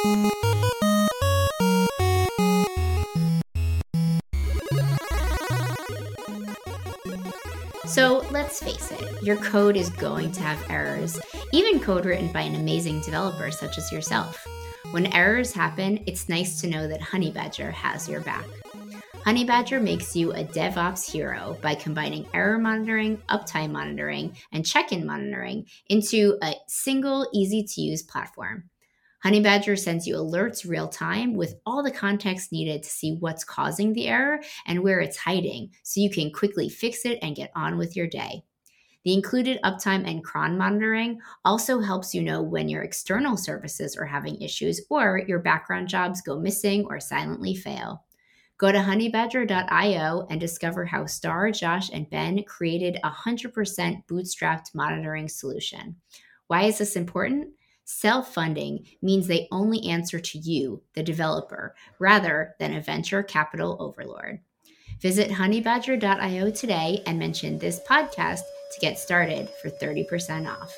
So 0.00 0.06
let's 8.30 8.62
face 8.62 8.92
it, 8.92 9.22
your 9.22 9.36
code 9.36 9.76
is 9.76 9.90
going 9.90 10.32
to 10.32 10.40
have 10.40 10.70
errors, 10.70 11.20
even 11.52 11.80
code 11.80 12.06
written 12.06 12.32
by 12.32 12.40
an 12.40 12.54
amazing 12.54 13.02
developer 13.02 13.50
such 13.50 13.76
as 13.76 13.92
yourself. 13.92 14.42
When 14.92 15.12
errors 15.12 15.52
happen, 15.52 16.02
it's 16.06 16.30
nice 16.30 16.62
to 16.62 16.66
know 16.66 16.88
that 16.88 17.02
Honeybadger 17.02 17.70
has 17.70 18.08
your 18.08 18.22
back. 18.22 18.46
Honeybadger 19.26 19.82
makes 19.82 20.16
you 20.16 20.32
a 20.32 20.44
DevOps 20.44 21.12
hero 21.12 21.58
by 21.60 21.74
combining 21.74 22.26
error 22.32 22.58
monitoring, 22.58 23.18
uptime 23.28 23.72
monitoring, 23.72 24.34
and 24.50 24.64
check 24.64 24.92
in 24.92 25.04
monitoring 25.04 25.66
into 25.90 26.38
a 26.42 26.54
single, 26.68 27.28
easy 27.34 27.64
to 27.64 27.82
use 27.82 28.02
platform. 28.02 28.69
Honeybadger 29.24 29.78
sends 29.78 30.06
you 30.06 30.14
alerts 30.16 30.68
real 30.68 30.88
time 30.88 31.34
with 31.34 31.56
all 31.66 31.82
the 31.82 31.90
context 31.90 32.52
needed 32.52 32.82
to 32.82 32.88
see 32.88 33.16
what's 33.20 33.44
causing 33.44 33.92
the 33.92 34.08
error 34.08 34.40
and 34.66 34.80
where 34.80 35.00
it's 35.00 35.18
hiding 35.18 35.70
so 35.82 36.00
you 36.00 36.10
can 36.10 36.32
quickly 36.32 36.70
fix 36.70 37.04
it 37.04 37.18
and 37.20 37.36
get 37.36 37.50
on 37.54 37.76
with 37.76 37.96
your 37.96 38.06
day. 38.06 38.42
The 39.04 39.14
included 39.14 39.60
uptime 39.62 40.08
and 40.08 40.24
cron 40.24 40.56
monitoring 40.56 41.20
also 41.44 41.80
helps 41.80 42.14
you 42.14 42.22
know 42.22 42.42
when 42.42 42.68
your 42.68 42.82
external 42.82 43.36
services 43.36 43.96
are 43.96 44.06
having 44.06 44.40
issues 44.40 44.80
or 44.90 45.22
your 45.26 45.38
background 45.38 45.88
jobs 45.88 46.22
go 46.22 46.38
missing 46.38 46.86
or 46.86 47.00
silently 47.00 47.54
fail. 47.54 48.04
Go 48.56 48.72
to 48.72 48.78
honeybadger.io 48.78 50.26
and 50.28 50.38
discover 50.38 50.84
how 50.84 51.06
Starr, 51.06 51.50
Josh, 51.50 51.90
and 51.94 52.10
Ben 52.10 52.42
created 52.44 52.98
a 53.02 53.10
100% 53.10 54.06
bootstrapped 54.06 54.74
monitoring 54.74 55.28
solution. 55.28 55.96
Why 56.48 56.64
is 56.64 56.76
this 56.76 56.94
important? 56.96 57.54
Self 57.92 58.32
funding 58.32 58.86
means 59.02 59.26
they 59.26 59.48
only 59.50 59.88
answer 59.88 60.20
to 60.20 60.38
you, 60.38 60.84
the 60.94 61.02
developer, 61.02 61.74
rather 61.98 62.54
than 62.60 62.72
a 62.72 62.80
venture 62.80 63.24
capital 63.24 63.76
overlord. 63.80 64.38
Visit 65.00 65.32
honeybadger.io 65.32 66.52
today 66.52 67.02
and 67.04 67.18
mention 67.18 67.58
this 67.58 67.80
podcast 67.80 68.42
to 68.72 68.80
get 68.80 69.00
started 69.00 69.50
for 69.60 69.70
30% 69.70 70.48
off. 70.48 70.72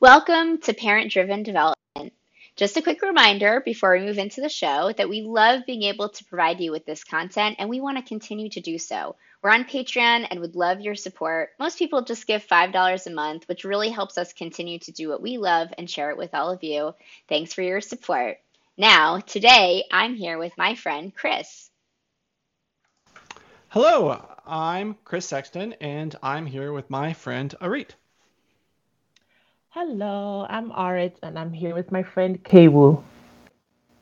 Welcome 0.00 0.60
to 0.60 0.74
Parent 0.74 1.10
Driven 1.10 1.44
Development. 1.44 2.12
Just 2.54 2.76
a 2.76 2.82
quick 2.82 3.00
reminder 3.00 3.62
before 3.64 3.94
we 3.94 4.04
move 4.04 4.18
into 4.18 4.42
the 4.42 4.50
show 4.50 4.92
that 4.98 5.08
we 5.08 5.22
love 5.22 5.64
being 5.64 5.84
able 5.84 6.10
to 6.10 6.24
provide 6.26 6.60
you 6.60 6.72
with 6.72 6.84
this 6.84 7.04
content 7.04 7.56
and 7.58 7.70
we 7.70 7.80
want 7.80 7.96
to 7.96 8.04
continue 8.04 8.50
to 8.50 8.60
do 8.60 8.78
so. 8.78 9.16
We're 9.40 9.50
on 9.50 9.64
Patreon 9.64 10.26
and 10.30 10.40
would 10.40 10.56
love 10.56 10.80
your 10.80 10.96
support. 10.96 11.50
Most 11.60 11.78
people 11.78 12.02
just 12.02 12.26
give 12.26 12.44
$5 12.44 13.06
a 13.06 13.10
month, 13.10 13.48
which 13.48 13.64
really 13.64 13.88
helps 13.88 14.18
us 14.18 14.32
continue 14.32 14.80
to 14.80 14.90
do 14.90 15.08
what 15.08 15.22
we 15.22 15.38
love 15.38 15.68
and 15.78 15.88
share 15.88 16.10
it 16.10 16.16
with 16.16 16.34
all 16.34 16.50
of 16.50 16.64
you. 16.64 16.92
Thanks 17.28 17.52
for 17.52 17.62
your 17.62 17.80
support. 17.80 18.38
Now, 18.76 19.20
today, 19.20 19.84
I'm 19.92 20.16
here 20.16 20.38
with 20.38 20.58
my 20.58 20.74
friend 20.74 21.14
Chris. 21.14 21.70
Hello, 23.68 24.20
I'm 24.44 24.96
Chris 25.04 25.26
Sexton, 25.26 25.74
and 25.74 26.16
I'm 26.20 26.46
here 26.46 26.72
with 26.72 26.90
my 26.90 27.12
friend 27.12 27.54
Arit. 27.60 27.90
Hello, 29.68 30.46
I'm 30.48 30.70
Arit, 30.72 31.14
and 31.22 31.38
I'm 31.38 31.52
here 31.52 31.76
with 31.76 31.92
my 31.92 32.02
friend 32.02 32.42
Kaywu. 32.42 33.04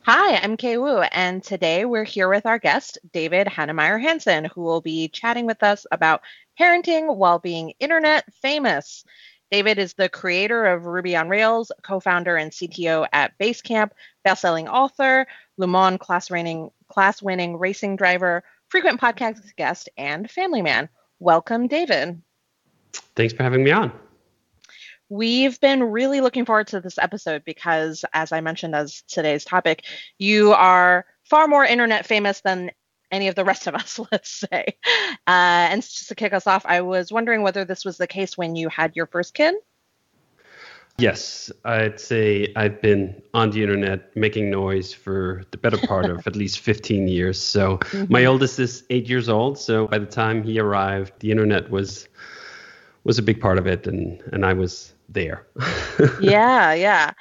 Hi, 0.08 0.36
I'm 0.36 0.56
Kay 0.56 0.78
Wu, 0.78 0.98
and 1.00 1.42
today 1.42 1.84
we're 1.84 2.04
here 2.04 2.28
with 2.28 2.46
our 2.46 2.60
guest, 2.60 2.96
David 3.12 3.48
Heinemeier 3.48 4.00
Hansson, 4.00 4.44
who 4.44 4.60
will 4.60 4.80
be 4.80 5.08
chatting 5.08 5.46
with 5.46 5.64
us 5.64 5.84
about 5.90 6.20
parenting 6.60 7.16
while 7.16 7.40
being 7.40 7.72
internet 7.80 8.32
famous. 8.34 9.04
David 9.50 9.78
is 9.78 9.94
the 9.94 10.08
creator 10.08 10.64
of 10.64 10.86
Ruby 10.86 11.16
on 11.16 11.28
Rails, 11.28 11.72
co 11.82 11.98
founder 11.98 12.36
and 12.36 12.52
CTO 12.52 13.08
at 13.12 13.36
Basecamp, 13.36 13.90
best-selling 14.22 14.68
author, 14.68 15.26
Le 15.56 15.66
Mans 15.66 15.98
class 15.98 16.30
winning, 16.30 16.70
class 16.86 17.20
winning 17.20 17.58
racing 17.58 17.96
driver, 17.96 18.44
frequent 18.68 19.00
podcast 19.00 19.56
guest, 19.56 19.88
and 19.98 20.30
family 20.30 20.62
man. 20.62 20.88
Welcome, 21.18 21.66
David. 21.66 22.22
Thanks 23.16 23.34
for 23.34 23.42
having 23.42 23.64
me 23.64 23.72
on. 23.72 23.90
We've 25.08 25.60
been 25.60 25.82
really 25.84 26.20
looking 26.20 26.44
forward 26.44 26.66
to 26.68 26.80
this 26.80 26.98
episode 26.98 27.44
because, 27.44 28.04
as 28.12 28.32
I 28.32 28.40
mentioned 28.40 28.74
as 28.74 29.02
today's 29.08 29.44
topic, 29.44 29.84
you 30.18 30.52
are 30.52 31.06
far 31.24 31.46
more 31.46 31.64
internet 31.64 32.06
famous 32.06 32.40
than 32.40 32.70
any 33.12 33.28
of 33.28 33.34
the 33.36 33.44
rest 33.44 33.66
of 33.66 33.74
us, 33.74 34.00
let's 34.12 34.30
say. 34.30 34.64
Uh, 35.26 35.70
and 35.70 35.82
just 35.82 36.08
to 36.08 36.14
kick 36.14 36.32
us 36.32 36.46
off, 36.46 36.66
I 36.66 36.80
was 36.80 37.12
wondering 37.12 37.42
whether 37.42 37.64
this 37.64 37.84
was 37.84 37.98
the 37.98 38.06
case 38.06 38.36
when 38.36 38.56
you 38.56 38.68
had 38.68 38.96
your 38.96 39.06
first 39.06 39.34
kid. 39.34 39.54
Yes, 40.98 41.52
I'd 41.64 42.00
say 42.00 42.52
I've 42.56 42.80
been 42.80 43.22
on 43.34 43.50
the 43.50 43.62
internet 43.62 44.16
making 44.16 44.50
noise 44.50 44.94
for 44.94 45.42
the 45.50 45.58
better 45.58 45.76
part 45.76 46.06
of 46.06 46.26
at 46.26 46.34
least 46.36 46.60
15 46.60 47.06
years. 47.06 47.40
So 47.40 47.78
mm-hmm. 47.78 48.10
my 48.10 48.24
oldest 48.24 48.58
is 48.58 48.82
eight 48.88 49.06
years 49.08 49.28
old. 49.28 49.58
So 49.58 49.88
by 49.88 49.98
the 49.98 50.06
time 50.06 50.42
he 50.42 50.58
arrived, 50.58 51.12
the 51.20 51.30
internet 51.30 51.70
was 51.70 52.08
was 53.04 53.18
a 53.18 53.22
big 53.22 53.40
part 53.40 53.58
of 53.58 53.68
it, 53.68 53.86
and 53.86 54.20
and 54.32 54.44
I 54.44 54.52
was 54.54 54.92
there. 55.08 55.46
yeah, 56.20 56.74
yeah. 56.74 57.12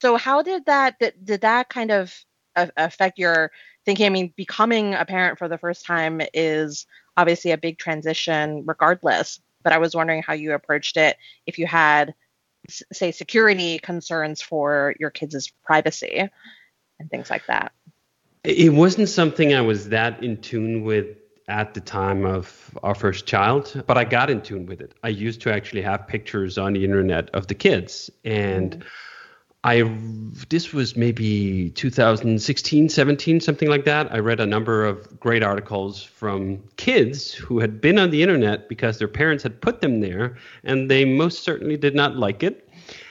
So 0.00 0.16
how 0.16 0.42
did 0.42 0.66
that 0.66 0.98
did, 0.98 1.14
did 1.24 1.40
that 1.42 1.68
kind 1.68 1.90
of 1.90 2.14
affect 2.56 3.18
your 3.18 3.50
thinking? 3.84 4.06
I 4.06 4.10
mean, 4.10 4.32
becoming 4.36 4.94
a 4.94 5.04
parent 5.04 5.38
for 5.38 5.48
the 5.48 5.58
first 5.58 5.84
time 5.84 6.20
is 6.34 6.86
obviously 7.16 7.50
a 7.50 7.58
big 7.58 7.78
transition 7.78 8.64
regardless, 8.66 9.40
but 9.62 9.72
I 9.72 9.78
was 9.78 9.94
wondering 9.94 10.22
how 10.22 10.34
you 10.34 10.52
approached 10.52 10.96
it 10.96 11.16
if 11.46 11.58
you 11.58 11.66
had 11.66 12.14
say 12.92 13.12
security 13.12 13.78
concerns 13.78 14.42
for 14.42 14.94
your 14.98 15.10
kids' 15.10 15.52
privacy 15.64 16.28
and 16.98 17.10
things 17.10 17.30
like 17.30 17.46
that. 17.46 17.72
It 18.44 18.72
wasn't 18.72 19.08
something 19.08 19.54
I 19.54 19.62
was 19.62 19.88
that 19.88 20.22
in 20.22 20.40
tune 20.40 20.84
with 20.84 21.16
at 21.48 21.74
the 21.74 21.80
time 21.80 22.24
of 22.24 22.78
our 22.82 22.94
first 22.94 23.26
child, 23.26 23.82
but 23.86 23.96
I 23.96 24.04
got 24.04 24.30
in 24.30 24.42
tune 24.42 24.66
with 24.66 24.80
it. 24.80 24.94
I 25.02 25.08
used 25.08 25.40
to 25.42 25.52
actually 25.52 25.82
have 25.82 26.06
pictures 26.06 26.58
on 26.58 26.74
the 26.74 26.84
internet 26.84 27.30
of 27.30 27.46
the 27.48 27.54
kids 27.54 28.10
and. 28.24 28.84
I 29.64 29.82
this 30.48 30.72
was 30.72 30.96
maybe 30.96 31.70
2016, 31.70 32.88
17, 32.88 33.40
something 33.40 33.68
like 33.68 33.84
that. 33.86 34.10
I 34.14 34.20
read 34.20 34.38
a 34.38 34.46
number 34.46 34.86
of 34.86 35.18
great 35.18 35.42
articles 35.42 36.00
from 36.00 36.62
kids 36.76 37.34
who 37.34 37.58
had 37.58 37.80
been 37.80 37.98
on 37.98 38.10
the 38.10 38.22
internet 38.22 38.68
because 38.68 38.98
their 38.98 39.08
parents 39.08 39.42
had 39.42 39.60
put 39.60 39.80
them 39.80 40.00
there 40.00 40.36
and 40.62 40.88
they 40.88 41.04
most 41.04 41.42
certainly 41.42 41.76
did 41.76 41.96
not 41.96 42.16
like 42.16 42.44
it. 42.44 42.68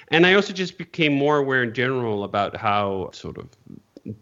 And 0.08 0.26
I 0.26 0.36
also 0.36 0.54
just 0.54 0.78
became 0.78 1.14
more 1.14 1.38
aware 1.38 1.64
in 1.64 1.74
general 1.74 2.24
about 2.24 2.56
how 2.56 3.10
sort 3.12 3.38
of 3.38 3.50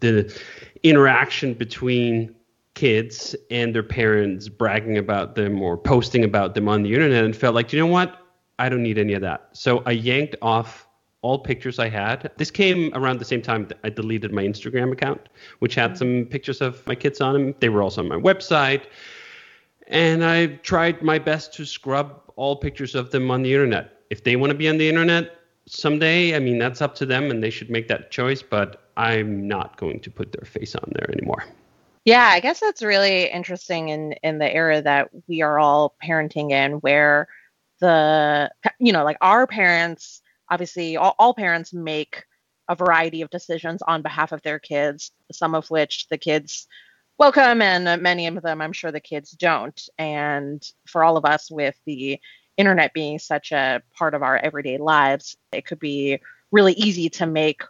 the 0.00 0.36
interaction 0.82 1.54
between 1.54 2.34
kids 2.76 3.34
and 3.50 3.74
their 3.74 3.82
parents 3.82 4.48
bragging 4.48 4.98
about 4.98 5.34
them 5.34 5.60
or 5.60 5.76
posting 5.76 6.22
about 6.22 6.54
them 6.54 6.68
on 6.68 6.84
the 6.84 6.92
internet 6.94 7.24
and 7.24 7.34
felt 7.34 7.54
like, 7.54 7.72
you 7.72 7.78
know 7.80 7.86
what? 7.86 8.18
I 8.60 8.68
don't 8.68 8.82
need 8.82 8.98
any 8.98 9.14
of 9.14 9.22
that. 9.22 9.48
So 9.52 9.82
I 9.86 9.90
yanked 9.92 10.36
off 10.42 10.86
all 11.22 11.38
pictures 11.38 11.78
I 11.78 11.88
had. 11.88 12.30
This 12.36 12.50
came 12.50 12.92
around 12.94 13.18
the 13.18 13.24
same 13.24 13.42
time 13.42 13.68
I 13.82 13.88
deleted 13.88 14.32
my 14.32 14.44
Instagram 14.44 14.92
account, 14.92 15.28
which 15.58 15.74
had 15.74 15.92
mm-hmm. 15.92 15.98
some 15.98 16.26
pictures 16.30 16.60
of 16.60 16.86
my 16.86 16.94
kids 16.94 17.20
on 17.20 17.32
them. 17.32 17.54
They 17.58 17.70
were 17.70 17.82
also 17.82 18.02
on 18.02 18.08
my 18.08 18.16
website. 18.16 18.84
And 19.88 20.24
I 20.24 20.46
tried 20.62 21.02
my 21.02 21.18
best 21.18 21.54
to 21.54 21.64
scrub 21.64 22.22
all 22.36 22.56
pictures 22.56 22.94
of 22.94 23.10
them 23.10 23.30
on 23.30 23.42
the 23.42 23.52
internet. 23.52 24.02
If 24.10 24.22
they 24.22 24.36
want 24.36 24.50
to 24.50 24.56
be 24.56 24.68
on 24.68 24.76
the 24.76 24.88
internet 24.88 25.36
someday, 25.66 26.36
I 26.36 26.38
mean, 26.38 26.58
that's 26.58 26.82
up 26.82 26.94
to 26.96 27.06
them 27.06 27.30
and 27.30 27.42
they 27.42 27.50
should 27.50 27.70
make 27.70 27.88
that 27.88 28.10
choice, 28.10 28.42
but 28.42 28.90
I'm 28.96 29.48
not 29.48 29.76
going 29.78 30.00
to 30.00 30.10
put 30.10 30.32
their 30.32 30.46
face 30.46 30.74
on 30.74 30.92
there 30.94 31.10
anymore. 31.10 31.44
Yeah, 32.06 32.24
I 32.24 32.38
guess 32.38 32.60
that's 32.60 32.82
really 32.82 33.24
interesting 33.24 33.88
in 33.88 34.12
in 34.22 34.38
the 34.38 34.50
era 34.50 34.80
that 34.80 35.08
we 35.26 35.42
are 35.42 35.58
all 35.58 35.96
parenting 36.02 36.52
in, 36.52 36.74
where 36.74 37.26
the 37.80 38.48
you 38.78 38.92
know 38.92 39.02
like 39.04 39.18
our 39.20 39.46
parents, 39.48 40.22
obviously 40.48 40.96
all, 40.96 41.16
all 41.18 41.34
parents 41.34 41.72
make 41.74 42.24
a 42.68 42.76
variety 42.76 43.22
of 43.22 43.30
decisions 43.30 43.82
on 43.82 44.02
behalf 44.02 44.30
of 44.30 44.40
their 44.42 44.60
kids, 44.60 45.10
some 45.32 45.56
of 45.56 45.68
which 45.68 46.06
the 46.08 46.16
kids 46.16 46.68
welcome, 47.18 47.60
and 47.60 48.00
many 48.00 48.28
of 48.28 48.40
them 48.40 48.62
I'm 48.62 48.72
sure 48.72 48.92
the 48.92 49.00
kids 49.00 49.32
don't. 49.32 49.88
And 49.98 50.62
for 50.86 51.02
all 51.02 51.16
of 51.16 51.24
us, 51.24 51.50
with 51.50 51.76
the 51.86 52.20
internet 52.56 52.94
being 52.94 53.18
such 53.18 53.50
a 53.50 53.82
part 53.98 54.14
of 54.14 54.22
our 54.22 54.36
everyday 54.36 54.78
lives, 54.78 55.36
it 55.52 55.66
could 55.66 55.80
be 55.80 56.20
really 56.52 56.74
easy 56.74 57.08
to 57.10 57.26
make 57.26 57.62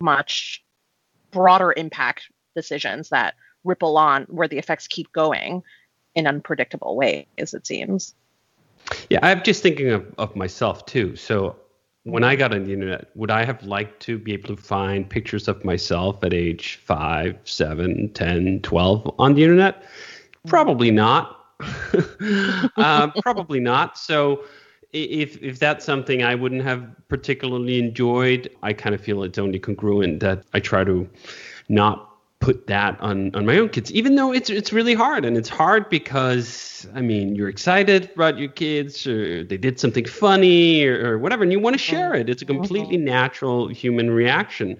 much 0.00 0.64
broader 1.32 1.74
impact 1.76 2.30
decisions 2.54 3.08
that 3.08 3.34
ripple 3.64 3.96
on 3.96 4.24
where 4.24 4.48
the 4.48 4.58
effects 4.58 4.86
keep 4.86 5.12
going 5.12 5.62
in 6.14 6.26
unpredictable 6.26 6.96
ways 6.96 7.26
it 7.38 7.66
seems. 7.66 8.14
Yeah 9.10 9.20
i'm 9.22 9.42
just 9.42 9.62
thinking 9.62 9.90
of, 9.90 10.06
of 10.18 10.34
myself 10.36 10.86
too. 10.86 11.16
So 11.16 11.56
when 12.04 12.24
i 12.24 12.34
got 12.34 12.52
on 12.52 12.64
the 12.64 12.72
internet 12.72 13.10
would 13.14 13.30
i 13.30 13.44
have 13.44 13.62
liked 13.62 14.00
to 14.00 14.18
be 14.18 14.32
able 14.32 14.56
to 14.56 14.60
find 14.60 15.08
pictures 15.08 15.46
of 15.46 15.64
myself 15.64 16.22
at 16.24 16.34
age 16.34 16.80
5 16.84 17.38
7 17.44 18.10
10 18.12 18.60
12 18.60 19.14
on 19.18 19.34
the 19.34 19.42
internet? 19.42 19.84
Probably 20.46 20.90
not. 20.90 21.38
Uh, 22.76 23.08
probably 23.22 23.60
not. 23.60 23.96
So 23.96 24.44
if 24.92 25.40
if 25.42 25.58
that's 25.58 25.84
something 25.84 26.22
I 26.22 26.34
wouldn't 26.34 26.62
have 26.62 26.86
particularly 27.08 27.78
enjoyed, 27.78 28.50
I 28.62 28.72
kind 28.72 28.94
of 28.94 29.00
feel 29.00 29.22
it's 29.22 29.38
only 29.38 29.58
congruent 29.58 30.20
that 30.20 30.44
I 30.52 30.60
try 30.60 30.84
to 30.84 31.08
not 31.68 32.11
put 32.42 32.66
that 32.66 33.00
on 33.00 33.34
on 33.36 33.46
my 33.46 33.56
own 33.56 33.68
kids 33.68 33.90
even 33.92 34.16
though 34.16 34.32
it's 34.32 34.50
it's 34.50 34.72
really 34.72 34.94
hard. 34.94 35.24
And 35.24 35.36
it's 35.36 35.48
hard 35.48 35.88
because 35.88 36.86
i 36.94 37.00
mean 37.00 37.36
you're 37.36 37.48
excited 37.48 38.10
about 38.14 38.36
your 38.36 38.48
kids 38.48 39.06
or 39.06 39.44
they 39.44 39.56
did 39.56 39.78
something 39.78 40.04
funny 40.04 40.84
or, 40.84 41.12
or 41.12 41.18
whatever 41.18 41.44
and 41.44 41.52
you 41.52 41.60
want 41.60 41.74
to 41.74 41.78
share 41.78 42.10
mm-hmm. 42.10 42.22
it. 42.22 42.28
It's 42.28 42.42
a 42.42 42.44
mm-hmm. 42.44 42.56
completely 42.56 42.96
natural 42.98 43.68
human 43.68 44.10
reaction. 44.10 44.76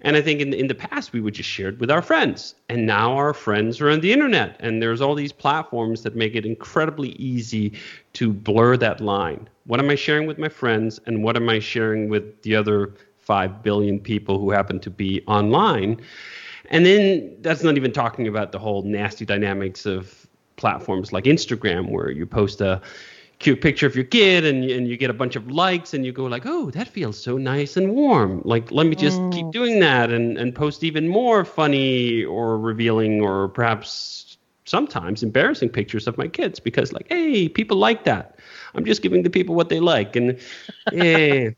And 0.00 0.16
i 0.16 0.20
think 0.20 0.40
in, 0.40 0.52
in 0.52 0.66
the 0.66 0.74
past 0.74 1.12
we 1.12 1.20
would 1.20 1.34
just 1.34 1.48
share 1.48 1.68
it 1.68 1.78
with 1.78 1.90
our 1.90 2.02
friends. 2.02 2.56
And 2.68 2.84
now 2.84 3.16
our 3.16 3.32
friends 3.32 3.80
are 3.80 3.90
on 3.90 4.00
the 4.00 4.12
internet 4.12 4.56
and 4.58 4.82
there's 4.82 5.00
all 5.00 5.14
these 5.14 5.32
platforms 5.32 6.02
that 6.02 6.16
make 6.16 6.34
it 6.34 6.44
incredibly 6.44 7.10
easy 7.10 7.72
to 8.14 8.32
blur 8.32 8.76
that 8.78 9.00
line. 9.00 9.48
What 9.66 9.78
am 9.78 9.88
i 9.88 9.94
sharing 9.94 10.26
with 10.26 10.38
my 10.38 10.48
friends 10.48 10.98
and 11.06 11.22
what 11.22 11.36
am 11.36 11.48
i 11.48 11.60
sharing 11.60 12.08
with 12.08 12.42
the 12.42 12.56
other 12.56 12.92
5 13.20 13.62
billion 13.62 14.00
people 14.00 14.38
who 14.40 14.50
happen 14.50 14.80
to 14.80 14.90
be 14.90 15.22
online 15.26 16.02
and 16.70 16.84
then 16.84 17.36
that's 17.40 17.62
not 17.62 17.76
even 17.76 17.92
talking 17.92 18.28
about 18.28 18.52
the 18.52 18.58
whole 18.58 18.82
nasty 18.82 19.24
dynamics 19.24 19.86
of 19.86 20.26
platforms 20.56 21.12
like 21.12 21.24
Instagram, 21.24 21.90
where 21.90 22.10
you 22.10 22.26
post 22.26 22.60
a 22.60 22.80
cute 23.38 23.60
picture 23.60 23.86
of 23.86 23.94
your 23.94 24.04
kid 24.04 24.44
and, 24.44 24.64
and 24.64 24.88
you 24.88 24.96
get 24.96 25.10
a 25.10 25.14
bunch 25.14 25.36
of 25.36 25.50
likes 25.50 25.92
and 25.92 26.06
you 26.06 26.12
go 26.12 26.24
like, 26.24 26.46
oh, 26.46 26.70
that 26.70 26.88
feels 26.88 27.20
so 27.20 27.36
nice 27.36 27.76
and 27.76 27.92
warm. 27.92 28.40
Like, 28.44 28.70
let 28.70 28.86
me 28.86 28.94
just 28.94 29.18
mm. 29.18 29.32
keep 29.32 29.50
doing 29.50 29.80
that 29.80 30.10
and, 30.10 30.38
and 30.38 30.54
post 30.54 30.84
even 30.84 31.08
more 31.08 31.44
funny 31.44 32.24
or 32.24 32.58
revealing 32.58 33.20
or 33.20 33.48
perhaps 33.48 34.38
sometimes 34.64 35.22
embarrassing 35.22 35.68
pictures 35.68 36.06
of 36.06 36.16
my 36.16 36.28
kids 36.28 36.58
because 36.58 36.92
like, 36.92 37.06
hey, 37.08 37.48
people 37.48 37.76
like 37.76 38.04
that. 38.04 38.38
I'm 38.74 38.84
just 38.84 39.02
giving 39.02 39.22
the 39.22 39.30
people 39.30 39.54
what 39.54 39.68
they 39.68 39.80
like. 39.80 40.16
And 40.16 40.38
eh, 40.92 41.50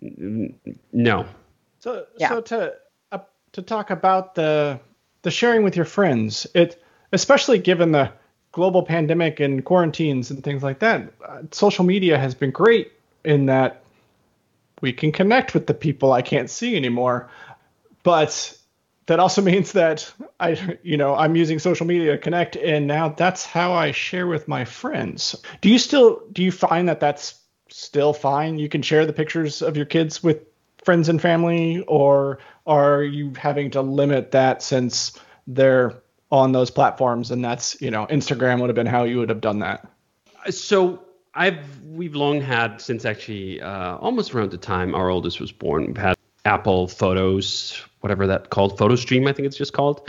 no. 0.92 1.26
So, 1.78 2.06
yeah. 2.18 2.28
so 2.28 2.40
to 2.42 2.74
to 3.52 3.62
talk 3.62 3.90
about 3.90 4.34
the 4.34 4.80
the 5.22 5.30
sharing 5.30 5.62
with 5.62 5.76
your 5.76 5.84
friends. 5.84 6.46
It 6.54 6.82
especially 7.12 7.58
given 7.58 7.92
the 7.92 8.12
global 8.52 8.82
pandemic 8.82 9.40
and 9.40 9.64
quarantines 9.64 10.30
and 10.30 10.42
things 10.42 10.62
like 10.62 10.80
that. 10.80 11.12
Uh, 11.26 11.42
social 11.52 11.84
media 11.84 12.18
has 12.18 12.34
been 12.34 12.50
great 12.50 12.92
in 13.24 13.46
that 13.46 13.82
we 14.80 14.92
can 14.92 15.12
connect 15.12 15.54
with 15.54 15.66
the 15.66 15.74
people 15.74 16.12
I 16.12 16.22
can't 16.22 16.50
see 16.50 16.76
anymore. 16.76 17.28
But 18.02 18.56
that 19.06 19.20
also 19.20 19.42
means 19.50 19.72
that 19.72 20.12
I, 20.38 20.78
you 20.82 20.96
know, 20.96 21.14
I'm 21.14 21.36
using 21.36 21.58
social 21.58 21.86
media 21.86 22.12
to 22.12 22.18
connect, 22.18 22.56
and 22.56 22.86
now 22.86 23.10
that's 23.10 23.44
how 23.44 23.72
I 23.72 23.92
share 23.92 24.26
with 24.26 24.48
my 24.48 24.64
friends. 24.64 25.36
Do 25.60 25.68
you 25.68 25.78
still 25.78 26.22
do 26.32 26.42
you 26.42 26.52
find 26.52 26.88
that 26.88 27.00
that's 27.00 27.38
still 27.68 28.12
fine? 28.12 28.58
You 28.58 28.68
can 28.68 28.82
share 28.82 29.06
the 29.06 29.12
pictures 29.12 29.62
of 29.62 29.76
your 29.76 29.86
kids 29.86 30.22
with 30.22 30.49
friends 30.84 31.08
and 31.08 31.20
family, 31.20 31.82
or 31.86 32.38
are 32.66 33.02
you 33.02 33.32
having 33.36 33.70
to 33.72 33.82
limit 33.82 34.30
that 34.32 34.62
since 34.62 35.18
they're 35.46 36.02
on 36.30 36.52
those 36.52 36.70
platforms 36.70 37.32
and 37.32 37.44
that's 37.44 37.80
you 37.80 37.90
know 37.90 38.06
Instagram 38.06 38.60
would 38.60 38.68
have 38.68 38.76
been 38.76 38.86
how 38.86 39.04
you 39.04 39.18
would 39.18 39.28
have 39.28 39.40
done 39.40 39.58
that? 39.60 39.86
So 40.48 41.02
I've 41.34 41.80
we've 41.82 42.14
long 42.14 42.40
had 42.40 42.80
since 42.80 43.04
actually 43.04 43.60
uh, 43.60 43.96
almost 43.96 44.34
around 44.34 44.50
the 44.50 44.58
time 44.58 44.94
our 44.94 45.10
oldest 45.10 45.40
was 45.40 45.52
born. 45.52 45.86
We've 45.86 45.96
had 45.96 46.16
Apple 46.44 46.88
Photos, 46.88 47.82
whatever 48.00 48.26
that 48.26 48.50
called, 48.50 48.78
Photo 48.78 48.96
Stream, 48.96 49.26
I 49.26 49.32
think 49.32 49.46
it's 49.46 49.56
just 49.56 49.72
called, 49.72 50.08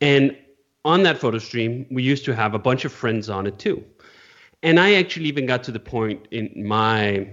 and 0.00 0.36
on 0.84 1.02
that 1.02 1.18
photo 1.18 1.38
stream, 1.38 1.86
we 1.90 2.02
used 2.02 2.24
to 2.24 2.34
have 2.34 2.54
a 2.54 2.58
bunch 2.58 2.84
of 2.84 2.92
friends 2.92 3.28
on 3.28 3.46
it 3.46 3.58
too. 3.58 3.84
And 4.62 4.78
I 4.78 4.94
actually 4.94 5.26
even 5.26 5.46
got 5.46 5.62
to 5.64 5.72
the 5.72 5.80
point 5.80 6.26
in 6.30 6.50
my 6.66 7.28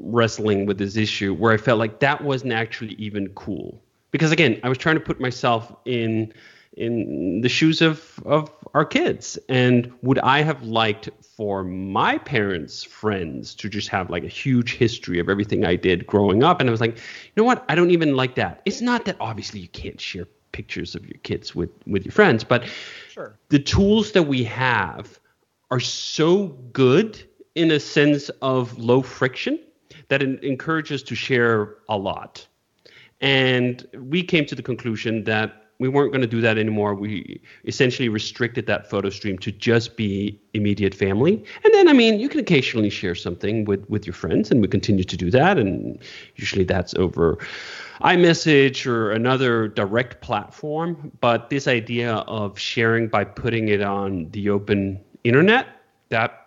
wrestling 0.00 0.66
with 0.66 0.78
this 0.78 0.96
issue 0.96 1.34
where 1.34 1.52
I 1.52 1.56
felt 1.56 1.78
like 1.78 2.00
that 2.00 2.22
wasn't 2.22 2.52
actually 2.52 2.94
even 2.94 3.28
cool. 3.30 3.82
Because 4.10 4.32
again, 4.32 4.60
I 4.62 4.68
was 4.68 4.78
trying 4.78 4.96
to 4.96 5.00
put 5.00 5.20
myself 5.20 5.74
in 5.84 6.32
in 6.76 7.40
the 7.40 7.48
shoes 7.48 7.80
of 7.80 8.20
of 8.24 8.50
our 8.74 8.84
kids 8.84 9.38
and 9.48 9.92
would 10.02 10.20
I 10.20 10.42
have 10.42 10.62
liked 10.62 11.08
for 11.36 11.64
my 11.64 12.16
parents 12.18 12.84
friends 12.84 13.56
to 13.56 13.68
just 13.68 13.88
have 13.88 14.08
like 14.08 14.22
a 14.22 14.28
huge 14.28 14.76
history 14.76 15.18
of 15.18 15.28
everything 15.28 15.64
I 15.64 15.74
did 15.74 16.06
growing 16.06 16.44
up 16.44 16.60
and 16.60 16.68
I 16.68 16.70
was 16.70 16.80
like, 16.80 16.96
you 16.96 17.32
know 17.36 17.44
what? 17.44 17.64
I 17.68 17.74
don't 17.74 17.90
even 17.90 18.14
like 18.14 18.36
that. 18.36 18.62
It's 18.64 18.80
not 18.80 19.04
that 19.06 19.16
obviously 19.18 19.60
you 19.60 19.68
can't 19.68 20.00
share 20.00 20.26
pictures 20.52 20.94
of 20.94 21.04
your 21.06 21.18
kids 21.22 21.54
with 21.54 21.70
with 21.86 22.04
your 22.04 22.12
friends, 22.12 22.44
but 22.44 22.64
sure. 23.08 23.38
the 23.48 23.58
tools 23.58 24.12
that 24.12 24.24
we 24.24 24.44
have 24.44 25.18
are 25.70 25.80
so 25.80 26.48
good 26.72 27.22
in 27.54 27.70
a 27.70 27.80
sense 27.80 28.28
of 28.42 28.78
low 28.78 29.02
friction 29.02 29.58
that 30.08 30.22
encourages 30.22 31.02
to 31.04 31.14
share 31.14 31.76
a 31.88 31.96
lot. 31.96 32.46
And 33.20 33.86
we 33.94 34.22
came 34.22 34.46
to 34.46 34.54
the 34.54 34.62
conclusion 34.62 35.24
that 35.24 35.56
we 35.78 35.88
weren't 35.88 36.12
going 36.12 36.20
to 36.20 36.26
do 36.26 36.42
that 36.42 36.58
anymore. 36.58 36.94
We 36.94 37.40
essentially 37.64 38.10
restricted 38.10 38.66
that 38.66 38.88
photo 38.88 39.08
stream 39.08 39.38
to 39.38 39.50
just 39.50 39.96
be 39.96 40.38
immediate 40.52 40.94
family. 40.94 41.42
And 41.64 41.72
then, 41.72 41.88
I 41.88 41.94
mean, 41.94 42.20
you 42.20 42.28
can 42.28 42.38
occasionally 42.38 42.90
share 42.90 43.14
something 43.14 43.64
with, 43.64 43.88
with 43.88 44.06
your 44.06 44.12
friends, 44.12 44.50
and 44.50 44.60
we 44.60 44.68
continue 44.68 45.04
to 45.04 45.16
do 45.16 45.30
that. 45.30 45.58
And 45.58 45.98
usually 46.36 46.64
that's 46.64 46.94
over 46.94 47.38
iMessage 48.02 48.84
or 48.86 49.10
another 49.10 49.68
direct 49.68 50.20
platform. 50.20 51.10
But 51.20 51.48
this 51.48 51.66
idea 51.66 52.12
of 52.14 52.58
sharing 52.58 53.08
by 53.08 53.24
putting 53.24 53.68
it 53.68 53.80
on 53.80 54.28
the 54.32 54.50
open 54.50 55.00
internet, 55.24 55.66
that 56.10 56.39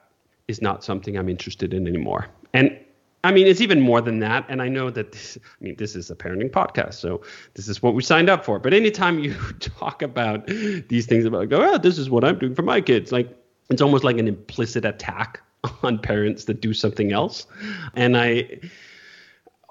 is 0.47 0.61
not 0.61 0.83
something 0.83 1.17
I'm 1.17 1.29
interested 1.29 1.73
in 1.73 1.87
anymore. 1.87 2.27
And 2.53 2.77
I 3.23 3.31
mean, 3.31 3.47
it's 3.47 3.61
even 3.61 3.79
more 3.79 4.01
than 4.01 4.19
that. 4.19 4.45
And 4.49 4.61
I 4.61 4.67
know 4.67 4.89
that 4.89 5.13
this, 5.13 5.37
I 5.37 5.63
mean, 5.63 5.75
this 5.77 5.95
is 5.95 6.11
a 6.11 6.15
parenting 6.15 6.51
podcast, 6.51 6.95
so 6.95 7.21
this 7.53 7.69
is 7.69 7.81
what 7.81 7.93
we 7.93 8.03
signed 8.03 8.29
up 8.29 8.43
for. 8.43 8.59
But 8.59 8.73
anytime 8.73 9.19
you 9.19 9.33
talk 9.59 10.01
about 10.01 10.45
these 10.47 11.05
things 11.05 11.23
about, 11.23 11.47
go, 11.49 11.73
oh, 11.73 11.77
this 11.77 11.97
is 11.97 12.09
what 12.09 12.25
I'm 12.25 12.37
doing 12.37 12.53
for 12.53 12.63
my 12.63 12.81
kids, 12.81 13.11
like 13.11 13.33
it's 13.69 13.81
almost 13.81 14.03
like 14.03 14.17
an 14.17 14.27
implicit 14.27 14.83
attack 14.83 15.41
on 15.83 15.99
parents 15.99 16.45
that 16.45 16.59
do 16.59 16.73
something 16.73 17.13
else. 17.13 17.47
And 17.95 18.17
I, 18.17 18.59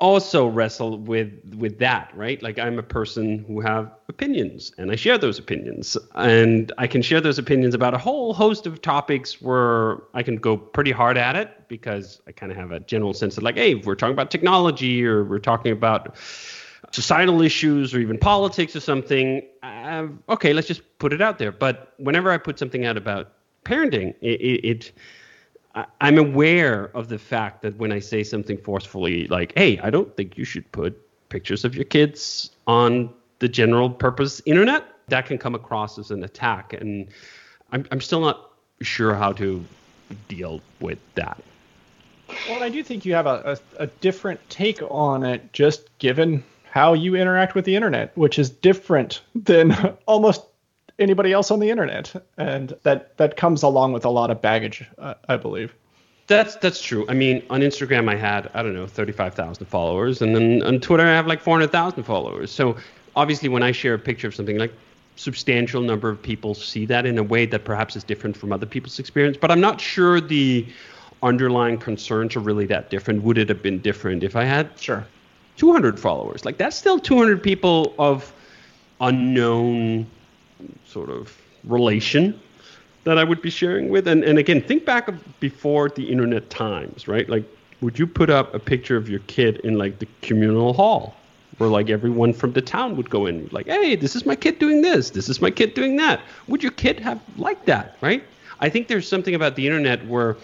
also 0.03 0.49
wrestle 0.49 0.99
with 0.99 1.33
with 1.57 1.79
that 1.79 2.11
right? 2.15 2.43
Like 2.43 2.59
i'm 2.59 2.79
a 2.79 2.83
person 2.83 3.45
who 3.47 3.61
have 3.61 3.91
opinions 4.09 4.73
and 4.77 4.91
i 4.91 4.97
share 4.97 5.17
those 5.17 5.39
opinions. 5.39 5.97
And 6.17 6.73
i 6.77 6.87
can 6.89 7.03
share 7.03 7.21
those 7.21 7.39
opinions 7.39 7.73
about 7.75 7.95
a 7.95 7.99
whole 7.99 8.35
host 8.35 8.67
of 8.67 8.83
topics 8.83 9.41
where 9.41 9.99
i 10.13 10.23
can 10.23 10.37
go 10.37 10.57
pretty 10.57 10.91
hard 10.91 11.17
at 11.17 11.37
it 11.37 11.69
because 11.69 12.21
i 12.27 12.33
kind 12.33 12.51
of 12.51 12.59
have 12.59 12.73
a 12.73 12.81
general 12.81 13.15
sense 13.15 13.39
of 13.39 13.45
like 13.45 13.57
hey 13.57 13.77
we're 13.77 13.95
talking 13.95 14.13
about 14.13 14.31
technology 14.31 15.07
or 15.07 15.25
we're 15.25 15.39
talking 15.39 15.71
about 15.71 16.17
societal 16.91 17.41
issues 17.41 17.95
or 17.95 18.01
even 18.01 18.19
politics 18.19 18.75
or 18.75 18.81
something 18.81 19.41
uh, 19.63 20.07
okay 20.29 20.53
let's 20.53 20.67
just 20.67 20.83
put 20.99 21.13
it 21.13 21.23
out 21.23 21.39
there. 21.39 21.53
But 21.53 21.95
whenever 21.99 22.31
i 22.31 22.39
put 22.39 22.59
something 22.59 22.85
out 22.85 22.97
about 22.97 23.33
parenting 23.65 24.15
it, 24.21 24.41
it, 24.41 24.67
it 24.73 24.93
I'm 25.75 26.19
aware 26.19 26.91
of 26.95 27.09
the 27.09 27.19
fact 27.19 27.63
that 27.63 27.77
when 27.79 27.93
I 27.93 27.99
say 27.99 28.23
something 28.23 28.59
forcefully, 28.59 29.27
like, 29.29 29.53
hey, 29.57 29.79
I 29.79 29.91
don't 29.91 30.15
think 30.17 30.37
you 30.37 30.45
should 30.45 30.71
put 30.73 30.99
pictures 31.31 31.65
of 31.65 31.75
your 31.75 31.85
kids 31.85 32.51
on 32.67 33.13
the 33.39 33.49
general 33.49 33.89
purpose 33.89 34.43
internet, 34.45 34.85
that 35.09 35.27
can 35.27 35.39
come 35.39 35.55
across 35.55 35.99
as 35.99 36.11
an 36.11 36.25
attack. 36.25 36.75
And 36.75 37.09
I'm, 37.73 37.87
I'm 37.91 38.01
still 38.01 38.21
not 38.21 38.51
sure 38.83 39.15
how 39.15 39.33
to 39.35 39.65
deal 40.29 40.61
with 40.81 40.99
that. 41.15 41.43
Well, 42.49 42.63
I 42.63 42.69
do 42.69 42.83
think 42.83 43.05
you 43.05 43.15
have 43.15 43.27
a, 43.27 43.59
a, 43.79 43.85
a 43.85 43.87
different 43.87 44.41
take 44.49 44.81
on 44.83 45.25
it, 45.25 45.53
just 45.53 45.97
given 45.99 46.45
how 46.71 46.95
you 46.95 47.15
interact 47.15 47.55
with 47.55 47.65
the 47.65 47.77
internet, 47.77 48.17
which 48.17 48.39
is 48.39 48.49
different 48.49 49.23
than 49.35 49.73
almost 50.07 50.43
anybody 50.99 51.33
else 51.33 51.51
on 51.51 51.61
the 51.61 51.71
internet, 51.71 52.15
and 52.37 52.75
that 52.83 53.17
that 53.17 53.37
comes 53.37 53.63
along 53.63 53.93
with 53.93 54.05
a 54.05 54.11
lot 54.11 54.31
of 54.31 54.41
baggage, 54.41 54.85
uh, 54.99 55.15
I 55.29 55.37
believe. 55.37 55.75
That's 56.27 56.57
that's 56.57 56.81
true. 56.81 57.05
I 57.09 57.15
mean, 57.15 57.43
on 57.51 57.61
Instagram 57.61 58.09
I 58.09 58.17
had 58.17 58.51
I 58.55 58.63
don't 58.63 58.75
know 58.75 58.87
thirty 58.87 59.13
five 59.13 59.35
thousand 59.35 59.67
followers, 59.67 60.23
and 60.23 60.35
then 60.35 60.63
on 60.63 60.81
Twitter 60.81 61.05
I 61.05 61.11
have 61.11 61.27
like 61.27 61.41
four 61.41 61.57
hundred 61.57 61.73
thousand 61.73 62.05
followers. 62.05 62.51
So 62.51 62.77
obviously, 63.17 63.49
when 63.49 63.63
I 63.63 63.73
share 63.73 63.95
a 63.95 63.99
picture 63.99 64.29
of 64.29 64.35
something, 64.35 64.59
like 64.59 64.73
substantial 65.17 65.83
number 65.83 66.09
of 66.09 66.23
people 66.23 66.55
see 66.55 66.87
that 66.87 67.07
in 67.07 67.19
a 67.19 67.23
way 67.23 67.45
that 67.47 67.65
perhaps 67.65 67.97
is 67.97 68.05
different 68.05 68.37
from 68.37 68.53
other 68.53 68.67
people's 68.67 68.99
experience. 68.99 69.37
But 69.37 69.51
I'm 69.51 69.61
not 69.61 69.81
sure 69.81 70.21
the 70.21 70.67
underlying 71.23 71.79
concerns 71.79 72.35
are 72.37 72.41
really 72.41 72.67
that 72.67 72.91
different. 72.91 73.23
Would 73.23 73.39
it 73.39 73.49
have 73.49 73.63
been 73.63 73.81
different 73.81 74.23
if 74.23 74.37
I 74.37 74.45
had 74.45 74.71
sure 74.79 75.07
200 75.57 75.99
followers? 75.99 76.45
Like 76.45 76.57
that's 76.57 76.77
still 76.77 76.99
200 76.99 77.43
people 77.43 77.95
of 77.99 78.33
unknown 79.01 80.07
sort 80.87 81.11
of 81.11 81.37
relation 81.65 82.41
that 83.05 83.19
I 83.19 83.25
would 83.25 83.43
be 83.43 83.51
sharing 83.51 83.89
with. 83.89 84.07
And, 84.07 84.23
and 84.25 84.39
again, 84.39 84.61
think 84.61 84.85
back 84.85 85.09
before 85.41 85.89
the 85.89 86.11
internet 86.11 86.51
times, 86.51 87.09
right? 87.09 87.29
Like, 87.29 87.45
would 87.81 87.99
you 87.99 88.07
put 88.07 88.31
up 88.31 88.55
a 88.55 88.59
picture 88.59 88.97
of 88.97 89.09
your 89.09 89.21
kid 89.21 89.57
in 89.59 89.77
like 89.77 89.99
the 89.99 90.07
communal 90.23 90.73
hall 90.73 91.17
where 91.59 91.69
like 91.69 91.91
everyone 91.91 92.33
from 92.33 92.53
the 92.53 92.63
town 92.63 92.97
would 92.97 93.11
go 93.11 93.27
in, 93.27 93.49
like, 93.53 93.67
hey, 93.67 93.97
this 93.97 94.17
is 94.17 94.25
my 94.25 94.37
kid 94.37 94.59
doing 94.59 94.83
this, 94.83 95.11
this 95.11 95.29
is 95.29 95.41
my 95.41 95.51
kid 95.51 95.75
doing 95.75 95.97
that? 95.97 96.21
Would 96.49 96.63
your 96.63 96.73
kid 96.73 96.99
have 97.01 97.21
liked 97.37 97.67
that, 97.67 97.97
right? 98.01 98.25
I 98.61 98.69
think 98.69 98.89
there's 98.89 99.09
something 99.09 99.35
about 99.35 99.57
the 99.57 99.67
internet 99.67 100.07
where 100.07 100.37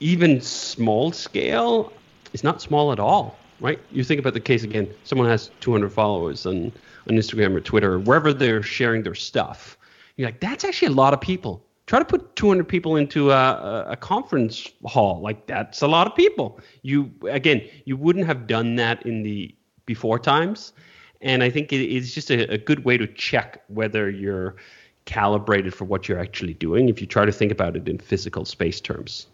even 0.00 0.40
small 0.40 1.12
scale 1.12 1.92
is 2.32 2.44
not 2.44 2.62
small 2.62 2.92
at 2.92 3.00
all, 3.00 3.36
right? 3.60 3.78
You 3.90 4.04
think 4.04 4.20
about 4.20 4.34
the 4.34 4.40
case 4.40 4.62
again, 4.62 4.88
someone 5.04 5.28
has 5.28 5.50
200 5.60 5.92
followers 5.92 6.46
on, 6.46 6.72
on 7.08 7.16
Instagram 7.16 7.54
or 7.54 7.60
Twitter 7.60 7.94
or 7.94 7.98
wherever 7.98 8.32
they're 8.32 8.62
sharing 8.62 9.02
their 9.02 9.14
stuff. 9.14 9.78
You're 10.16 10.28
like, 10.28 10.40
that's 10.40 10.64
actually 10.64 10.88
a 10.88 10.96
lot 10.96 11.12
of 11.12 11.20
people. 11.20 11.62
Try 11.86 12.00
to 12.00 12.04
put 12.04 12.34
200 12.34 12.66
people 12.66 12.96
into 12.96 13.30
a, 13.30 13.86
a 13.88 13.96
conference 13.96 14.68
hall. 14.84 15.20
Like, 15.20 15.46
that's 15.46 15.82
a 15.82 15.86
lot 15.86 16.06
of 16.06 16.16
people. 16.16 16.58
You, 16.82 17.12
again, 17.30 17.62
you 17.84 17.96
wouldn't 17.96 18.26
have 18.26 18.46
done 18.46 18.76
that 18.76 19.06
in 19.06 19.22
the 19.22 19.54
before 19.84 20.18
times. 20.18 20.72
And 21.20 21.42
I 21.42 21.50
think 21.50 21.72
it's 21.72 22.12
just 22.12 22.30
a, 22.30 22.52
a 22.52 22.58
good 22.58 22.84
way 22.84 22.96
to 22.96 23.06
check 23.06 23.62
whether 23.68 24.10
you're 24.10 24.56
calibrated 25.04 25.72
for 25.72 25.84
what 25.84 26.08
you're 26.08 26.18
actually 26.18 26.54
doing 26.54 26.88
if 26.88 27.00
you 27.00 27.06
try 27.06 27.24
to 27.24 27.32
think 27.32 27.52
about 27.52 27.76
it 27.76 27.88
in 27.88 27.98
physical 27.98 28.44
space 28.44 28.80
terms. 28.80 29.28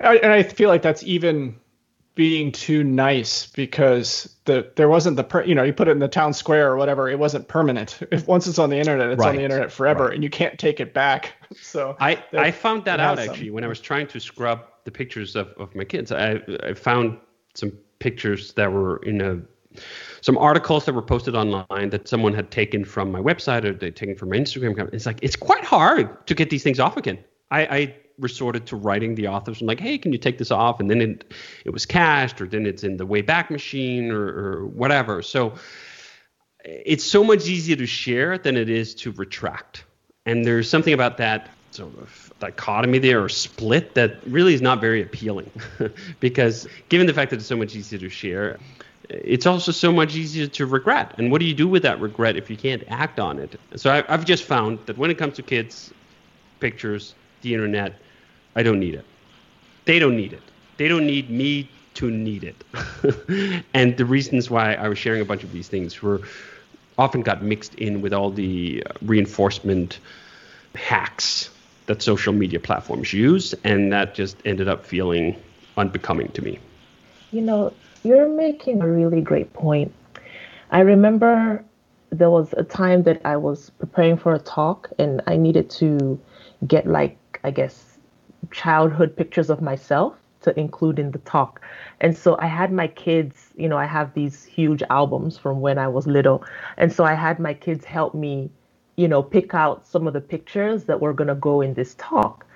And 0.00 0.32
I 0.32 0.42
feel 0.42 0.68
like 0.68 0.82
that's 0.82 1.04
even 1.04 1.56
being 2.14 2.52
too 2.52 2.84
nice 2.84 3.46
because 3.46 4.34
the 4.44 4.70
there 4.76 4.88
wasn't 4.88 5.16
the 5.16 5.24
per, 5.24 5.42
you 5.44 5.54
know 5.54 5.64
you 5.64 5.72
put 5.72 5.88
it 5.88 5.92
in 5.92 5.98
the 5.98 6.08
town 6.08 6.32
square 6.32 6.70
or 6.70 6.76
whatever 6.76 7.08
it 7.08 7.18
wasn't 7.18 7.46
permanent 7.48 7.98
if 8.12 8.26
once 8.28 8.46
it's 8.46 8.58
on 8.58 8.70
the 8.70 8.78
internet 8.78 9.10
it's 9.10 9.18
right. 9.18 9.30
on 9.30 9.36
the 9.36 9.42
internet 9.42 9.72
forever 9.72 10.06
right. 10.06 10.14
and 10.14 10.22
you 10.22 10.30
can't 10.30 10.58
take 10.58 10.78
it 10.78 10.94
back 10.94 11.32
so 11.60 11.96
i 12.00 12.22
i 12.34 12.50
found 12.50 12.84
that 12.84 13.00
out 13.00 13.18
actually 13.18 13.50
when 13.50 13.64
i 13.64 13.66
was 13.66 13.80
trying 13.80 14.06
to 14.06 14.20
scrub 14.20 14.64
the 14.84 14.90
pictures 14.90 15.34
of, 15.34 15.48
of 15.56 15.74
my 15.74 15.84
kids 15.84 16.12
i 16.12 16.40
i 16.62 16.72
found 16.72 17.18
some 17.54 17.72
pictures 17.98 18.52
that 18.52 18.70
were 18.70 18.98
in 18.98 19.20
a 19.20 19.40
some 20.20 20.38
articles 20.38 20.84
that 20.84 20.94
were 20.94 21.02
posted 21.02 21.34
online 21.34 21.90
that 21.90 22.08
someone 22.08 22.32
had 22.32 22.50
taken 22.50 22.84
from 22.84 23.10
my 23.10 23.20
website 23.20 23.64
or 23.64 23.72
they 23.72 23.90
taken 23.90 24.14
from 24.14 24.30
my 24.30 24.36
Instagram. 24.36 24.72
account 24.72 24.90
It's 24.92 25.06
like 25.06 25.18
it's 25.22 25.36
quite 25.36 25.64
hard 25.64 26.26
to 26.26 26.34
get 26.34 26.50
these 26.50 26.62
things 26.62 26.78
off 26.78 26.96
again. 26.96 27.18
I, 27.50 27.60
I 27.66 27.96
resorted 28.18 28.66
to 28.66 28.76
writing 28.76 29.14
the 29.14 29.28
authors 29.28 29.60
and 29.60 29.68
like, 29.68 29.80
hey, 29.80 29.98
can 29.98 30.12
you 30.12 30.18
take 30.18 30.38
this 30.38 30.50
off? 30.50 30.80
And 30.80 30.90
then 30.90 31.00
it 31.00 31.34
it 31.64 31.70
was 31.70 31.86
cached, 31.86 32.40
or 32.40 32.46
then 32.46 32.66
it's 32.66 32.84
in 32.84 32.96
the 32.96 33.06
Wayback 33.06 33.50
Machine, 33.50 34.10
or, 34.10 34.26
or 34.26 34.66
whatever. 34.66 35.22
So 35.22 35.54
it's 36.64 37.04
so 37.04 37.22
much 37.22 37.46
easier 37.46 37.76
to 37.76 37.86
share 37.86 38.38
than 38.38 38.56
it 38.56 38.70
is 38.70 38.94
to 38.96 39.12
retract. 39.12 39.84
And 40.26 40.44
there's 40.44 40.68
something 40.68 40.94
about 40.94 41.18
that 41.18 41.50
sort 41.70 41.96
of 41.98 42.32
dichotomy 42.38 42.98
there 42.98 43.22
or 43.22 43.28
split 43.28 43.94
that 43.94 44.24
really 44.26 44.54
is 44.54 44.62
not 44.62 44.80
very 44.80 45.02
appealing 45.02 45.50
because 46.20 46.68
given 46.88 47.06
the 47.06 47.12
fact 47.12 47.30
that 47.30 47.36
it's 47.36 47.46
so 47.46 47.56
much 47.56 47.74
easier 47.74 47.98
to 47.98 48.08
share 48.08 48.58
it's 49.08 49.46
also 49.46 49.72
so 49.72 49.92
much 49.92 50.14
easier 50.14 50.46
to 50.46 50.66
regret. 50.66 51.14
And 51.18 51.30
what 51.30 51.40
do 51.40 51.46
you 51.46 51.54
do 51.54 51.68
with 51.68 51.82
that 51.82 52.00
regret 52.00 52.36
if 52.36 52.48
you 52.48 52.56
can't 52.56 52.82
act 52.88 53.20
on 53.20 53.38
it? 53.38 53.58
So 53.76 53.92
I, 53.92 54.10
have 54.10 54.24
just 54.24 54.44
found 54.44 54.78
that 54.86 54.96
when 54.96 55.10
it 55.10 55.18
comes 55.18 55.34
to 55.36 55.42
kids, 55.42 55.92
pictures, 56.60 57.14
the 57.44 57.54
internet, 57.54 57.94
I 58.56 58.64
don't 58.64 58.80
need 58.80 58.94
it. 58.94 59.04
They 59.84 60.00
don't 60.00 60.16
need 60.16 60.32
it. 60.32 60.42
They 60.76 60.88
don't 60.88 61.06
need 61.06 61.30
me 61.30 61.68
to 61.94 62.10
need 62.10 62.42
it. 62.42 63.64
and 63.74 63.96
the 63.96 64.04
reasons 64.04 64.50
why 64.50 64.74
I 64.74 64.88
was 64.88 64.98
sharing 64.98 65.20
a 65.20 65.24
bunch 65.24 65.44
of 65.44 65.52
these 65.52 65.68
things 65.68 66.02
were 66.02 66.22
often 66.98 67.20
got 67.22 67.42
mixed 67.42 67.74
in 67.76 68.00
with 68.00 68.12
all 68.12 68.30
the 68.30 68.82
uh, 68.84 68.92
reinforcement 69.02 70.00
hacks 70.74 71.50
that 71.86 72.02
social 72.02 72.32
media 72.32 72.58
platforms 72.58 73.12
use, 73.12 73.54
and 73.62 73.92
that 73.92 74.14
just 74.14 74.36
ended 74.44 74.68
up 74.68 74.84
feeling 74.84 75.36
unbecoming 75.76 76.28
to 76.32 76.42
me. 76.42 76.58
You 77.30 77.42
know, 77.42 77.72
you're 78.02 78.28
making 78.28 78.80
a 78.80 78.88
really 78.88 79.20
great 79.20 79.52
point. 79.52 79.92
I 80.70 80.80
remember 80.80 81.64
there 82.10 82.30
was 82.30 82.54
a 82.56 82.64
time 82.64 83.02
that 83.02 83.20
I 83.24 83.36
was 83.36 83.70
preparing 83.70 84.16
for 84.16 84.34
a 84.34 84.38
talk 84.38 84.90
and 84.98 85.20
I 85.26 85.36
needed 85.36 85.68
to 85.70 86.20
get 86.66 86.86
like 86.86 87.16
I 87.44 87.50
guess 87.50 87.98
childhood 88.50 89.16
pictures 89.16 89.50
of 89.50 89.60
myself 89.62 90.14
to 90.42 90.58
include 90.58 90.98
in 90.98 91.10
the 91.10 91.18
talk. 91.20 91.60
And 92.00 92.16
so 92.16 92.36
I 92.38 92.46
had 92.46 92.72
my 92.72 92.86
kids, 92.88 93.50
you 93.56 93.68
know, 93.68 93.78
I 93.78 93.86
have 93.86 94.12
these 94.14 94.44
huge 94.44 94.82
albums 94.90 95.38
from 95.38 95.60
when 95.60 95.78
I 95.78 95.88
was 95.88 96.06
little. 96.06 96.44
And 96.76 96.92
so 96.92 97.04
I 97.04 97.14
had 97.14 97.38
my 97.38 97.54
kids 97.54 97.84
help 97.84 98.14
me, 98.14 98.50
you 98.96 99.08
know, 99.08 99.22
pick 99.22 99.54
out 99.54 99.86
some 99.86 100.06
of 100.06 100.12
the 100.12 100.20
pictures 100.20 100.84
that 100.84 101.00
were 101.00 101.12
going 101.12 101.28
to 101.28 101.34
go 101.34 101.60
in 101.60 101.74
this 101.74 101.94
talk. 101.98 102.46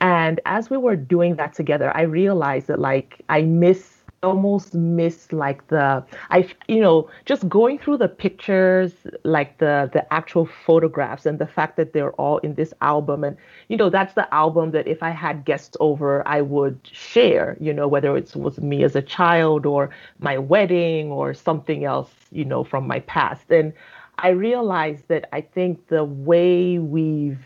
And 0.00 0.40
as 0.44 0.70
we 0.70 0.76
were 0.76 0.96
doing 0.96 1.36
that 1.36 1.54
together, 1.54 1.96
I 1.96 2.02
realized 2.02 2.66
that 2.66 2.80
like 2.80 3.22
I 3.28 3.42
miss 3.42 3.95
almost 4.26 4.74
miss 4.74 5.32
like 5.32 5.66
the 5.68 6.04
I 6.30 6.48
you 6.68 6.80
know 6.80 7.08
just 7.24 7.48
going 7.48 7.78
through 7.78 7.98
the 7.98 8.08
pictures 8.08 8.92
like 9.24 9.58
the 9.58 9.88
the 9.92 10.02
actual 10.12 10.46
photographs 10.66 11.24
and 11.26 11.38
the 11.38 11.46
fact 11.46 11.76
that 11.76 11.92
they're 11.92 12.12
all 12.12 12.38
in 12.38 12.54
this 12.54 12.74
album. 12.80 13.24
And 13.24 13.36
you 13.68 13.76
know 13.76 13.88
that's 13.88 14.14
the 14.14 14.26
album 14.34 14.72
that 14.72 14.86
if 14.86 15.02
I 15.02 15.10
had 15.10 15.44
guests 15.44 15.76
over 15.80 16.26
I 16.26 16.42
would 16.42 16.78
share 16.92 17.56
you 17.60 17.72
know 17.72 17.88
whether 17.88 18.16
it 18.16 18.34
was 18.36 18.58
me 18.58 18.84
as 18.84 18.96
a 18.96 19.02
child 19.02 19.64
or 19.64 19.90
my 20.18 20.36
wedding 20.38 21.10
or 21.10 21.32
something 21.32 21.84
else 21.84 22.10
you 22.32 22.44
know 22.44 22.64
from 22.64 22.86
my 22.86 23.00
past. 23.00 23.50
And 23.50 23.72
I 24.18 24.30
realized 24.30 25.08
that 25.08 25.28
I 25.32 25.40
think 25.40 25.88
the 25.88 26.04
way 26.04 26.78
we've 26.78 27.38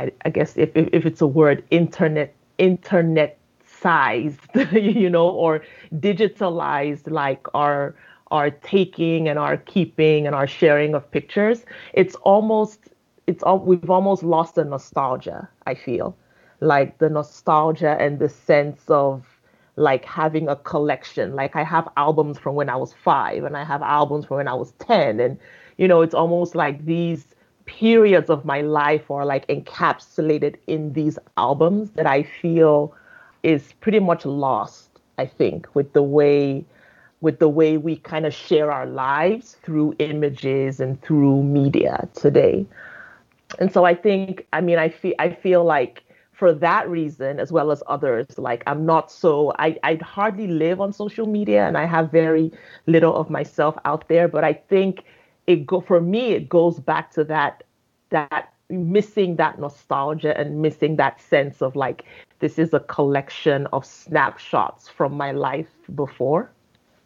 I, 0.00 0.12
I 0.24 0.30
guess 0.30 0.56
if, 0.56 0.70
if 0.74 0.88
if 0.92 1.06
it's 1.06 1.20
a 1.20 1.26
word 1.26 1.64
internet 1.70 2.34
internet 2.58 3.37
sized, 3.80 4.40
you 4.72 5.10
know, 5.10 5.28
or 5.28 5.62
digitalized 5.94 7.10
like 7.10 7.46
our 7.54 7.94
our 8.30 8.50
taking 8.50 9.26
and 9.28 9.38
our 9.38 9.56
keeping 9.56 10.26
and 10.26 10.34
our 10.34 10.46
sharing 10.46 10.94
of 10.94 11.10
pictures. 11.10 11.64
It's 11.94 12.14
almost 12.16 12.80
it's 13.26 13.42
all 13.42 13.58
we've 13.58 13.90
almost 13.90 14.22
lost 14.22 14.54
the 14.56 14.64
nostalgia, 14.64 15.48
I 15.66 15.74
feel. 15.74 16.16
Like 16.60 16.98
the 16.98 17.08
nostalgia 17.08 17.96
and 18.00 18.18
the 18.18 18.28
sense 18.28 18.82
of 18.88 19.24
like 19.76 20.04
having 20.04 20.48
a 20.48 20.56
collection. 20.56 21.34
Like 21.36 21.54
I 21.56 21.62
have 21.62 21.88
albums 21.96 22.38
from 22.38 22.56
when 22.56 22.68
I 22.68 22.76
was 22.76 22.92
five 22.92 23.44
and 23.44 23.56
I 23.56 23.64
have 23.64 23.80
albums 23.80 24.26
from 24.26 24.38
when 24.38 24.48
I 24.48 24.54
was 24.54 24.72
10. 24.80 25.20
And, 25.20 25.38
you 25.76 25.86
know, 25.86 26.02
it's 26.02 26.14
almost 26.14 26.54
like 26.54 26.84
these 26.84 27.26
periods 27.64 28.28
of 28.28 28.44
my 28.44 28.60
life 28.60 29.10
are 29.10 29.24
like 29.24 29.46
encapsulated 29.46 30.56
in 30.66 30.92
these 30.94 31.18
albums 31.36 31.90
that 31.92 32.06
I 32.06 32.24
feel 32.24 32.92
is 33.42 33.72
pretty 33.80 34.00
much 34.00 34.24
lost, 34.24 34.88
I 35.18 35.26
think, 35.26 35.74
with 35.74 35.92
the 35.92 36.02
way 36.02 36.64
with 37.20 37.40
the 37.40 37.48
way 37.48 37.76
we 37.76 37.96
kind 37.96 38.26
of 38.26 38.32
share 38.32 38.70
our 38.70 38.86
lives 38.86 39.56
through 39.64 39.92
images 39.98 40.78
and 40.78 41.02
through 41.02 41.42
media 41.42 42.08
today. 42.14 42.64
And 43.58 43.72
so 43.72 43.84
I 43.84 43.94
think, 43.94 44.46
I 44.52 44.60
mean, 44.60 44.78
I 44.78 44.88
feel 44.88 45.14
I 45.18 45.30
feel 45.30 45.64
like 45.64 46.04
for 46.32 46.52
that 46.52 46.88
reason, 46.88 47.40
as 47.40 47.50
well 47.50 47.72
as 47.72 47.82
others, 47.88 48.38
like 48.38 48.62
I'm 48.66 48.86
not 48.86 49.10
so 49.10 49.52
I, 49.58 49.76
I 49.82 49.96
hardly 49.96 50.46
live 50.46 50.80
on 50.80 50.92
social 50.92 51.26
media 51.26 51.66
and 51.66 51.76
I 51.76 51.84
have 51.84 52.12
very 52.12 52.52
little 52.86 53.16
of 53.16 53.30
myself 53.30 53.76
out 53.84 54.08
there. 54.08 54.28
But 54.28 54.44
I 54.44 54.52
think 54.52 55.02
it 55.48 55.66
go 55.66 55.80
for 55.80 56.00
me, 56.00 56.32
it 56.32 56.48
goes 56.48 56.78
back 56.78 57.10
to 57.12 57.24
that 57.24 57.64
that 58.10 58.52
missing 58.70 59.36
that 59.36 59.58
nostalgia 59.58 60.36
and 60.38 60.60
missing 60.60 60.96
that 60.96 61.20
sense 61.20 61.62
of 61.62 61.74
like 61.74 62.04
this 62.40 62.58
is 62.58 62.74
a 62.74 62.80
collection 62.80 63.66
of 63.72 63.84
snapshots 63.84 64.88
from 64.88 65.14
my 65.14 65.32
life 65.32 65.70
before. 65.94 66.50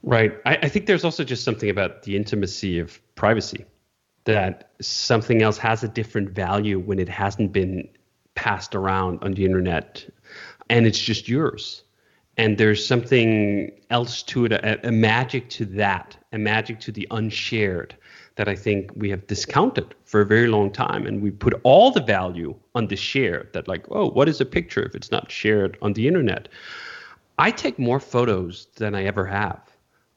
Right. 0.02 0.32
I, 0.44 0.56
I, 0.62 0.68
think 0.68 0.86
there's 0.86 1.04
also 1.04 1.22
just 1.22 1.44
something 1.44 1.70
about 1.70 2.02
the 2.02 2.16
intimacy 2.16 2.80
of 2.80 3.00
privacy 3.14 3.64
that 4.24 4.72
something 4.80 5.42
else 5.42 5.58
has 5.58 5.84
a 5.84 5.88
different 5.88 6.30
value 6.30 6.78
when 6.80 6.98
it 6.98 7.08
hasn't 7.08 7.52
been 7.52 7.88
passed 8.34 8.74
around 8.74 9.22
on 9.22 9.32
the 9.32 9.44
internet 9.44 10.04
and 10.70 10.86
it's 10.86 10.98
just 10.98 11.28
yours. 11.28 11.84
And 12.38 12.56
there's 12.56 12.84
something 12.84 13.70
else 13.90 14.22
to 14.24 14.46
it, 14.46 14.52
a, 14.52 14.88
a 14.88 14.90
magic 14.90 15.50
to 15.50 15.66
that, 15.66 16.16
a 16.32 16.38
magic 16.38 16.80
to 16.80 16.92
the 16.92 17.06
unshared 17.10 17.94
that 18.36 18.48
I 18.48 18.56
think 18.56 18.90
we 18.94 19.10
have 19.10 19.26
discounted 19.26 19.94
for 20.04 20.20
a 20.20 20.26
very 20.26 20.48
long 20.48 20.70
time. 20.70 21.06
And 21.06 21.22
we 21.22 21.30
put 21.30 21.60
all 21.64 21.90
the 21.90 22.02
value 22.02 22.54
on 22.74 22.88
the 22.88 22.96
share 22.96 23.48
that, 23.52 23.68
like, 23.68 23.86
oh, 23.90 24.10
what 24.10 24.28
is 24.28 24.40
a 24.40 24.46
picture 24.46 24.82
if 24.82 24.94
it's 24.94 25.10
not 25.10 25.30
shared 25.30 25.76
on 25.82 25.92
the 25.92 26.08
internet? 26.08 26.48
I 27.38 27.50
take 27.50 27.78
more 27.78 28.00
photos 28.00 28.68
than 28.76 28.94
I 28.94 29.04
ever 29.04 29.26
have. 29.26 29.60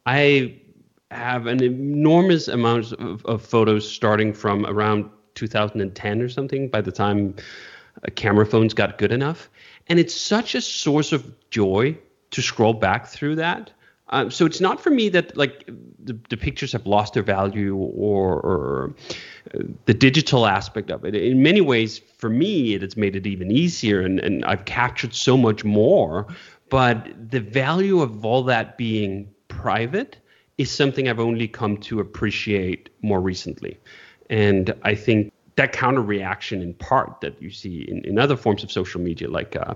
I 0.06 0.60
have 1.12 1.48
an 1.48 1.64
enormous 1.64 2.48
amount 2.48 2.94
of, 2.94 3.26
of 3.26 3.42
photos 3.42 3.90
starting 3.90 4.34
from 4.34 4.66
around 4.66 5.10
2010 5.36 6.22
or 6.22 6.30
something 6.30 6.70
by 6.70 6.82
the 6.82 6.92
time 6.92 7.36
camera 8.16 8.46
phones 8.46 8.74
got 8.74 8.98
good 8.98 9.12
enough. 9.12 9.50
And 9.88 10.00
it's 10.00 10.16
such 10.16 10.56
a 10.56 10.62
source 10.62 11.12
of 11.12 11.34
joy 11.50 11.98
to 12.32 12.42
scroll 12.42 12.74
back 12.74 13.08
through 13.08 13.36
that 13.36 13.72
um, 14.10 14.30
so 14.30 14.46
it's 14.46 14.62
not 14.62 14.80
for 14.80 14.92
me 14.92 15.10
that 15.10 15.36
like 15.36 15.66
the, 16.04 16.18
the 16.30 16.38
pictures 16.38 16.72
have 16.74 16.86
lost 16.86 17.14
their 17.14 17.24
value 17.24 17.76
or, 17.76 18.36
or 18.36 18.96
the 19.86 19.94
digital 19.94 20.46
aspect 20.46 20.92
of 20.92 21.04
it. 21.06 21.16
In 21.16 21.42
many 21.42 21.62
ways, 21.62 22.00
for 22.18 22.30
me, 22.30 22.76
it 22.76 22.82
has 22.82 22.96
made 22.96 23.16
it 23.16 23.26
even 23.26 23.52
easier, 23.52 24.02
and, 24.02 24.20
and 24.20 24.46
I've 24.46 24.66
captured 24.66 25.14
so 25.14 25.36
much 25.36 25.64
more. 25.64 26.28
But 26.70 27.32
the 27.32 27.40
value 27.40 28.02
of 28.02 28.26
all 28.26 28.44
that 28.44 28.78
being 28.78 29.30
private 29.48 30.18
is 30.58 30.72
something 30.72 31.08
I've 31.08 31.20
only 31.20 31.48
come 31.48 31.78
to 31.78 32.00
appreciate 32.00 32.90
more 33.02 33.22
recently. 33.22 33.78
And 34.30 34.74
I 34.84 34.96
think 34.96 35.32
that 35.56 35.72
counter 35.72 36.02
reaction 36.02 36.62
in 36.62 36.74
part 36.74 37.22
that 37.22 37.42
you 37.42 37.50
see 37.50 37.82
in, 37.88 38.04
in 38.04 38.20
other 38.20 38.36
forms 38.36 38.64
of 38.64 38.72
social 38.72 39.00
media 39.00 39.30
like 39.30 39.56
uh, 39.56 39.74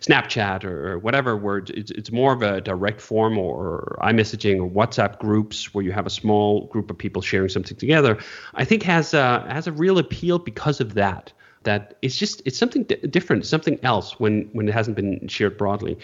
Snapchat 0.00 0.64
or, 0.64 0.92
or, 0.92 0.98
whatever, 0.98 1.36
where 1.36 1.58
it's, 1.58 1.90
it's 1.90 2.10
more 2.10 2.32
of 2.32 2.42
a 2.42 2.60
direct 2.60 3.00
form 3.00 3.36
or 3.36 3.98
iMessaging 4.00 4.58
or 4.58 4.70
WhatsApp 4.70 5.18
groups 5.18 5.74
where 5.74 5.84
you 5.84 5.92
have 5.92 6.06
a 6.06 6.10
small 6.10 6.66
group 6.66 6.90
of 6.90 6.96
people 6.96 7.20
sharing 7.20 7.50
something 7.50 7.76
together, 7.76 8.18
I 8.54 8.64
think 8.64 8.82
has 8.84 9.12
a, 9.12 9.46
has 9.50 9.66
a 9.66 9.72
real 9.72 9.98
appeal 9.98 10.38
because 10.38 10.80
of 10.80 10.94
that. 10.94 11.32
That 11.64 11.98
it's 12.02 12.16
just 12.16 12.40
it's 12.46 12.56
something 12.56 12.84
d- 12.84 12.94
different, 13.10 13.44
something 13.44 13.78
else 13.82 14.18
when 14.20 14.48
when 14.52 14.68
it 14.68 14.72
hasn't 14.72 14.96
been 14.96 15.26
shared 15.26 15.58
broadly, 15.58 15.98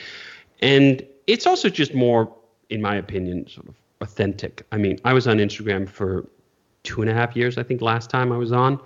and 0.60 1.00
it's 1.28 1.46
also 1.46 1.70
just 1.70 1.94
more, 1.94 2.34
in 2.70 2.82
my 2.82 2.96
opinion, 2.96 3.46
sort 3.46 3.68
of 3.68 3.76
authentic. 4.00 4.66
I 4.72 4.78
mean, 4.78 4.98
I 5.04 5.12
was 5.12 5.28
on 5.28 5.38
Instagram 5.38 5.88
for 5.88 6.26
two 6.82 7.02
and 7.02 7.10
a 7.10 7.14
half 7.14 7.36
years, 7.36 7.56
I 7.56 7.62
think, 7.62 7.80
last 7.80 8.10
time 8.10 8.32
I 8.32 8.36
was 8.36 8.52
on. 8.52 8.80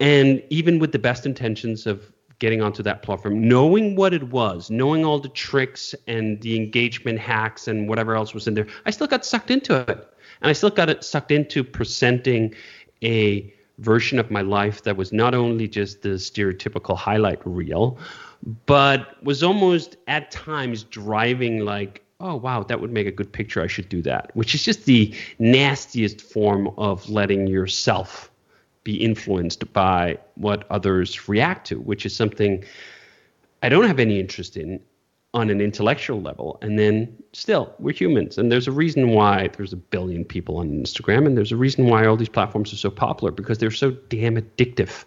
And 0.00 0.42
even 0.50 0.78
with 0.78 0.92
the 0.92 0.98
best 0.98 1.26
intentions 1.26 1.86
of 1.86 2.10
getting 2.38 2.62
onto 2.62 2.82
that 2.82 3.02
platform, 3.02 3.46
knowing 3.46 3.96
what 3.96 4.14
it 4.14 4.24
was, 4.24 4.70
knowing 4.70 5.04
all 5.04 5.20
the 5.20 5.28
tricks 5.28 5.94
and 6.06 6.40
the 6.40 6.56
engagement 6.56 7.18
hacks 7.18 7.68
and 7.68 7.86
whatever 7.86 8.16
else 8.16 8.32
was 8.32 8.48
in 8.48 8.54
there, 8.54 8.66
I 8.86 8.90
still 8.90 9.06
got 9.06 9.26
sucked 9.26 9.50
into 9.50 9.76
it. 9.76 10.08
And 10.40 10.48
I 10.48 10.54
still 10.54 10.70
got 10.70 10.88
it 10.88 11.04
sucked 11.04 11.30
into 11.30 11.62
presenting 11.62 12.54
a 13.02 13.52
version 13.78 14.18
of 14.18 14.30
my 14.30 14.40
life 14.40 14.82
that 14.84 14.96
was 14.96 15.12
not 15.12 15.34
only 15.34 15.68
just 15.68 16.02
the 16.02 16.10
stereotypical 16.10 16.96
highlight 16.96 17.40
reel, 17.44 17.98
but 18.66 19.22
was 19.22 19.42
almost 19.42 19.96
at 20.06 20.30
times 20.30 20.84
driving 20.84 21.64
like, 21.64 22.02
oh 22.20 22.36
wow, 22.36 22.62
that 22.62 22.80
would 22.80 22.92
make 22.92 23.06
a 23.06 23.12
good 23.12 23.30
picture. 23.30 23.62
I 23.62 23.66
should 23.66 23.88
do 23.88 24.00
that, 24.02 24.30
which 24.34 24.54
is 24.54 24.64
just 24.64 24.86
the 24.86 25.14
nastiest 25.38 26.20
form 26.22 26.68
of 26.78 27.08
letting 27.08 27.46
yourself 27.46 28.29
be 28.84 28.96
influenced 28.96 29.72
by 29.72 30.18
what 30.36 30.64
others 30.70 31.28
react 31.28 31.66
to, 31.68 31.80
which 31.80 32.06
is 32.06 32.14
something 32.14 32.64
I 33.62 33.68
don't 33.68 33.86
have 33.86 34.00
any 34.00 34.18
interest 34.18 34.56
in 34.56 34.80
on 35.32 35.50
an 35.50 35.60
intellectual 35.60 36.20
level. 36.20 36.58
And 36.60 36.78
then 36.78 37.16
still, 37.32 37.72
we're 37.78 37.94
humans. 37.94 38.38
And 38.38 38.50
there's 38.50 38.66
a 38.66 38.72
reason 38.72 39.10
why 39.10 39.48
there's 39.56 39.72
a 39.72 39.76
billion 39.76 40.24
people 40.24 40.56
on 40.56 40.70
Instagram. 40.70 41.26
And 41.26 41.36
there's 41.36 41.52
a 41.52 41.56
reason 41.56 41.86
why 41.86 42.06
all 42.06 42.16
these 42.16 42.28
platforms 42.28 42.72
are 42.72 42.76
so 42.76 42.90
popular 42.90 43.30
because 43.30 43.58
they're 43.58 43.70
so 43.70 43.90
damn 43.90 44.36
addictive. 44.36 45.04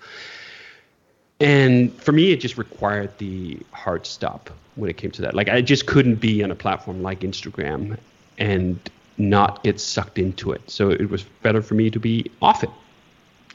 And 1.40 1.94
for 2.02 2.14
me, 2.14 2.32
it 2.32 2.38
just 2.38 2.58
required 2.58 3.18
the 3.18 3.60
hard 3.72 4.06
stop 4.06 4.50
when 4.76 4.90
it 4.90 4.98
came 4.98 5.12
to 5.12 5.22
that. 5.24 5.34
Like, 5.34 5.50
I 5.50 5.62
just 5.62 5.88
couldn't 5.88 6.16
be 6.16 6.44
on 6.44 6.52
a 6.52 6.56
platform 6.56 7.02
like 7.02 7.22
Instagram 7.22 7.98
and 8.38 8.80
not 9.18 9.64
get 9.64 9.80
sucked 9.80 10.18
into 10.18 10.52
it. 10.52 10.70
So 10.70 10.90
it 10.90 11.10
was 11.10 11.24
better 11.42 11.62
for 11.62 11.74
me 11.74 11.90
to 11.90 12.00
be 12.00 12.32
off 12.42 12.64
it. 12.64 12.70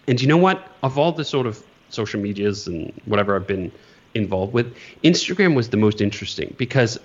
And 0.09 0.21
you 0.21 0.27
know 0.27 0.39
what? 0.39 0.67
Of 0.83 0.99
all 0.99 1.13
the 1.13 1.25
sort 1.25 1.47
of 1.47 1.63
social 1.91 2.21
medias 2.21 2.67
and 2.67 2.93
whatever 3.05 3.37
I've 3.37 3.47
been 3.47 3.71
involved 4.15 4.55
with, 4.55 4.75
Instagram 5.05 5.55
was 5.55 5.69
the 5.69 5.77
most 5.77 6.01
interesting 6.01 6.55
because 6.59 6.99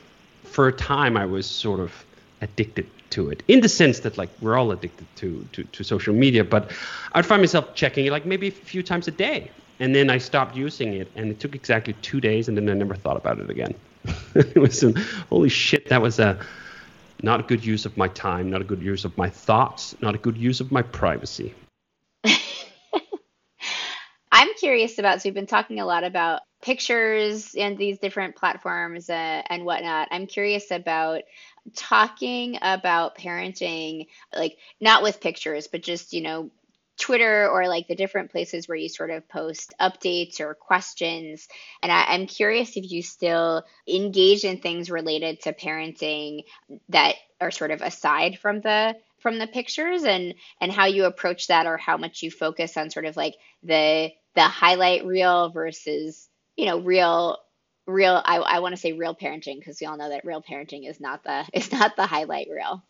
for 0.44 0.68
a 0.68 0.74
time 0.74 1.18
I 1.18 1.26
was 1.26 1.46
sort 1.46 1.80
of 1.80 2.06
addicted 2.42 2.88
to 3.12 3.30
it 3.30 3.44
in 3.48 3.62
the 3.62 3.70
sense 3.70 4.00
that 4.00 4.18
like 4.18 4.30
we're 4.42 4.58
all 4.58 4.72
addicted 4.72 5.06
to, 5.18 5.48
to, 5.52 5.64
to 5.64 5.84
social 5.84 6.14
media, 6.14 6.44
but 6.44 6.72
I'd 7.14 7.26
find 7.26 7.42
myself 7.42 7.76
checking 7.76 8.06
it 8.06 8.12
like 8.12 8.26
maybe 8.26 8.48
a 8.48 8.52
few 8.52 8.82
times 8.82 9.08
a 9.08 9.12
day. 9.12 9.52
And 9.80 9.94
then 9.94 10.10
I 10.10 10.18
stopped 10.18 10.56
using 10.56 10.94
it 10.94 11.12
and 11.16 11.30
it 11.30 11.40
took 11.40 11.56
exactly 11.56 11.94
two 12.02 12.22
days 12.22 12.48
and 12.48 12.58
then 12.58 12.70
I 12.70 12.74
never 12.74 12.96
thought 12.96 13.18
about 13.18 13.40
it 13.40 13.50
again. 13.50 13.76
it 14.36 14.58
was 14.58 14.80
some, 14.80 14.96
holy 15.30 15.50
shit, 15.50 15.90
that 15.90 16.02
was 16.02 16.20
a 16.20 16.40
not 17.22 17.40
a 17.42 17.44
good 17.44 17.66
use 17.66 17.86
of 17.86 17.96
my 17.98 18.08
time, 18.10 18.50
not 18.50 18.62
a 18.62 18.66
good 18.66 18.82
use 18.82 19.06
of 19.06 19.18
my 19.18 19.30
thoughts, 19.30 19.96
not 20.02 20.16
a 20.16 20.18
good 20.18 20.38
use 20.38 20.60
of 20.60 20.72
my 20.72 20.82
privacy. 20.82 21.54
I'm 24.34 24.53
curious 24.64 24.98
about, 24.98 25.22
so 25.22 25.28
we've 25.28 25.34
been 25.34 25.46
talking 25.46 25.82
a 25.82 25.86
lot 25.86 26.06
about 26.06 26.40
pictures 26.62 27.54
and 27.54 27.78
these 27.78 28.00
different 28.00 28.38
platforms 28.38 29.10
uh, 29.10 29.42
and 29.50 29.66
whatnot. 29.66 30.08
I'm 30.10 30.26
curious 30.26 30.72
about 30.72 31.24
talking 31.76 32.58
about 32.62 33.18
parenting, 33.18 34.08
like 34.34 34.58
not 34.80 35.04
with 35.04 35.20
pictures, 35.20 35.68
but 35.68 35.84
just, 35.84 36.14
you 36.14 36.22
know, 36.22 36.50
Twitter 36.98 37.50
or 37.50 37.68
like 37.68 37.90
the 37.90 37.96
different 37.96 38.32
places 38.32 38.66
where 38.66 38.78
you 38.78 38.88
sort 38.88 39.10
of 39.10 39.28
post 39.28 39.74
updates 39.82 40.40
or 40.40 40.54
questions. 40.54 41.50
And 41.82 41.92
I, 41.92 42.16
am 42.16 42.26
curious 42.26 42.78
if 42.78 42.90
you 42.90 43.02
still 43.02 43.66
engage 43.86 44.46
in 44.46 44.60
things 44.60 44.90
related 44.90 45.42
to 45.42 45.52
parenting 45.52 46.46
that 46.88 47.16
are 47.42 47.52
sort 47.52 47.72
of 47.72 47.82
aside 47.82 48.40
from 48.40 48.62
the 48.62 48.96
from 49.24 49.40
the 49.40 49.48
pictures 49.48 50.04
and 50.04 50.36
and 50.62 50.72
how 50.72 50.86
you 50.86 51.06
approach 51.06 51.48
that 51.48 51.66
or 51.66 51.78
how 51.78 51.98
much 51.98 52.22
you 52.22 52.30
focus 52.30 52.78
on 52.78 52.92
sort 52.92 53.06
of 53.06 53.18
like 53.18 53.34
the 53.64 54.12
the 54.36 54.44
highlight 54.44 55.06
reel 55.06 55.50
versus 55.50 56.30
you 56.58 56.66
know 56.66 56.80
real 56.80 57.40
real 57.88 58.22
i, 58.26 58.38
I 58.38 58.60
want 58.60 58.76
to 58.76 58.82
say 58.82 58.92
real 58.92 59.16
parenting 59.16 59.58
because 59.58 59.80
we 59.82 59.88
all 59.88 59.98
know 59.98 60.10
that 60.10 60.26
real 60.26 60.44
parenting 60.44 60.88
is 60.88 61.00
not 61.00 61.24
the 61.24 61.46
is 61.54 61.72
not 61.72 61.96
the 61.96 62.06
highlight 62.06 62.48
reel. 62.52 62.84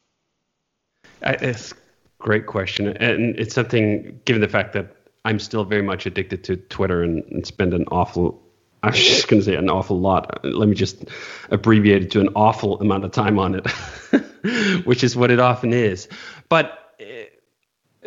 I, 1.23 1.33
it's 1.33 1.71
a 1.71 1.75
great 2.19 2.47
question 2.47 2.87
and 2.87 3.39
it's 3.39 3.53
something 3.53 4.19
given 4.25 4.41
the 4.41 4.49
fact 4.49 4.73
that 4.73 4.95
i'm 5.23 5.39
still 5.39 5.63
very 5.63 5.83
much 5.83 6.05
addicted 6.05 6.43
to 6.45 6.57
twitter 6.57 7.03
and, 7.03 7.23
and 7.31 7.45
spend 7.45 7.73
an 7.73 7.85
awful 7.91 8.41
I 8.83 8.87
was 8.89 8.99
just 8.99 9.27
going 9.29 9.41
to 9.41 9.45
say 9.45 9.55
an 9.55 9.69
awful 9.69 9.99
lot. 9.99 10.43
Let 10.43 10.67
me 10.67 10.75
just 10.75 11.05
abbreviate 11.49 12.03
it 12.03 12.11
to 12.11 12.19
an 12.19 12.29
awful 12.35 12.79
amount 12.81 13.05
of 13.05 13.11
time 13.11 13.39
on 13.39 13.55
it, 13.55 13.67
which 14.85 15.05
is 15.05 15.15
what 15.15 15.31
it 15.31 15.39
often 15.39 15.71
is. 15.71 16.09
But 16.49 16.93
eh, 16.99 17.25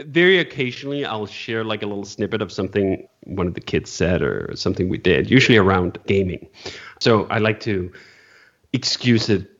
very 0.04 0.38
occasionally 0.38 1.06
I'll 1.06 1.26
share 1.26 1.64
like 1.64 1.82
a 1.82 1.86
little 1.86 2.04
snippet 2.04 2.42
of 2.42 2.52
something 2.52 3.08
one 3.24 3.46
of 3.46 3.54
the 3.54 3.60
kids 3.60 3.90
said 3.90 4.20
or 4.20 4.52
something 4.54 4.90
we 4.90 4.98
did, 4.98 5.30
usually 5.30 5.56
around 5.56 5.98
gaming. 6.06 6.46
So 7.00 7.24
I 7.28 7.38
like 7.38 7.60
to 7.60 7.90
excuse 8.74 9.30
it 9.30 9.50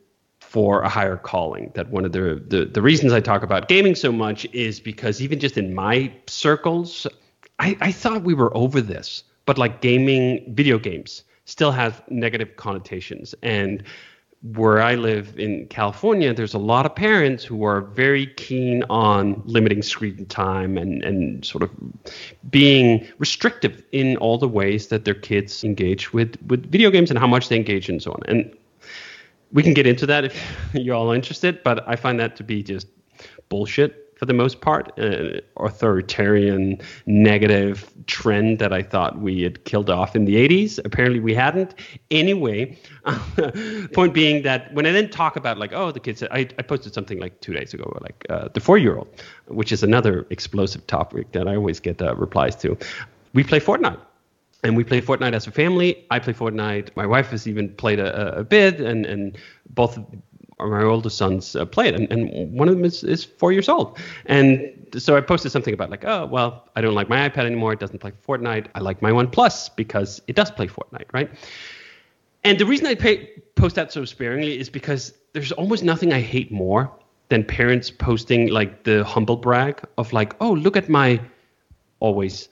for 0.40 0.83
a 0.83 0.88
higher 0.88 1.16
calling. 1.16 1.72
That 1.74 1.90
one 1.90 2.05
of 2.05 2.12
the, 2.12 2.42
the 2.46 2.66
the 2.66 2.83
reasons 2.83 3.14
I 3.14 3.20
talk 3.20 3.42
about 3.42 3.68
gaming 3.68 3.94
so 3.94 4.12
much 4.12 4.46
is 4.52 4.81
because 4.81 5.22
even 5.22 5.40
just 5.40 5.57
in 5.57 5.74
my 5.74 6.12
circles, 6.26 7.07
I, 7.59 7.76
I 7.81 7.92
thought 7.92 8.22
we 8.22 8.35
were 8.35 8.55
over 8.55 8.83
this, 8.83 9.24
but 9.47 9.59
like 9.59 9.81
gaming, 9.81 10.55
video 10.55 10.79
games 10.79 11.25
still 11.45 11.73
have 11.73 12.03
negative 12.11 12.57
connotations 12.57 13.35
and 13.43 13.83
where 14.55 14.81
I 14.81 14.95
live 14.95 15.39
in 15.39 15.67
California, 15.69 16.33
there's 16.33 16.55
a 16.55 16.59
lot 16.59 16.87
of 16.87 16.95
parents 16.95 17.43
who 17.43 17.65
are 17.65 17.81
very 17.81 18.27
keen 18.27 18.85
on 18.91 19.43
limiting 19.45 19.83
screen 19.83 20.27
time 20.27 20.77
and, 20.77 21.03
and 21.03 21.45
sort 21.45 21.63
of 21.65 21.71
being 22.51 23.07
restrictive 23.19 23.83
in 23.93 24.17
all 24.19 24.39
the 24.39 24.49
ways 24.49 24.89
that 24.89 25.05
their 25.05 25.15
kids 25.15 25.65
engage 25.65 26.13
with, 26.13 26.37
with 26.47 26.71
video 26.71 26.91
games 26.91 27.11
and 27.11 27.19
how 27.19 27.27
much 27.27 27.49
they 27.49 27.57
engage 27.57 27.89
and 27.89 28.03
so 28.03 28.13
on. 28.13 28.21
And 28.29 28.57
we 29.53 29.63
can 29.63 29.75
get 29.75 29.87
into 29.87 30.07
that 30.07 30.25
if 30.27 30.57
you're 30.75 30.95
all 30.95 31.11
interested, 31.13 31.63
but 31.65 31.89
I 31.89 31.97
find 31.97 32.21
that 32.21 32.37
to 32.37 32.45
be 32.45 32.63
just 32.63 32.87
bullshit 33.49 34.06
for 34.16 34.24
the 34.24 34.33
most 34.33 34.62
part, 34.62 34.98
uh, 34.98 35.40
authoritarian, 35.59 36.81
negative 37.05 37.92
trend 38.07 38.59
that 38.59 38.72
I 38.72 38.83
thought 38.83 39.18
we 39.18 39.42
had 39.42 39.64
killed 39.64 39.90
off 39.90 40.16
in 40.16 40.24
the 40.24 40.37
80s. 40.37 40.81
Apparently, 40.85 41.20
we 41.20 41.35
hadn't. 41.35 41.74
Anyway, 42.11 42.79
point 43.92 44.14
being 44.14 44.42
that 44.42 44.72
when 44.72 44.87
I 44.87 44.92
then 44.92 45.11
talk 45.11 45.37
about 45.37 45.59
like, 45.59 45.72
oh, 45.74 45.92
the 45.92 46.00
kids, 46.00 46.22
I, 46.22 46.48
I 46.59 46.62
posted 46.62 46.94
something 46.94 47.20
like 47.20 47.40
two 47.42 47.52
days 47.52 47.74
ago, 47.74 47.96
like 48.00 48.24
uh, 48.31 48.48
the 48.55 48.61
four-year-old, 48.61 49.09
which 49.48 49.70
is 49.70 49.83
another 49.83 50.26
explosive 50.31 50.87
topic 50.87 51.33
that 51.33 51.46
I 51.46 51.55
always 51.55 51.79
get 51.79 52.00
uh, 52.00 52.16
replies 52.16 52.57
to. 52.57 52.76
We 53.35 53.44
play 53.44 53.61
Fortnite 53.61 54.00
and 54.64 54.76
we 54.76 54.85
play 54.85 55.00
Fortnite 55.00 55.35
as 55.35 55.46
a 55.46 55.50
family. 55.50 56.05
I 56.11 56.18
play 56.18 56.33
Fortnite. 56.33 56.88
My 56.96 57.07
wife 57.07 57.29
has 57.29 57.46
even 57.46 57.68
played 57.74 58.00
a, 58.00 58.38
a 58.38 58.44
bit, 58.44 58.81
and 58.81 59.05
and 59.07 59.37
both 59.70 59.98
my 60.59 60.83
oldest 60.83 61.19
sons 61.19 61.55
uh, 61.55 61.66
play 61.66 61.88
it, 61.88 61.95
and, 61.95 62.11
and 62.11 62.53
one 62.53 62.69
of 62.69 62.75
them 62.75 62.85
is, 62.85 63.05
is 63.05 63.25
four 63.25 63.53
years 63.53 63.69
old. 63.69 63.99
And 64.25 64.88
so 64.97 65.16
I 65.16 65.21
posted 65.21 65.53
something 65.53 65.75
about 65.75 65.90
like, 65.90 66.05
oh 66.05 66.27
well, 66.27 66.69
I 66.75 66.81
don't 66.81 66.95
like 66.95 67.09
my 67.09 67.29
iPad 67.29 67.45
anymore. 67.45 67.75
It 67.75 67.81
doesn't 67.81 67.99
play 67.99 68.12
Fortnite. 68.27 68.69
I 68.75 68.81
like 68.81 69.03
my 69.03 69.12
One 69.12 69.31
Plus 69.31 69.69
because 69.69 70.23
it 70.27 70.37
does 70.37 70.51
play 70.51 70.66
Fortnite, 70.66 71.07
right? 71.12 71.31
And 72.45 72.59
the 72.59 72.64
reason 72.64 72.87
I 72.87 72.95
pay, 72.95 73.31
post 73.57 73.75
that 73.75 73.92
so 73.92 74.05
sparingly 74.05 74.59
is 74.59 74.71
because 74.71 75.12
there's 75.33 75.53
almost 75.53 75.85
nothing 75.85 76.12
I 76.12 76.21
hate 76.21 76.51
more 76.51 76.90
than 77.29 77.45
parents 77.45 77.90
posting 77.90 78.49
like 78.49 78.85
the 78.85 79.05
humble 79.05 79.37
brag 79.37 79.83
of 79.99 80.12
like, 80.12 80.35
oh 80.40 80.53
look 80.53 80.77
at 80.77 80.88
my 80.88 81.21
always 82.01 82.49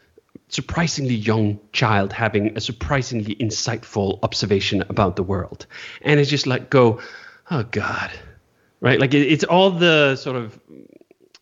surprisingly 0.48 1.14
young 1.14 1.58
child 1.72 2.12
having 2.12 2.56
a 2.56 2.60
surprisingly 2.60 3.34
insightful 3.36 4.18
observation 4.22 4.82
about 4.88 5.16
the 5.16 5.22
world, 5.22 5.66
and 6.02 6.20
it's 6.20 6.28
just 6.28 6.46
like 6.46 6.70
go 6.70 7.00
oh 7.50 7.62
god. 7.70 8.10
Right? 8.80 9.00
Like 9.00 9.14
it, 9.14 9.22
it's 9.22 9.44
all 9.44 9.70
the 9.70 10.16
sort 10.16 10.36
of 10.36 10.58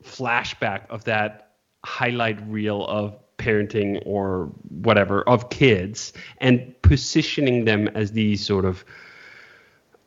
flashback 0.05 0.89
of 0.91 1.05
that 1.05 1.53
highlight 1.85 2.39
reel 2.49 2.87
of 2.87 3.19
parenting 3.39 4.01
or 4.07 4.53
whatever 4.69 5.29
of 5.29 5.51
kids 5.51 6.13
and 6.39 6.75
positioning 6.83 7.65
them 7.65 7.89
as 7.89 8.13
these 8.13 8.45
sort 8.45 8.65
of 8.65 8.85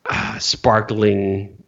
uh, 0.06 0.38
sparkling 0.38 1.62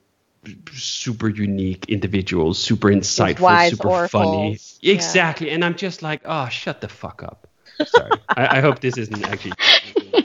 super 0.73 1.29
unique 1.29 1.85
individuals 1.88 2.59
super 2.59 2.88
insightful 2.88 3.69
super 3.69 4.09
funny. 4.09 4.59
exactly. 4.83 5.51
And 5.51 5.62
i'm 5.62 5.75
just 5.75 6.01
like 6.01 6.23
oh 6.25 6.49
shut 6.49 6.81
the 6.81 6.88
fuck 6.88 7.23
up. 7.23 7.49
Sorry. 7.85 8.11
I, 8.29 8.59
I 8.59 8.61
hope 8.61 8.81
this 8.81 8.97
isn't 8.97 9.25
actually. 9.25 9.53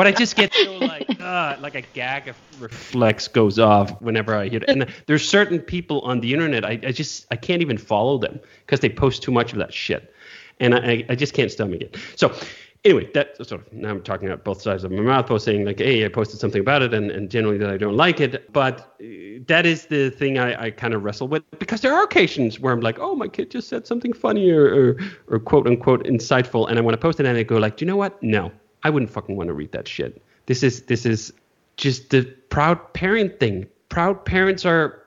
but 0.00 0.06
I 0.06 0.12
just 0.12 0.34
get 0.34 0.54
so 0.54 0.78
like 0.78 1.20
uh, 1.20 1.58
like 1.60 1.74
a 1.74 1.82
gag 1.82 2.26
of 2.28 2.36
reflex 2.58 3.28
goes 3.28 3.58
off 3.58 4.00
whenever 4.00 4.34
I 4.34 4.48
hear 4.48 4.62
it. 4.62 4.70
And 4.70 4.86
there's 5.04 5.28
certain 5.28 5.58
people 5.58 6.00
on 6.00 6.20
the 6.20 6.32
internet 6.32 6.64
I, 6.64 6.80
I 6.82 6.92
just 6.92 7.26
I 7.30 7.36
can't 7.36 7.60
even 7.60 7.76
follow 7.76 8.16
them 8.16 8.40
because 8.64 8.80
they 8.80 8.88
post 8.88 9.22
too 9.22 9.30
much 9.30 9.52
of 9.52 9.58
that 9.58 9.74
shit, 9.74 10.10
and 10.58 10.74
I 10.74 11.04
I 11.10 11.14
just 11.14 11.34
can't 11.34 11.52
stomach 11.52 11.82
it. 11.82 11.98
So 12.16 12.34
anyway, 12.82 13.10
that 13.12 13.36
sort 13.46 13.60
of 13.60 13.70
now 13.74 13.90
I'm 13.90 14.02
talking 14.02 14.26
about 14.26 14.42
both 14.42 14.62
sides 14.62 14.84
of 14.84 14.90
my 14.90 15.02
mouth, 15.02 15.26
both 15.26 15.42
saying 15.42 15.66
like, 15.66 15.80
hey, 15.80 16.02
I 16.06 16.08
posted 16.08 16.40
something 16.40 16.62
about 16.62 16.80
it, 16.80 16.94
and, 16.94 17.10
and 17.10 17.30
generally 17.30 17.58
that 17.58 17.68
I 17.68 17.76
don't 17.76 17.98
like 17.98 18.20
it. 18.20 18.50
But 18.54 18.80
uh, 19.02 19.44
that 19.48 19.66
is 19.66 19.84
the 19.84 20.08
thing 20.08 20.38
I, 20.38 20.64
I 20.64 20.70
kind 20.70 20.94
of 20.94 21.04
wrestle 21.04 21.28
with 21.28 21.42
because 21.58 21.82
there 21.82 21.92
are 21.92 22.04
occasions 22.04 22.58
where 22.58 22.72
I'm 22.72 22.80
like, 22.80 22.98
oh, 22.98 23.14
my 23.14 23.28
kid 23.28 23.50
just 23.50 23.68
said 23.68 23.86
something 23.86 24.14
funny 24.14 24.50
or, 24.50 24.64
or, 24.64 24.96
or 25.26 25.38
quote 25.38 25.66
unquote 25.66 26.04
insightful, 26.04 26.70
and 26.70 26.78
I 26.78 26.80
want 26.80 26.94
to 26.94 26.98
post 26.98 27.20
it, 27.20 27.26
and 27.26 27.36
I 27.36 27.42
go 27.42 27.58
like, 27.58 27.76
do 27.76 27.84
you 27.84 27.86
know 27.86 27.98
what? 27.98 28.22
No, 28.22 28.50
I 28.82 28.90
wouldn't 28.90 29.10
fucking 29.10 29.36
want 29.36 29.48
to 29.48 29.54
read 29.54 29.72
that 29.72 29.88
shit. 29.88 30.22
This 30.46 30.62
is 30.62 30.82
this 30.82 31.06
is 31.06 31.32
just 31.76 32.10
the 32.10 32.22
proud 32.50 32.92
parent 32.92 33.40
thing. 33.40 33.66
Proud 33.88 34.24
parents 34.24 34.64
are 34.64 35.02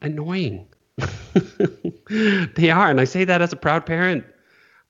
annoying. 0.00 0.66
they 2.08 2.70
are, 2.70 2.90
and 2.90 3.00
I 3.00 3.04
say 3.04 3.24
that 3.24 3.42
as 3.42 3.52
a 3.52 3.56
proud 3.56 3.86
parent. 3.86 4.24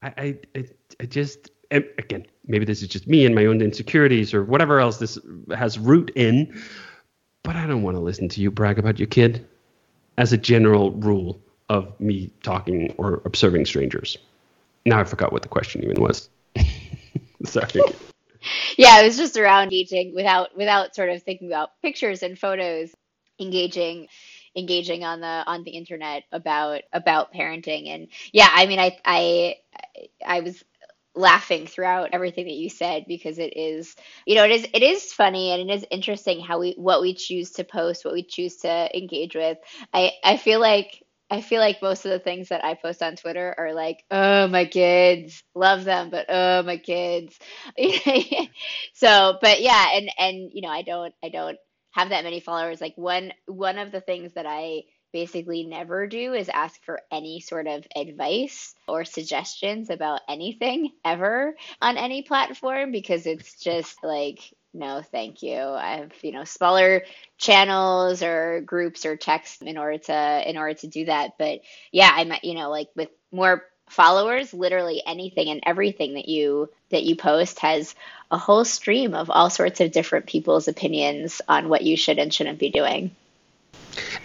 I 0.02 0.36
I, 0.54 0.64
I 1.00 1.06
just 1.06 1.50
again 1.70 2.26
maybe 2.46 2.64
this 2.64 2.82
is 2.82 2.88
just 2.88 3.06
me 3.06 3.24
and 3.24 3.34
my 3.34 3.46
own 3.46 3.60
insecurities 3.62 4.34
or 4.34 4.44
whatever 4.44 4.80
else 4.80 4.98
this 4.98 5.18
has 5.54 5.78
root 5.78 6.10
in. 6.14 6.60
But 7.42 7.56
I 7.56 7.66
don't 7.66 7.82
want 7.82 7.96
to 7.96 8.00
listen 8.00 8.28
to 8.30 8.40
you 8.40 8.50
brag 8.50 8.78
about 8.78 8.98
your 8.98 9.08
kid 9.08 9.46
as 10.18 10.32
a 10.32 10.38
general 10.38 10.92
rule 10.92 11.40
of 11.68 11.98
me 12.00 12.30
talking 12.42 12.94
or 12.98 13.22
observing 13.24 13.66
strangers. 13.66 14.18
Now 14.84 15.00
I 15.00 15.04
forgot 15.04 15.32
what 15.32 15.42
the 15.42 15.48
question 15.48 15.82
even 15.82 16.00
was. 16.00 16.28
Sorry. 17.46 17.82
yeah, 18.78 19.00
it 19.00 19.04
was 19.06 19.16
just 19.16 19.36
around 19.36 19.64
engaging 19.64 20.14
without 20.14 20.56
without 20.56 20.94
sort 20.94 21.10
of 21.10 21.22
thinking 21.22 21.48
about 21.48 21.70
pictures 21.82 22.22
and 22.22 22.38
photos, 22.38 22.92
engaging 23.40 24.08
engaging 24.56 25.04
on 25.04 25.20
the 25.20 25.26
on 25.46 25.64
the 25.64 25.70
internet 25.72 26.24
about 26.32 26.82
about 26.92 27.32
parenting 27.32 27.88
and 27.88 28.08
yeah, 28.32 28.48
I 28.50 28.66
mean 28.66 28.78
I 28.78 28.98
I 29.04 29.56
I 30.24 30.40
was 30.40 30.62
laughing 31.14 31.66
throughout 31.66 32.10
everything 32.12 32.46
that 32.46 32.54
you 32.54 32.70
said 32.70 33.04
because 33.06 33.38
it 33.38 33.54
is 33.54 33.94
you 34.26 34.34
know 34.34 34.44
it 34.44 34.50
is 34.50 34.66
it 34.72 34.82
is 34.82 35.12
funny 35.12 35.52
and 35.52 35.70
it 35.70 35.74
is 35.74 35.84
interesting 35.90 36.40
how 36.40 36.58
we 36.58 36.72
what 36.78 37.02
we 37.02 37.12
choose 37.14 37.50
to 37.50 37.64
post 37.64 38.04
what 38.04 38.14
we 38.14 38.22
choose 38.22 38.56
to 38.56 38.88
engage 38.96 39.34
with 39.34 39.58
i 39.92 40.10
i 40.24 40.38
feel 40.38 40.58
like 40.58 41.01
I 41.32 41.40
feel 41.40 41.60
like 41.60 41.80
most 41.80 42.04
of 42.04 42.10
the 42.10 42.18
things 42.18 42.50
that 42.50 42.62
I 42.62 42.74
post 42.74 43.02
on 43.02 43.16
Twitter 43.16 43.54
are 43.56 43.72
like, 43.72 44.04
oh, 44.10 44.48
my 44.48 44.66
kids, 44.66 45.42
love 45.54 45.82
them, 45.82 46.10
but 46.10 46.26
oh, 46.28 46.62
my 46.62 46.76
kids. 46.76 47.38
so, 48.92 49.38
but 49.40 49.62
yeah, 49.62 49.86
and 49.94 50.10
and 50.18 50.50
you 50.52 50.60
know, 50.60 50.68
I 50.68 50.82
don't 50.82 51.14
I 51.24 51.30
don't 51.30 51.56
have 51.92 52.10
that 52.10 52.24
many 52.24 52.40
followers. 52.40 52.82
Like 52.82 52.92
one 52.96 53.32
one 53.46 53.78
of 53.78 53.92
the 53.92 54.02
things 54.02 54.34
that 54.34 54.44
I 54.44 54.82
basically 55.14 55.64
never 55.64 56.06
do 56.06 56.34
is 56.34 56.50
ask 56.50 56.84
for 56.84 57.00
any 57.10 57.40
sort 57.40 57.66
of 57.66 57.86
advice 57.96 58.74
or 58.86 59.06
suggestions 59.06 59.88
about 59.88 60.20
anything 60.28 60.90
ever 61.02 61.56
on 61.80 61.96
any 61.96 62.20
platform 62.24 62.92
because 62.92 63.26
it's 63.26 63.58
just 63.58 63.96
like 64.04 64.52
no 64.74 65.02
thank 65.02 65.42
you. 65.42 65.58
I 65.58 65.96
have 65.96 66.12
you 66.22 66.32
know 66.32 66.44
smaller 66.44 67.02
channels 67.38 68.22
or 68.22 68.60
groups 68.60 69.04
or 69.04 69.16
texts 69.16 69.62
in 69.62 69.78
order 69.78 69.98
to 69.98 70.48
in 70.48 70.56
order 70.56 70.74
to 70.74 70.86
do 70.86 71.06
that. 71.06 71.38
But 71.38 71.60
yeah 71.90 72.10
i'm 72.14 72.32
you 72.42 72.54
know 72.54 72.70
like 72.70 72.88
with 72.96 73.10
more 73.30 73.64
followers 73.88 74.54
literally 74.54 75.02
anything 75.06 75.48
and 75.48 75.60
everything 75.64 76.14
that 76.14 76.28
you 76.28 76.70
that 76.90 77.02
you 77.02 77.14
post 77.14 77.58
has 77.58 77.94
a 78.30 78.38
whole 78.38 78.64
stream 78.64 79.14
of 79.14 79.28
all 79.30 79.50
sorts 79.50 79.80
of 79.80 79.92
different 79.92 80.26
people's 80.26 80.66
opinions 80.66 81.42
on 81.46 81.68
what 81.68 81.82
you 81.82 81.96
should 81.96 82.18
and 82.18 82.32
shouldn't 82.32 82.58
be 82.58 82.70
doing. 82.70 83.14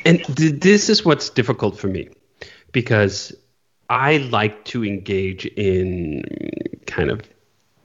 And 0.05 0.23
th- 0.23 0.61
this 0.61 0.89
is 0.89 1.03
what's 1.03 1.29
difficult 1.29 1.77
for 1.77 1.87
me 1.87 2.09
because 2.71 3.35
i 3.89 4.17
like 4.17 4.65
to 4.65 4.85
engage 4.85 5.45
in 5.45 6.21
kind 6.85 7.09
of 7.09 7.21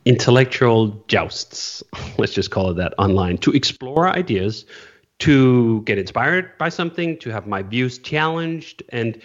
intellectual 0.05 1.03
jousts, 1.09 1.83
let's 2.19 2.35
just 2.35 2.51
call 2.51 2.71
it 2.71 2.75
that 2.75 2.95
online, 2.99 3.38
to 3.38 3.53
explore 3.53 4.09
ideas, 4.09 4.65
to 5.21 5.83
get 5.83 5.99
inspired 5.99 6.57
by 6.59 6.69
something, 6.69 7.19
to 7.19 7.31
have 7.31 7.47
my 7.47 7.62
views 7.62 7.99
challenged. 7.99 8.83
And 8.88 9.21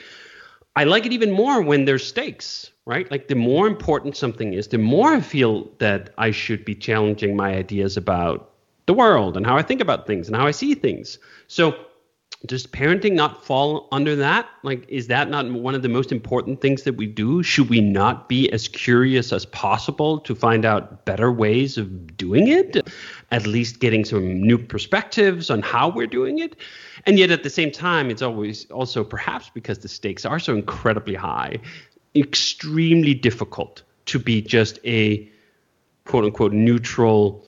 I 0.75 0.83
like 0.83 1.05
it 1.05 1.13
even 1.13 1.31
more 1.31 1.61
when 1.61 1.85
there's 1.85 2.05
stakes, 2.05 2.71
right? 2.85 3.09
Like 3.09 3.27
the 3.27 3.35
more 3.35 3.67
important 3.67 4.15
something 4.15 4.53
is, 4.53 4.67
the 4.67 4.77
more 4.77 5.13
I 5.13 5.21
feel 5.21 5.69
that 5.79 6.13
I 6.17 6.31
should 6.31 6.63
be 6.65 6.75
challenging 6.75 7.35
my 7.35 7.55
ideas 7.55 7.97
about 7.97 8.51
the 8.85 8.93
world 8.93 9.35
and 9.35 9.45
how 9.45 9.57
I 9.57 9.63
think 9.63 9.81
about 9.81 10.05
things 10.05 10.27
and 10.27 10.35
how 10.35 10.45
I 10.45 10.51
see 10.51 10.75
things. 10.75 11.17
So 11.47 11.75
does 12.45 12.67
parenting 12.67 13.13
not 13.13 13.43
fall 13.43 13.87
under 13.91 14.15
that? 14.15 14.47
Like, 14.61 14.87
is 14.87 15.07
that 15.07 15.29
not 15.29 15.51
one 15.51 15.73
of 15.73 15.81
the 15.81 15.89
most 15.89 16.11
important 16.11 16.61
things 16.61 16.83
that 16.83 16.93
we 16.93 17.07
do? 17.07 17.41
Should 17.41 17.69
we 17.69 17.81
not 17.81 18.29
be 18.29 18.49
as 18.51 18.67
curious 18.67 19.33
as 19.33 19.45
possible 19.47 20.19
to 20.19 20.35
find 20.35 20.63
out 20.63 21.03
better 21.05 21.31
ways 21.31 21.79
of 21.79 22.15
doing 22.15 22.47
it? 22.47 22.87
At 23.31 23.47
least 23.47 23.79
getting 23.79 24.05
some 24.05 24.39
new 24.39 24.59
perspectives 24.59 25.49
on 25.49 25.63
how 25.63 25.89
we're 25.89 26.07
doing 26.07 26.37
it. 26.37 26.55
And 27.07 27.17
yet, 27.17 27.31
at 27.31 27.41
the 27.41 27.49
same 27.49 27.71
time, 27.71 28.11
it's 28.11 28.21
always 28.21 28.69
also 28.69 29.03
perhaps 29.03 29.49
because 29.51 29.79
the 29.79 29.87
stakes 29.87 30.23
are 30.23 30.39
so 30.39 30.53
incredibly 30.53 31.15
high, 31.15 31.57
extremely 32.15 33.15
difficult 33.15 33.81
to 34.05 34.19
be 34.19 34.43
just 34.43 34.77
a 34.85 35.27
quote 36.05 36.23
unquote 36.23 36.53
neutral, 36.53 37.47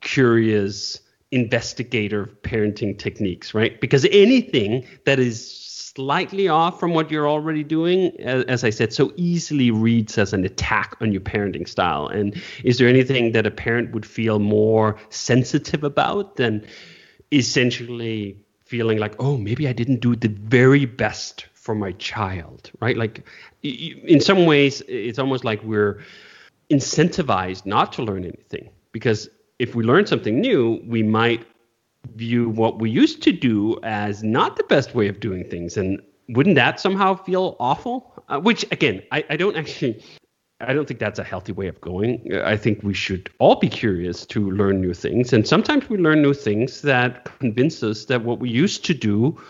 curious, 0.00 1.00
investigator 1.30 2.26
parenting 2.42 2.98
techniques, 2.98 3.54
right? 3.54 3.80
Because 3.80 4.06
anything 4.10 4.86
that 5.04 5.18
is 5.18 5.56
slightly 5.94 6.48
off 6.48 6.78
from 6.78 6.94
what 6.94 7.10
you're 7.10 7.28
already 7.28 7.64
doing, 7.64 8.12
as 8.20 8.62
I 8.64 8.70
said, 8.70 8.92
so 8.92 9.12
easily 9.16 9.70
reads 9.70 10.16
as 10.16 10.32
an 10.32 10.44
attack 10.44 10.96
on 11.00 11.12
your 11.12 11.20
parenting 11.20 11.68
style. 11.68 12.06
And 12.06 12.40
is 12.64 12.78
there 12.78 12.88
anything 12.88 13.32
that 13.32 13.46
a 13.46 13.50
parent 13.50 13.92
would 13.92 14.06
feel 14.06 14.38
more 14.38 14.96
sensitive 15.10 15.84
about 15.84 16.36
than 16.36 16.66
essentially 17.32 18.38
feeling 18.64 18.98
like, 18.98 19.16
oh, 19.18 19.36
maybe 19.36 19.66
I 19.66 19.72
didn't 19.72 20.00
do 20.00 20.14
the 20.14 20.28
very 20.28 20.84
best 20.84 21.46
for 21.54 21.74
my 21.74 21.92
child, 21.92 22.70
right? 22.80 22.96
Like, 22.96 23.26
in 23.62 24.20
some 24.20 24.46
ways, 24.46 24.82
it's 24.88 25.18
almost 25.18 25.44
like 25.44 25.62
we're 25.64 26.00
incentivized 26.70 27.66
not 27.66 27.92
to 27.94 28.02
learn 28.02 28.24
anything 28.24 28.70
because 28.92 29.28
if 29.58 29.74
we 29.74 29.84
learn 29.84 30.06
something 30.06 30.40
new, 30.40 30.82
we 30.86 31.02
might 31.02 31.46
view 32.14 32.48
what 32.50 32.78
we 32.78 32.90
used 32.90 33.22
to 33.22 33.32
do 33.32 33.78
as 33.82 34.22
not 34.22 34.56
the 34.56 34.64
best 34.64 34.94
way 34.94 35.08
of 35.08 35.20
doing 35.20 35.48
things. 35.48 35.76
And 35.76 36.00
wouldn't 36.28 36.56
that 36.56 36.80
somehow 36.80 37.14
feel 37.14 37.56
awful? 37.58 38.12
Uh, 38.28 38.38
which, 38.38 38.64
again, 38.70 39.02
I, 39.12 39.24
I 39.30 39.36
don't 39.36 39.56
actually. 39.56 40.02
I 40.60 40.74
don't 40.74 40.88
think 40.88 40.98
that's 40.98 41.20
a 41.20 41.24
healthy 41.24 41.52
way 41.52 41.68
of 41.68 41.80
going. 41.80 42.34
I 42.42 42.56
think 42.56 42.82
we 42.82 42.92
should 42.92 43.30
all 43.38 43.54
be 43.54 43.68
curious 43.68 44.26
to 44.26 44.50
learn 44.50 44.80
new 44.80 44.92
things. 44.92 45.32
And 45.32 45.46
sometimes 45.46 45.88
we 45.88 45.98
learn 45.98 46.20
new 46.20 46.34
things 46.34 46.82
that 46.82 47.26
convince 47.38 47.80
us 47.84 48.06
that 48.06 48.24
what 48.24 48.40
we 48.40 48.50
used 48.50 48.84
to 48.86 48.92
do 48.92 49.40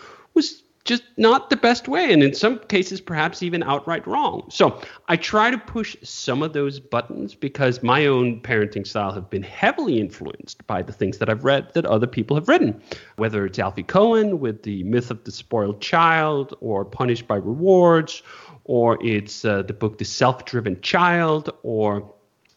just 0.89 1.03
not 1.17 1.51
the 1.51 1.55
best 1.55 1.87
way, 1.87 2.11
and 2.11 2.23
in 2.23 2.33
some 2.33 2.57
cases, 2.61 2.99
perhaps 2.99 3.43
even 3.43 3.61
outright 3.61 4.05
wrong. 4.07 4.43
So 4.49 4.81
I 5.07 5.17
try 5.17 5.51
to 5.51 5.57
push 5.57 5.95
some 6.01 6.41
of 6.41 6.53
those 6.53 6.79
buttons 6.79 7.35
because 7.35 7.83
my 7.83 8.07
own 8.07 8.41
parenting 8.41 8.87
style 8.87 9.11
have 9.11 9.29
been 9.29 9.43
heavily 9.43 9.99
influenced 9.99 10.65
by 10.65 10.81
the 10.81 10.91
things 10.91 11.19
that 11.19 11.29
I've 11.29 11.43
read 11.43 11.71
that 11.75 11.85
other 11.85 12.07
people 12.07 12.35
have 12.35 12.47
written, 12.47 12.81
whether 13.17 13.45
it's 13.45 13.59
Alfie 13.59 13.83
Kohn 13.83 14.39
with 14.39 14.63
the 14.63 14.83
myth 14.83 15.11
of 15.11 15.23
the 15.25 15.31
spoiled 15.31 15.79
child, 15.79 16.55
or 16.59 16.83
Punished 16.83 17.27
by 17.27 17.35
Rewards, 17.35 18.23
or 18.63 18.97
it's 19.05 19.45
uh, 19.45 19.61
the 19.61 19.73
book 19.73 19.99
The 19.99 20.05
Self 20.05 20.45
Driven 20.45 20.81
Child, 20.81 21.51
or 21.61 22.11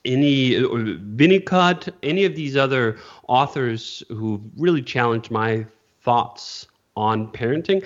any 0.06 0.52
Winnicott, 0.52 1.92
any 2.02 2.24
of 2.24 2.34
these 2.34 2.56
other 2.56 2.96
authors 3.28 4.02
who've 4.08 4.40
really 4.56 4.80
challenged 4.80 5.30
my 5.30 5.66
thoughts 6.00 6.66
on 6.96 7.28
parenting. 7.32 7.84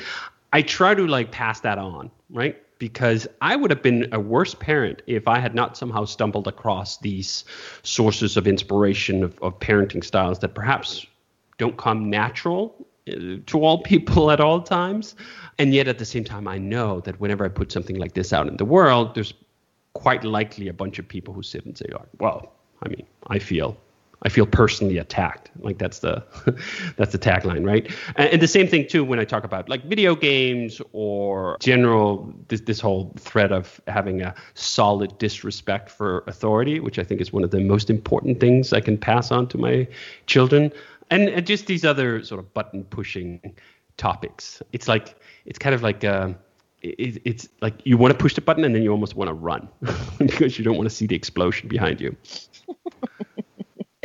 I 0.57 0.63
try 0.63 0.95
to 0.95 1.07
like 1.07 1.33
pass 1.33 1.61
that 1.61 1.77
on, 1.77 2.11
right? 2.31 2.57
Because 2.79 3.29
I 3.43 3.57
would 3.57 3.71
have 3.71 3.83
been 3.83 4.09
a 4.11 4.19
worse 4.19 4.55
parent 4.55 5.03
if 5.07 5.29
I 5.29 5.39
had 5.39 5.55
not 5.55 5.77
somehow 5.77 6.07
stumbled 6.07 6.49
across 6.49 6.97
these 6.97 7.45
sources 7.83 8.39
of 8.39 8.47
inspiration 8.47 9.23
of, 9.23 9.39
of 9.43 9.59
parenting 9.59 10.03
styles 10.03 10.39
that 10.39 10.55
perhaps 10.55 11.05
don't 11.59 11.77
come 11.77 12.09
natural 12.09 12.75
uh, 13.07 13.37
to 13.45 13.65
all 13.65 13.83
people 13.93 14.31
at 14.31 14.41
all 14.41 14.63
times. 14.63 15.15
And 15.59 15.75
yet 15.75 15.89
at 15.89 15.99
the 15.99 16.07
same 16.07 16.25
time, 16.25 16.49
I 16.49 16.57
know 16.57 17.01
that 17.01 17.21
whenever 17.21 17.45
I 17.45 17.49
put 17.49 17.71
something 17.71 17.97
like 17.97 18.15
this 18.15 18.33
out 18.33 18.49
in 18.49 18.57
the 18.57 18.65
world, 18.65 19.15
there's 19.15 19.35
quite 19.93 20.25
likely 20.25 20.69
a 20.69 20.73
bunch 20.73 20.99
of 20.99 21.07
people 21.07 21.35
who 21.35 21.43
sit 21.43 21.67
and 21.67 21.77
say, 21.77 21.85
oh, 21.95 22.07
well, 22.19 22.55
I 22.83 22.89
mean, 22.89 23.07
I 23.27 23.41
feel 23.41 23.77
I 24.23 24.29
feel 24.29 24.47
personally 24.47 24.99
attacked. 24.99 25.51
Like 25.61 25.79
that's 25.79 25.99
the 25.99 26.25
that's 26.97 27.13
the 27.13 27.19
tagline, 27.19 27.67
right? 27.67 27.93
And, 28.17 28.31
and, 28.31 28.43
the 28.43 28.49
same 28.49 28.67
thing 28.67 28.89
too 28.89 29.05
when 29.05 29.19
I 29.19 29.25
talk 29.25 29.45
about 29.45 29.69
like 29.69 29.85
video 29.85 30.17
games 30.17 30.81
or 30.93 31.57
general 31.61 32.33
this 32.49 32.63
this 32.63 32.81
whole 32.81 33.13
thread 33.19 33.53
of 33.53 33.81
having 33.87 34.23
a 34.23 34.35
solid 34.55 35.17
disrespect 35.19 35.91
for 35.91 36.25
authority, 36.27 36.81
which 36.81 36.99
I 36.99 37.05
think 37.05 37.21
is 37.21 37.33
one 37.33 37.45
of 37.45 37.51
the 37.51 37.61
most 37.61 37.91
important 37.91 38.41
things 38.41 38.73
I 38.73 38.81
can 38.81 38.97
pass 38.97 39.31
on 39.31 39.49
to 39.49 39.59
my 39.59 39.87
children, 40.27 40.73
and, 41.11 41.29
and 41.29 41.47
just 41.47 41.67
these 41.67 41.85
other 41.85 42.25
sort 42.25 42.41
of 42.41 42.53
button 42.55 42.85
pushing 42.85 43.55
topics. 43.99 44.63
It's 44.73 44.89
like 44.89 45.15
it's 45.45 45.59
kind 45.59 45.75
of 45.75 45.83
like. 45.83 46.05
Uh, 46.05 46.33
it, 46.83 47.21
it's 47.25 47.49
like 47.63 47.75
you 47.85 47.97
want 47.97 48.13
to 48.13 48.19
push 48.19 48.35
the 48.35 48.41
button 48.41 48.63
and 48.63 48.73
then 48.73 48.83
you 48.83 48.93
almost 48.93 49.17
want 49.17 49.29
to 49.29 49.35
run 49.35 49.69
because 50.19 50.57
you 50.57 50.65
don't 50.65 50.77
want 50.77 50.89
to 50.89 50.95
see 50.95 51.07
the 51.07 51.17
explosion 51.17 51.69
behind 51.69 52.01
you. 52.01 52.15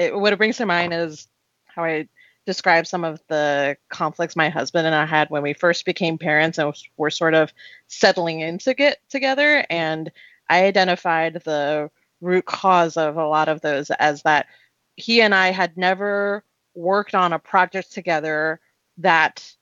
it, 0.02 0.20
what 0.20 0.34
it 0.34 0.38
brings 0.38 0.58
to 0.58 0.66
mind 0.66 0.94
is 0.94 1.28
how 1.66 1.84
I 1.84 2.08
describe 2.46 2.88
some 2.88 3.04
of 3.04 3.22
the 3.28 3.78
conflicts 3.90 4.36
my 4.36 4.50
husband 4.50 4.88
and 4.88 4.96
I 4.96 5.06
had 5.06 5.30
when 5.30 5.44
we 5.44 5.54
first 5.54 5.86
became 5.86 6.18
parents 6.18 6.58
and 6.58 6.74
were 6.98 7.12
sort 7.12 7.34
of 7.34 7.54
settling 7.88 8.40
into 8.40 8.74
get 8.74 8.98
together. 9.10 9.66
And 9.70 10.12
I 10.50 10.66
identified 10.66 11.42
the 11.46 11.92
root 12.20 12.46
cause 12.46 12.98
of 12.98 13.18
a 13.18 13.28
lot 13.28 13.48
of 13.48 13.62
those 13.62 13.90
as 13.92 14.24
that 14.24 14.48
he 14.96 15.22
and 15.22 15.34
I 15.34 15.52
had 15.52 15.78
never 15.78 16.44
worked 16.74 17.16
on 17.16 17.34
a 17.34 17.40
project 17.40 17.92
together 17.92 18.60
that 18.98 19.56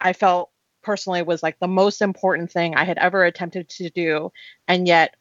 I 0.00 0.12
felt 0.12 0.50
personally 0.82 1.22
was 1.22 1.42
like 1.42 1.58
the 1.58 1.68
most 1.68 2.00
important 2.00 2.50
thing 2.50 2.74
I 2.74 2.84
had 2.84 2.98
ever 2.98 3.24
attempted 3.24 3.68
to 3.70 3.90
do. 3.90 4.30
And 4.68 4.86
yet, 4.86 5.16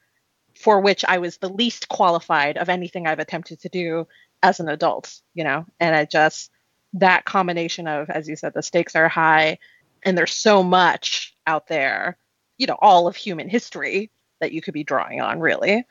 for 0.55 0.79
which 0.79 1.03
I 1.05 1.17
was 1.17 1.37
the 1.37 1.49
least 1.49 1.89
qualified 1.89 2.57
of 2.57 2.69
anything 2.69 3.07
I've 3.07 3.19
attempted 3.19 3.59
to 3.61 3.69
do 3.69 4.07
as 4.45 4.59
an 4.59 4.69
adult, 4.69 5.21
you 5.33 5.43
know, 5.43 5.65
and 5.79 5.95
I 5.95 6.05
just, 6.05 6.51
that 6.93 7.25
combination 7.25 7.87
of, 7.87 8.11
as 8.11 8.29
you 8.29 8.35
said, 8.35 8.53
the 8.53 8.61
stakes 8.61 8.95
are 8.95 9.09
high 9.09 9.57
and 10.03 10.15
there's 10.15 10.35
so 10.35 10.61
much 10.61 11.35
out 11.47 11.67
there, 11.67 12.19
you 12.59 12.67
know, 12.67 12.77
all 12.79 13.07
of 13.07 13.15
human 13.15 13.49
history 13.49 14.11
that 14.39 14.51
you 14.51 14.61
could 14.61 14.75
be 14.75 14.83
drawing 14.83 15.19
on, 15.19 15.39
really. 15.39 15.83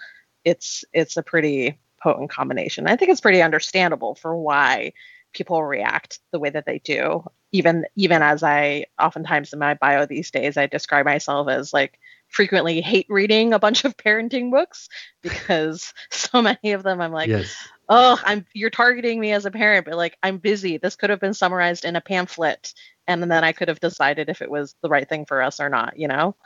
It's, 0.44 0.84
it's 0.92 1.16
a 1.16 1.22
pretty 1.24 1.76
potent 2.00 2.30
combination. 2.30 2.86
I 2.86 2.94
think 2.94 3.10
it's 3.10 3.20
pretty 3.20 3.42
understandable 3.42 4.14
for 4.14 4.36
why 4.36 4.92
people 5.32 5.60
react 5.64 6.20
the 6.30 6.38
way 6.38 6.50
that 6.50 6.64
they 6.64 6.78
do. 6.78 7.28
Even, 7.50 7.86
even 7.96 8.22
as 8.22 8.44
I 8.44 8.86
oftentimes 9.00 9.52
in 9.52 9.58
my 9.58 9.74
bio 9.74 10.06
these 10.06 10.30
days, 10.30 10.56
I 10.56 10.68
describe 10.68 11.06
myself 11.06 11.48
as 11.48 11.72
like 11.72 11.98
frequently 12.28 12.80
hate 12.80 13.06
reading 13.08 13.52
a 13.52 13.58
bunch 13.58 13.84
of 13.84 13.96
parenting 13.96 14.52
books 14.52 14.88
because 15.22 15.92
so 16.12 16.40
many 16.40 16.70
of 16.70 16.84
them 16.84 17.00
I'm 17.00 17.12
like, 17.12 17.28
yes 17.28 17.56
oh 17.88 18.18
i'm 18.24 18.46
you're 18.54 18.70
targeting 18.70 19.20
me 19.20 19.32
as 19.32 19.46
a 19.46 19.50
parent 19.50 19.84
but 19.84 19.96
like 19.96 20.16
i'm 20.22 20.38
busy. 20.38 20.78
This 20.78 20.96
could 20.96 21.10
have 21.10 21.20
been 21.20 21.34
summarized 21.34 21.84
in 21.84 21.96
a 21.96 22.00
pamphlet 22.00 22.74
and 23.06 23.22
then 23.22 23.44
i 23.44 23.52
could 23.52 23.68
have 23.68 23.80
decided 23.80 24.28
if 24.28 24.42
it 24.42 24.50
was 24.50 24.74
the 24.82 24.88
right 24.88 25.08
thing 25.08 25.26
for 25.26 25.42
us 25.42 25.60
or 25.60 25.68
not 25.68 25.98
you 25.98 26.08
know? 26.08 26.36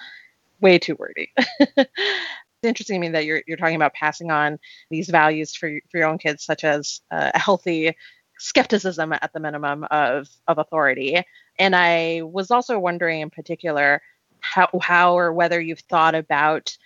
Way 0.60 0.78
too 0.78 0.96
wordy. 0.98 1.32
It's 2.60 2.68
interesting 2.68 3.00
to 3.00 3.06
me 3.06 3.12
that 3.12 3.24
you're, 3.24 3.42
you're 3.46 3.56
talking 3.56 3.76
about 3.76 3.94
passing 3.94 4.32
on 4.32 4.58
these 4.90 5.08
values 5.08 5.54
for, 5.54 5.70
for 5.92 5.98
your 5.98 6.08
own 6.08 6.18
kids 6.18 6.42
such 6.44 6.64
as 6.64 7.02
uh, 7.08 7.30
a 7.32 7.38
healthy 7.38 7.94
skepticism 8.38 9.12
at 9.12 9.32
the 9.32 9.40
minimum 9.40 9.84
of 9.90 10.28
of 10.46 10.58
authority. 10.58 11.22
And 11.58 11.74
i 11.76 12.22
was 12.22 12.50
also 12.50 12.78
wondering 12.78 13.20
in 13.20 13.30
particular 13.30 14.00
how 14.40 14.68
how 14.80 15.18
or 15.18 15.32
whether 15.32 15.60
you've 15.60 15.80
thought 15.80 16.14
about 16.14 16.76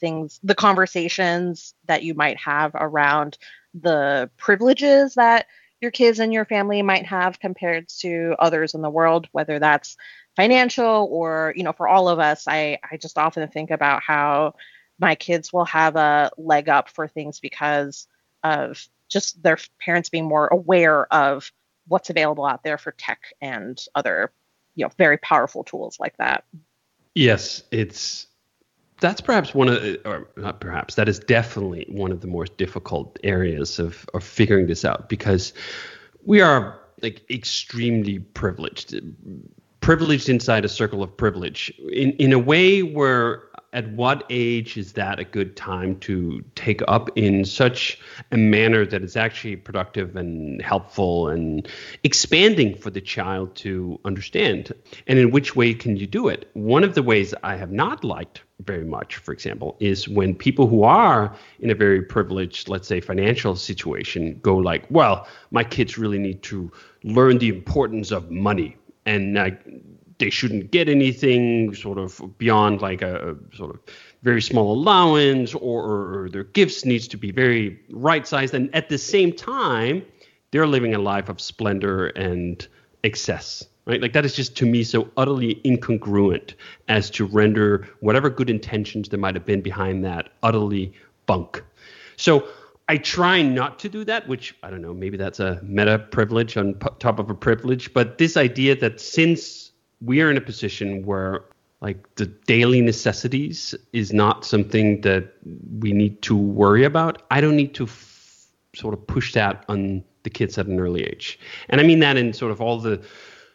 things 0.00 0.40
the 0.42 0.54
conversations 0.54 1.74
that 1.86 2.02
you 2.02 2.14
might 2.14 2.38
have 2.38 2.72
around 2.74 3.36
the 3.74 4.30
privileges 4.36 5.14
that 5.14 5.46
your 5.80 5.90
kids 5.90 6.18
and 6.18 6.32
your 6.32 6.44
family 6.44 6.82
might 6.82 7.06
have 7.06 7.40
compared 7.40 7.88
to 7.88 8.34
others 8.38 8.74
in 8.74 8.82
the 8.82 8.90
world, 8.90 9.28
whether 9.32 9.58
that's 9.58 9.96
financial 10.36 11.08
or, 11.10 11.54
you 11.56 11.62
know, 11.62 11.72
for 11.72 11.88
all 11.88 12.08
of 12.08 12.18
us, 12.18 12.46
I, 12.46 12.78
I 12.90 12.96
just 12.96 13.18
often 13.18 13.46
think 13.48 13.70
about 13.70 14.02
how 14.02 14.54
my 14.98 15.14
kids 15.14 15.52
will 15.52 15.64
have 15.64 15.96
a 15.96 16.30
leg 16.36 16.68
up 16.68 16.90
for 16.90 17.08
things 17.08 17.40
because 17.40 18.06
of 18.44 18.86
just 19.08 19.42
their 19.42 19.58
parents 19.80 20.10
being 20.10 20.28
more 20.28 20.48
aware 20.48 21.12
of 21.12 21.50
what's 21.88 22.10
available 22.10 22.44
out 22.44 22.62
there 22.62 22.78
for 22.78 22.92
tech 22.92 23.20
and 23.40 23.84
other, 23.94 24.32
you 24.74 24.84
know, 24.84 24.90
very 24.98 25.16
powerful 25.18 25.64
tools 25.64 25.98
like 25.98 26.16
that. 26.18 26.44
Yes, 27.14 27.64
it's 27.72 28.26
that's 29.00 29.20
perhaps 29.20 29.54
one 29.54 29.68
of, 29.68 29.96
or 30.04 30.28
not 30.36 30.60
perhaps, 30.60 30.94
that 30.94 31.08
is 31.08 31.18
definitely 31.18 31.86
one 31.88 32.12
of 32.12 32.20
the 32.20 32.26
more 32.26 32.44
difficult 32.44 33.18
areas 33.24 33.78
of, 33.78 34.08
of 34.14 34.22
figuring 34.22 34.66
this 34.66 34.84
out 34.84 35.08
because 35.08 35.52
we 36.24 36.40
are 36.40 36.78
like 37.02 37.22
extremely 37.30 38.18
privileged, 38.18 38.94
privileged 39.80 40.28
inside 40.28 40.64
a 40.64 40.68
circle 40.68 41.02
of 41.02 41.16
privilege. 41.16 41.72
In, 41.92 42.12
in 42.12 42.32
a 42.32 42.38
way 42.38 42.82
where 42.82 43.44
at 43.72 43.88
what 43.92 44.24
age 44.30 44.76
is 44.76 44.94
that 44.94 45.20
a 45.20 45.24
good 45.24 45.56
time 45.56 45.98
to 46.00 46.44
take 46.54 46.82
up 46.88 47.10
in 47.16 47.44
such 47.44 48.00
a 48.32 48.36
manner 48.36 48.84
that 48.84 49.02
is 49.02 49.16
actually 49.16 49.56
productive 49.56 50.16
and 50.16 50.60
helpful 50.60 51.28
and 51.28 51.68
expanding 52.02 52.76
for 52.76 52.90
the 52.90 53.00
child 53.00 53.54
to 53.54 54.00
understand? 54.04 54.72
And 55.06 55.18
in 55.18 55.30
which 55.30 55.54
way 55.54 55.74
can 55.74 55.96
you 55.96 56.06
do 56.06 56.28
it? 56.28 56.50
One 56.54 56.82
of 56.82 56.94
the 56.94 57.02
ways 57.02 57.32
I 57.44 57.56
have 57.56 57.70
not 57.70 58.02
liked 58.02 58.42
very 58.60 58.84
much, 58.84 59.16
for 59.16 59.32
example, 59.32 59.76
is 59.80 60.08
when 60.08 60.34
people 60.34 60.66
who 60.66 60.82
are 60.82 61.34
in 61.60 61.70
a 61.70 61.74
very 61.74 62.02
privileged, 62.02 62.68
let's 62.68 62.88
say, 62.88 63.00
financial 63.00 63.54
situation 63.56 64.38
go 64.42 64.56
like, 64.56 64.84
well, 64.90 65.28
my 65.50 65.64
kids 65.64 65.96
really 65.96 66.18
need 66.18 66.42
to 66.42 66.70
learn 67.04 67.38
the 67.38 67.48
importance 67.48 68.10
of 68.10 68.30
money 68.30 68.76
and 69.06 69.38
uh, 69.38 69.50
they 70.20 70.30
shouldn't 70.30 70.70
get 70.70 70.88
anything 70.88 71.74
sort 71.74 71.98
of 71.98 72.22
beyond 72.38 72.80
like 72.80 73.02
a, 73.02 73.30
a 73.32 73.56
sort 73.56 73.74
of 73.74 73.80
very 74.22 74.40
small 74.40 74.72
allowance 74.72 75.54
or, 75.54 75.82
or, 75.82 76.22
or 76.22 76.28
their 76.28 76.44
gifts 76.44 76.84
needs 76.84 77.08
to 77.08 77.16
be 77.16 77.32
very 77.32 77.80
right 77.90 78.26
sized 78.26 78.54
and 78.54 78.72
at 78.74 78.88
the 78.88 78.98
same 78.98 79.32
time 79.32 80.04
they're 80.52 80.66
living 80.66 80.94
a 80.94 80.98
life 80.98 81.28
of 81.28 81.40
splendor 81.40 82.08
and 82.08 82.68
excess 83.02 83.66
right? 83.86 84.00
Like 84.00 84.12
that 84.12 84.24
is 84.24 84.36
just 84.36 84.56
to 84.58 84.66
me 84.66 84.84
so 84.84 85.10
utterly 85.16 85.56
incongruent 85.64 86.54
as 86.88 87.10
to 87.10 87.24
render 87.24 87.88
whatever 88.00 88.30
good 88.30 88.48
intentions 88.48 89.08
there 89.08 89.18
might 89.18 89.34
have 89.34 89.46
been 89.46 89.62
behind 89.62 90.04
that 90.04 90.28
utterly 90.44 90.92
bunk. 91.26 91.64
So 92.16 92.46
I 92.88 92.98
try 92.98 93.42
not 93.42 93.78
to 93.80 93.88
do 93.88 94.04
that, 94.04 94.28
which 94.28 94.54
I 94.62 94.70
don't 94.70 94.82
know, 94.82 94.92
maybe 94.92 95.16
that's 95.16 95.40
a 95.40 95.60
meta 95.62 95.98
privilege 95.98 96.56
on 96.56 96.74
p- 96.74 96.88
top 96.98 97.18
of 97.18 97.30
a 97.30 97.34
privilege, 97.34 97.92
but 97.92 98.18
this 98.18 98.36
idea 98.36 98.76
that 98.76 99.00
since 99.00 99.69
we 100.00 100.20
are 100.22 100.30
in 100.30 100.36
a 100.36 100.40
position 100.40 101.04
where 101.04 101.44
like 101.80 102.14
the 102.16 102.26
daily 102.26 102.80
necessities 102.80 103.74
is 103.92 104.12
not 104.12 104.44
something 104.44 105.00
that 105.00 105.32
we 105.78 105.92
need 105.92 106.20
to 106.22 106.36
worry 106.36 106.84
about, 106.84 107.22
I 107.30 107.40
don't 107.40 107.56
need 107.56 107.74
to 107.74 107.84
f- 107.84 108.46
sort 108.74 108.92
of 108.92 109.06
push 109.06 109.32
that 109.32 109.64
on 109.68 110.04
the 110.22 110.30
kids 110.30 110.58
at 110.58 110.66
an 110.66 110.78
early 110.78 111.04
age. 111.04 111.38
And 111.70 111.80
I 111.80 111.84
mean 111.84 112.00
that 112.00 112.16
in 112.16 112.32
sort 112.34 112.52
of 112.52 112.60
all 112.60 112.78
the 112.78 113.02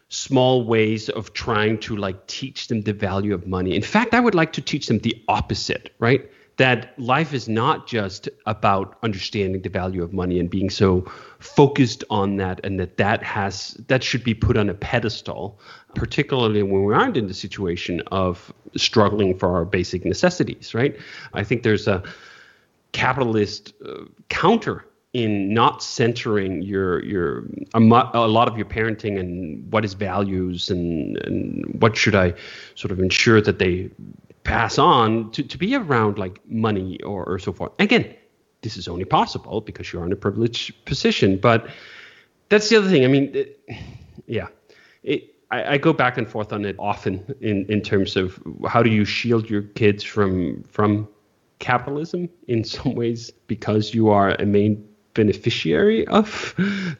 small 0.08 0.64
ways 0.64 1.08
of 1.08 1.32
trying 1.32 1.78
to 1.78 1.96
like 1.96 2.26
teach 2.26 2.68
them 2.68 2.82
the 2.82 2.92
value 2.92 3.34
of 3.34 3.46
money. 3.46 3.74
In 3.74 3.82
fact, 3.82 4.14
I 4.14 4.20
would 4.20 4.34
like 4.34 4.52
to 4.54 4.60
teach 4.60 4.86
them 4.86 4.98
the 4.98 5.22
opposite, 5.28 5.94
right? 5.98 6.30
That 6.58 6.98
life 6.98 7.34
is 7.34 7.48
not 7.48 7.86
just 7.86 8.28
about 8.46 8.96
understanding 9.02 9.60
the 9.60 9.68
value 9.68 10.02
of 10.02 10.14
money 10.14 10.40
and 10.40 10.48
being 10.48 10.70
so 10.70 11.02
focused 11.38 12.02
on 12.08 12.36
that, 12.36 12.64
and 12.64 12.80
that 12.80 12.96
that 12.96 13.22
has 13.22 13.76
that 13.88 14.02
should 14.02 14.24
be 14.24 14.32
put 14.32 14.56
on 14.56 14.70
a 14.70 14.74
pedestal, 14.74 15.58
particularly 15.94 16.62
when 16.62 16.84
we 16.84 16.94
aren't 16.94 17.16
in 17.16 17.26
the 17.26 17.34
situation 17.34 18.00
of 18.10 18.52
struggling 18.74 19.36
for 19.36 19.54
our 19.54 19.66
basic 19.66 20.04
necessities, 20.04 20.74
right? 20.74 20.96
I 21.34 21.44
think 21.44 21.62
there's 21.62 21.86
a 21.86 22.02
capitalist 22.92 23.74
uh, 23.86 24.04
counter 24.30 24.86
in 25.12 25.54
not 25.54 25.82
centering 25.82 26.60
your 26.62 27.02
your 27.04 27.44
a, 27.74 27.80
lot 27.80 28.48
of 28.48 28.56
your 28.56 28.66
parenting 28.66 29.18
and 29.18 29.72
what 29.72 29.84
is 29.84 29.94
values 29.94 30.68
and 30.68 31.16
and 31.18 31.64
what 31.80 31.96
should 31.96 32.14
I 32.14 32.34
sort 32.74 32.92
of 32.92 33.00
ensure 33.00 33.40
that 33.40 33.58
they 33.58 33.90
pass 34.46 34.78
on 34.78 35.30
to, 35.32 35.42
to 35.42 35.58
be 35.58 35.74
around 35.74 36.18
like 36.18 36.40
money 36.48 37.02
or, 37.02 37.24
or 37.24 37.38
so 37.38 37.52
forth. 37.52 37.72
Again, 37.80 38.14
this 38.62 38.76
is 38.76 38.86
only 38.86 39.04
possible 39.04 39.60
because 39.60 39.92
you're 39.92 40.06
in 40.06 40.12
a 40.12 40.16
privileged 40.16 40.84
position. 40.84 41.36
But 41.36 41.68
that's 42.48 42.68
the 42.68 42.76
other 42.76 42.88
thing. 42.88 43.04
I 43.04 43.08
mean, 43.08 43.34
it, 43.34 43.60
yeah, 44.26 44.46
it, 45.02 45.34
I, 45.50 45.74
I, 45.74 45.78
go 45.78 45.92
back 45.92 46.16
and 46.16 46.28
forth 46.28 46.52
on 46.52 46.64
it 46.64 46.76
often 46.78 47.34
in, 47.40 47.66
in 47.68 47.80
terms 47.80 48.16
of 48.16 48.40
how 48.68 48.82
do 48.82 48.90
you 48.90 49.04
shield 49.04 49.50
your 49.50 49.62
kids 49.62 50.02
from 50.02 50.62
from 50.64 51.08
capitalism 51.58 52.28
in 52.48 52.64
some 52.64 52.94
ways 52.94 53.30
because 53.46 53.94
you 53.94 54.10
are 54.10 54.30
a 54.30 54.46
main 54.46 54.86
beneficiary 55.14 56.06
of 56.08 56.54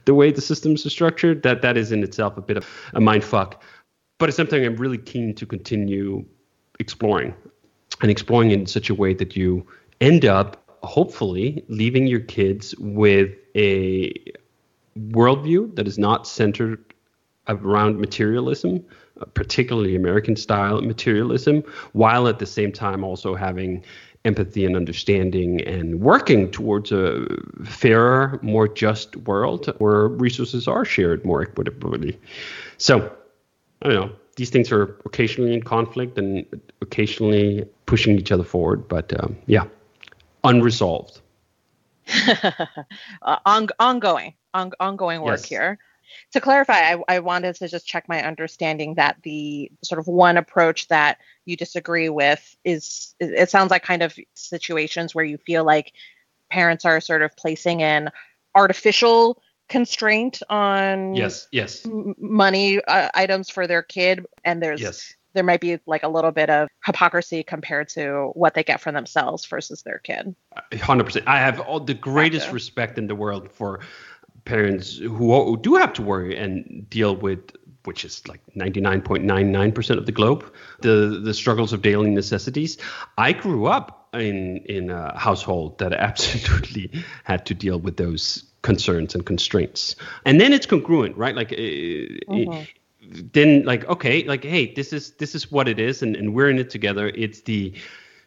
the 0.05 0.15
way 0.15 0.31
the 0.33 0.41
systems 0.41 0.87
are 0.87 0.91
structured, 0.91 1.43
that 1.43 1.63
that 1.63 1.77
is 1.77 1.93
in 1.93 2.03
itself 2.03 2.37
a 2.37 2.41
bit 2.41 2.57
of 2.57 2.67
a 2.95 3.01
mind 3.01 3.23
fuck. 3.23 3.63
But 4.19 4.31
it's 4.31 4.37
something 4.37 4.65
I'm 4.65 4.77
really 4.77 4.99
keen 4.99 5.35
to 5.35 5.47
continue 5.47 6.25
exploring 6.79 7.35
and 8.03 8.11
exploring 8.11 8.51
in 8.51 8.67
such 8.67 8.91
a 8.91 8.95
way 8.95 9.15
that 9.15 9.37
you 9.37 9.67
end 10.01 10.25
up 10.25 10.63
hopefully 10.83 11.65
leaving 11.69 12.07
your 12.07 12.21
kids 12.21 12.75
with 12.79 13.31
a 13.55 14.13
worldview 14.99 15.75
that 15.77 15.87
is 15.87 15.99
not 15.99 16.27
centered 16.27 16.83
around 17.49 17.99
materialism, 18.01 18.85
particularly 19.35 19.95
American 19.97 20.37
style 20.37 20.81
materialism, 20.81 21.63
while 21.93 22.29
at 22.29 22.39
the 22.39 22.47
same 22.47 22.73
time 22.73 23.05
also 23.05 23.35
having 23.35 23.85
empathy 24.25 24.65
and 24.65 24.75
understanding 24.77 25.61
and 25.63 26.01
working 26.01 26.51
towards 26.51 26.91
a 26.91 27.25
fairer, 27.65 28.41
more 28.43 28.67
just 28.67 29.17
world 29.17 29.67
where 29.79 30.09
resources 30.09 30.67
are 30.67 30.85
shared 30.85 31.25
more 31.25 31.43
equitably. 31.43 32.19
So, 32.77 33.13
I 33.83 33.89
don't 33.89 33.95
know. 33.95 34.17
These 34.37 34.51
things 34.51 34.71
are 34.71 34.99
occasionally 35.05 35.55
in 35.55 35.63
conflict 35.63 36.19
and 36.19 36.45
occasionally 36.83 37.67
pushing 37.87 38.19
each 38.19 38.31
other 38.31 38.45
forward, 38.45 38.87
but 38.87 39.19
um, 39.19 39.37
yeah, 39.47 39.65
unresolved. 40.45 41.21
uh, 42.43 43.37
on, 43.45 43.69
ongoing, 43.81 44.35
on, 44.55 44.73
ongoing 44.79 45.23
work 45.23 45.41
yes. 45.41 45.45
here 45.45 45.79
to 46.33 46.41
clarify, 46.41 46.75
I, 46.75 47.03
I, 47.09 47.19
wanted 47.21 47.57
to 47.57 47.69
just 47.69 47.87
check 47.87 48.09
my 48.09 48.23
understanding 48.23 48.95
that 48.95 49.17
the 49.23 49.71
sort 49.83 49.99
of 49.99 50.07
one 50.07 50.37
approach 50.37 50.89
that 50.89 51.19
you 51.45 51.57
disagree 51.57 52.09
with 52.09 52.57
is 52.65 53.15
it 53.21 53.51
sounds 53.51 53.71
like 53.71 53.83
kind 53.83 54.03
of 54.03 54.17
situations 54.35 55.15
where 55.15 55.25
you 55.25 55.39
feel 55.39 55.65
like 55.65 55.93
parents 56.51 56.85
are 56.85 57.01
sort 57.01 57.23
of 57.23 57.37
placing 57.37 57.81
in 57.81 58.11
artificial 58.55 59.41
constraint 59.69 60.43
on 60.49 61.15
yes 61.15 61.49
yes. 61.53 61.85
m- 61.85 62.15
money 62.19 62.81
uh, 62.85 63.09
items 63.15 63.51
for 63.51 63.67
their 63.67 63.83
kid 63.83 64.25
and 64.45 64.63
there's 64.63 64.81
yes. 64.81 65.15
there 65.35 65.45
might 65.45 65.61
be 65.61 65.79
like 65.87 66.03
a 66.03 66.09
little 66.09 66.31
bit 66.31 66.51
of 66.51 66.69
hypocrisy 66.85 67.43
compared 67.43 67.89
to 67.89 68.31
what 68.35 68.55
they 68.55 68.63
get 68.63 68.81
for 68.81 68.93
themselves 68.93 69.45
versus 69.47 69.83
their 69.83 69.99
kid. 69.99 70.35
100% 70.73 71.23
i 71.27 71.39
have 71.39 71.61
all 71.61 71.81
the 71.81 71.95
greatest 71.95 72.53
respect 72.53 72.99
in 72.99 73.07
the 73.07 73.15
world 73.15 73.51
for 73.51 73.81
parents 74.45 74.99
who 74.99 75.57
do 75.61 75.75
have 75.75 75.93
to 75.93 76.03
worry 76.03 76.37
and 76.37 76.89
deal 76.89 77.17
with 77.17 77.51
which 77.87 78.05
is 78.05 78.27
like 78.27 78.41
99.99% 78.57 79.97
of 79.97 80.07
the 80.07 80.13
globe 80.13 80.45
the 80.81 81.21
the 81.23 81.33
struggles 81.33 81.73
of 81.73 81.83
daily 81.83 82.11
necessities. 82.11 82.79
I 83.17 83.33
grew 83.33 83.67
up 83.67 84.09
in 84.13 84.59
in 84.67 84.91
a 84.91 85.17
household 85.17 85.79
that 85.79 85.93
absolutely 86.09 86.91
had 87.25 87.47
to 87.47 87.55
deal 87.55 87.79
with 87.79 87.97
those 87.97 88.45
concerns 88.67 89.15
and 89.15 89.25
constraints 89.25 89.95
and 90.25 90.41
then 90.41 90.53
it's 90.53 90.67
congruent 90.67 91.17
right 91.17 91.37
like 91.37 91.53
uh, 91.53 91.57
mm-hmm. 91.57 93.21
then 93.33 93.65
like 93.65 93.85
okay 93.89 94.25
like 94.25 94.43
hey 94.45 94.75
this 94.75 94.93
is 94.93 95.13
this 95.13 95.35
is 95.35 95.53
what 95.53 95.69
it 95.69 95.79
is 95.79 96.03
and, 96.03 96.17
and 96.17 96.35
we're 96.35 96.51
in 96.51 96.59
it 96.59 96.69
together 96.69 97.07
it's 97.15 97.43
the 97.43 97.73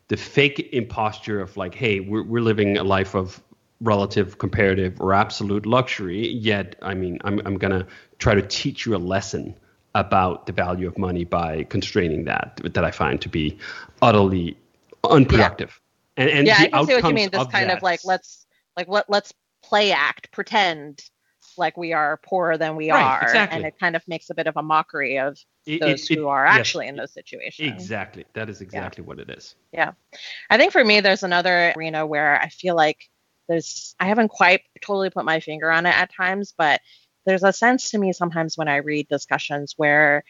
the 0.07 0.17
fake 0.17 0.69
imposture 0.71 1.41
of 1.41 1.57
like 1.57 1.75
hey 1.75 1.99
we're, 1.99 2.23
we're 2.23 2.41
living 2.41 2.77
a 2.77 2.83
life 2.83 3.15
of 3.15 3.43
relative, 3.81 4.37
comparative, 4.37 4.99
or 4.99 5.13
absolute 5.13 5.65
luxury. 5.65 6.27
Yet, 6.29 6.75
I 6.81 6.93
mean, 6.93 7.19
I'm, 7.23 7.41
I'm 7.45 7.57
going 7.57 7.71
to 7.71 7.87
try 8.17 8.35
to 8.35 8.41
teach 8.41 8.85
you 8.85 8.95
a 8.95 8.97
lesson 8.97 9.55
about 9.95 10.45
the 10.45 10.53
value 10.53 10.87
of 10.87 10.97
money 10.97 11.23
by 11.23 11.63
constraining 11.63 12.25
that, 12.25 12.59
that 12.63 12.83
I 12.83 12.91
find 12.91 13.19
to 13.21 13.29
be 13.29 13.57
utterly 14.01 14.57
unproductive. 15.09 15.79
Yeah. 16.17 16.23
And, 16.23 16.29
and 16.31 16.47
yeah, 16.47 16.55
I 16.59 16.67
can 16.67 16.85
see 16.85 16.93
what 16.95 17.03
you 17.05 17.13
mean. 17.13 17.29
This 17.31 17.47
kind 17.47 17.69
that, 17.69 17.77
of 17.77 17.83
like, 17.83 18.01
let's, 18.03 18.45
like, 18.75 18.87
let, 18.87 19.09
let's 19.09 19.33
play 19.69 19.91
act, 19.91 20.31
pretend 20.31 21.03
like 21.57 21.77
we 21.77 21.93
are 21.93 22.17
poorer 22.17 22.57
than 22.57 22.75
we 22.75 22.89
right, 22.91 23.03
are. 23.03 23.23
Exactly. 23.23 23.57
And 23.57 23.65
it 23.65 23.79
kind 23.79 23.95
of 23.95 24.07
makes 24.07 24.29
a 24.29 24.33
bit 24.33 24.47
of 24.47 24.57
a 24.57 24.63
mockery 24.63 25.19
of 25.19 25.37
those 25.67 26.09
it, 26.09 26.11
it, 26.11 26.15
who 26.15 26.27
are 26.27 26.45
actually 26.45 26.85
yes, 26.85 26.91
in 26.91 26.97
those 26.97 27.13
situations. 27.13 27.71
Exactly. 27.71 28.25
That 28.33 28.49
is 28.49 28.61
exactly 28.61 29.03
yeah. 29.03 29.07
what 29.07 29.19
it 29.19 29.29
is. 29.29 29.55
Yeah. 29.71 29.91
I 30.49 30.57
think 30.57 30.71
for 30.71 30.83
me, 30.83 31.01
there's 31.01 31.23
another 31.23 31.73
arena 31.75 32.05
where 32.05 32.41
I 32.41 32.49
feel 32.49 32.75
like 32.75 33.09
there's 33.47 33.95
I 33.99 34.07
haven't 34.07 34.29
quite 34.29 34.61
totally 34.81 35.09
put 35.11 35.25
my 35.25 35.39
finger 35.39 35.71
on 35.71 35.85
it 35.85 35.95
at 35.95 36.13
times, 36.13 36.53
but 36.57 36.81
there's 37.25 37.43
a 37.43 37.53
sense 37.53 37.91
to 37.91 37.97
me 37.97 38.13
sometimes 38.13 38.57
when 38.57 38.67
I 38.67 38.77
read 38.77 39.07
discussions 39.07 39.73
where 39.77 40.23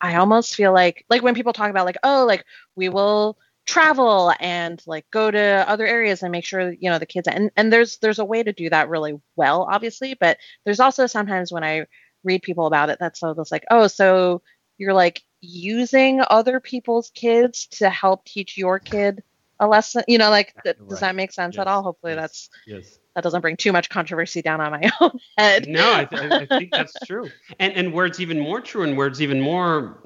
I 0.00 0.16
almost 0.16 0.54
feel 0.54 0.72
like 0.72 1.04
like 1.08 1.22
when 1.22 1.34
people 1.34 1.52
talk 1.52 1.70
about 1.70 1.86
like 1.86 1.98
oh 2.02 2.24
like 2.26 2.44
we 2.76 2.88
will 2.88 3.38
travel 3.66 4.32
and 4.38 4.80
like 4.86 5.04
go 5.10 5.30
to 5.30 5.64
other 5.68 5.86
areas 5.86 6.22
and 6.22 6.30
make 6.30 6.44
sure 6.44 6.72
you 6.72 6.88
know 6.88 6.98
the 6.98 7.06
kids 7.06 7.26
and 7.26 7.50
and 7.56 7.72
there's 7.72 7.98
there's 7.98 8.20
a 8.20 8.24
way 8.24 8.42
to 8.42 8.52
do 8.52 8.70
that 8.70 8.88
really 8.88 9.20
well 9.34 9.66
obviously 9.70 10.14
but 10.14 10.38
there's 10.64 10.80
also 10.80 11.06
sometimes 11.06 11.52
when 11.52 11.64
I 11.64 11.86
read 12.22 12.42
people 12.42 12.66
about 12.66 12.90
it 12.90 12.98
that's 13.00 13.18
so 13.18 13.34
that's 13.34 13.50
like 13.50 13.64
oh 13.70 13.88
so 13.88 14.40
you're 14.78 14.94
like 14.94 15.22
using 15.40 16.22
other 16.30 16.60
people's 16.60 17.10
kids 17.10 17.66
to 17.66 17.90
help 17.90 18.24
teach 18.24 18.56
your 18.56 18.78
kid 18.78 19.22
a 19.58 19.66
lesson 19.66 20.04
you 20.06 20.18
know 20.18 20.30
like 20.30 20.54
th- 20.62 20.76
right. 20.78 20.88
does 20.88 21.00
that 21.00 21.16
make 21.16 21.32
sense 21.32 21.56
yes. 21.56 21.60
at 21.60 21.66
all 21.66 21.82
hopefully 21.82 22.12
yes. 22.12 22.20
that's 22.20 22.50
yes 22.66 22.98
that 23.14 23.24
doesn't 23.24 23.40
bring 23.40 23.56
too 23.56 23.72
much 23.72 23.88
controversy 23.88 24.42
down 24.42 24.60
on 24.60 24.70
my 24.70 24.90
own 25.00 25.18
head 25.36 25.66
no 25.66 25.92
I, 25.92 26.04
th- 26.04 26.30
I 26.30 26.46
think 26.46 26.70
that's 26.70 26.94
true 27.04 27.30
and 27.58 27.72
and 27.72 27.92
where 27.92 28.06
it's 28.06 28.20
even 28.20 28.38
more 28.38 28.60
true 28.60 28.82
and 28.82 28.96
where 28.96 29.08
it's 29.08 29.20
even 29.20 29.40
more 29.40 29.98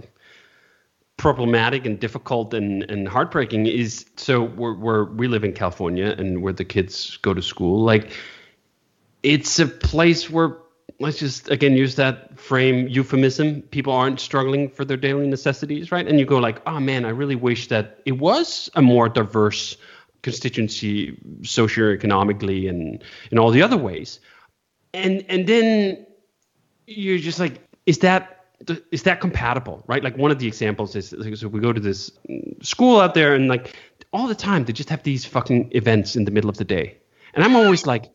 problematic 1.20 1.84
and 1.84 2.00
difficult 2.00 2.54
and, 2.54 2.82
and 2.84 3.06
heartbreaking 3.06 3.66
is 3.66 4.06
so 4.16 4.42
we're, 4.42 4.72
we're 4.72 5.04
we 5.04 5.28
live 5.28 5.44
in 5.44 5.52
california 5.52 6.14
and 6.16 6.40
where 6.40 6.54
the 6.54 6.64
kids 6.64 7.18
go 7.18 7.34
to 7.34 7.42
school. 7.42 7.84
Like 7.84 8.10
it's 9.22 9.58
a 9.58 9.66
place 9.66 10.30
where 10.30 10.56
let's 10.98 11.18
just 11.18 11.50
again 11.50 11.74
use 11.76 11.96
that 11.96 12.40
frame 12.40 12.88
euphemism. 12.88 13.60
People 13.70 13.92
aren't 13.92 14.18
struggling 14.18 14.70
for 14.70 14.86
their 14.86 14.96
daily 14.96 15.26
necessities 15.26 15.92
right? 15.92 16.08
And 16.08 16.18
you 16.18 16.24
go 16.24 16.38
like 16.38 16.62
oh 16.66 16.80
man 16.80 17.04
i 17.04 17.10
really 17.10 17.36
wish 17.36 17.68
that 17.68 18.00
it 18.06 18.12
was 18.12 18.70
a 18.74 18.80
more 18.80 19.10
diverse 19.10 19.76
constituency 20.22 21.18
socioeconomically 21.42 22.66
and 22.66 23.04
in 23.30 23.38
all 23.38 23.50
the 23.50 23.60
other 23.60 23.76
ways. 23.76 24.20
And 24.94 25.22
and 25.28 25.46
then 25.46 26.06
you're 26.86 27.18
just 27.18 27.38
like 27.38 27.60
is 27.84 27.98
that 27.98 28.39
is 28.90 29.04
that 29.04 29.20
compatible 29.20 29.82
right 29.86 30.04
like 30.04 30.16
one 30.16 30.30
of 30.30 30.38
the 30.38 30.46
examples 30.46 30.94
is 30.94 31.12
like, 31.12 31.36
so 31.36 31.48
we 31.48 31.60
go 31.60 31.72
to 31.72 31.80
this 31.80 32.10
school 32.62 33.00
out 33.00 33.14
there 33.14 33.34
and 33.34 33.48
like 33.48 33.74
all 34.12 34.26
the 34.26 34.34
time 34.34 34.64
they 34.64 34.72
just 34.72 34.90
have 34.90 35.02
these 35.02 35.24
fucking 35.24 35.70
events 35.72 36.16
in 36.16 36.24
the 36.24 36.30
middle 36.30 36.50
of 36.50 36.56
the 36.56 36.64
day 36.64 36.98
and 37.34 37.42
i'm 37.44 37.56
always 37.56 37.86
like 37.86 38.10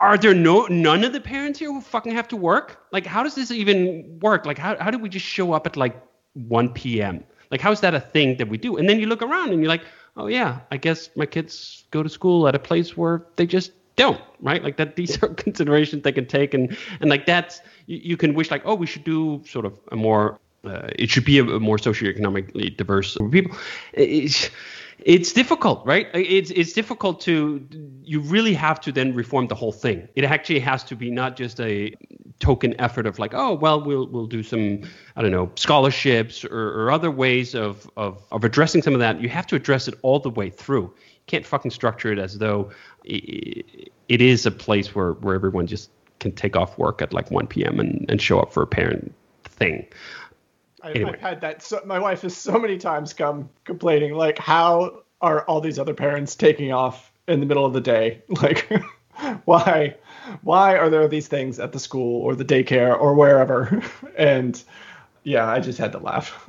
are 0.00 0.16
there 0.16 0.34
no 0.34 0.66
none 0.66 1.04
of 1.04 1.12
the 1.12 1.20
parents 1.20 1.58
here 1.58 1.70
who 1.70 1.80
fucking 1.80 2.12
have 2.12 2.28
to 2.28 2.36
work? 2.36 2.86
Like, 2.92 3.04
how 3.04 3.22
does 3.22 3.34
this 3.34 3.50
even 3.50 4.18
work? 4.22 4.46
Like, 4.46 4.58
how 4.58 4.76
how 4.80 4.90
do 4.90 4.98
we 4.98 5.08
just 5.08 5.26
show 5.26 5.52
up 5.52 5.66
at 5.66 5.76
like 5.76 6.00
1 6.34 6.70
p.m.? 6.72 7.24
Like, 7.50 7.60
how 7.60 7.70
is 7.72 7.80
that 7.80 7.94
a 7.94 8.00
thing 8.00 8.38
that 8.38 8.48
we 8.48 8.56
do? 8.56 8.76
And 8.76 8.88
then 8.88 9.00
you 9.00 9.06
look 9.06 9.22
around 9.22 9.50
and 9.50 9.60
you're 9.60 9.68
like, 9.68 9.84
oh 10.16 10.26
yeah, 10.28 10.60
I 10.70 10.78
guess 10.78 11.10
my 11.14 11.26
kids 11.26 11.84
go 11.90 12.02
to 12.02 12.08
school 12.08 12.48
at 12.48 12.54
a 12.54 12.58
place 12.58 12.96
where 12.96 13.26
they 13.36 13.46
just 13.46 13.72
don't, 13.98 14.20
right? 14.40 14.62
Like 14.64 14.78
that. 14.78 14.96
These 14.96 15.22
are 15.22 15.28
considerations 15.28 16.02
they 16.02 16.12
can 16.12 16.26
take, 16.26 16.54
and 16.54 16.76
and 17.00 17.10
like 17.10 17.26
that's 17.26 17.60
you, 17.86 17.98
you 18.02 18.16
can 18.16 18.34
wish 18.34 18.50
like, 18.50 18.62
oh, 18.64 18.74
we 18.74 18.86
should 18.86 19.04
do 19.04 19.42
sort 19.46 19.66
of 19.66 19.78
a 19.92 19.96
more. 19.96 20.40
Uh, 20.64 20.88
it 20.98 21.08
should 21.08 21.24
be 21.24 21.38
a, 21.38 21.44
a 21.44 21.60
more 21.60 21.76
socioeconomically 21.76 22.76
diverse 22.76 23.16
people. 23.30 23.56
It's, 23.92 24.50
it's 24.98 25.32
difficult, 25.32 25.86
right? 25.86 26.08
It's 26.12 26.50
it's 26.50 26.72
difficult 26.72 27.20
to 27.22 27.64
you 28.02 28.20
really 28.20 28.54
have 28.54 28.80
to 28.80 28.92
then 28.92 29.14
reform 29.14 29.46
the 29.46 29.54
whole 29.54 29.72
thing. 29.72 30.08
It 30.16 30.24
actually 30.24 30.58
has 30.60 30.82
to 30.84 30.96
be 30.96 31.10
not 31.10 31.36
just 31.36 31.60
a 31.60 31.94
token 32.40 32.78
effort 32.80 33.06
of 33.06 33.18
like, 33.18 33.32
oh 33.34 33.54
well, 33.54 33.80
we'll 33.80 34.08
we'll 34.08 34.26
do 34.26 34.42
some 34.42 34.82
I 35.14 35.22
don't 35.22 35.30
know 35.30 35.50
scholarships 35.54 36.44
or, 36.44 36.82
or 36.82 36.90
other 36.90 37.10
ways 37.10 37.54
of, 37.54 37.88
of 37.96 38.24
of 38.32 38.42
addressing 38.42 38.82
some 38.82 38.94
of 38.94 39.00
that. 39.00 39.20
You 39.20 39.28
have 39.28 39.46
to 39.48 39.56
address 39.56 39.86
it 39.86 39.94
all 40.02 40.18
the 40.18 40.30
way 40.30 40.50
through. 40.50 40.92
You 41.28 41.30
can't 41.30 41.46
fucking 41.46 41.72
structure 41.72 42.10
it 42.10 42.18
as 42.18 42.38
though 42.38 42.70
it, 43.04 43.92
it 44.08 44.22
is 44.22 44.46
a 44.46 44.50
place 44.50 44.94
where 44.94 45.12
where 45.12 45.34
everyone 45.34 45.66
just 45.66 45.90
can 46.20 46.32
take 46.32 46.56
off 46.56 46.78
work 46.78 47.02
at 47.02 47.12
like 47.12 47.30
1 47.30 47.46
p.m. 47.48 47.78
and, 47.78 48.06
and 48.08 48.20
show 48.20 48.40
up 48.40 48.50
for 48.50 48.62
a 48.62 48.66
parent 48.66 49.14
thing. 49.44 49.86
I, 50.82 50.92
anyway. 50.92 51.12
I've 51.12 51.20
had 51.20 51.40
that. 51.42 51.62
So, 51.62 51.82
my 51.84 51.98
wife 51.98 52.22
has 52.22 52.34
so 52.34 52.58
many 52.58 52.78
times 52.78 53.12
come 53.12 53.50
complaining, 53.64 54.14
like, 54.14 54.38
how 54.38 55.02
are 55.20 55.42
all 55.42 55.60
these 55.60 55.78
other 55.78 55.94
parents 55.94 56.34
taking 56.34 56.72
off 56.72 57.12
in 57.26 57.40
the 57.40 57.46
middle 57.46 57.66
of 57.66 57.72
the 57.72 57.80
day? 57.80 58.22
Like, 58.42 58.70
why, 59.44 59.96
why 60.42 60.78
are 60.78 60.88
there 60.88 61.08
these 61.08 61.28
things 61.28 61.58
at 61.58 61.72
the 61.72 61.78
school 61.78 62.22
or 62.22 62.34
the 62.34 62.44
daycare 62.44 62.98
or 62.98 63.14
wherever? 63.14 63.82
and 64.16 64.62
yeah, 65.24 65.46
I 65.46 65.60
just 65.60 65.78
had 65.78 65.92
to 65.92 65.98
laugh. 65.98 66.48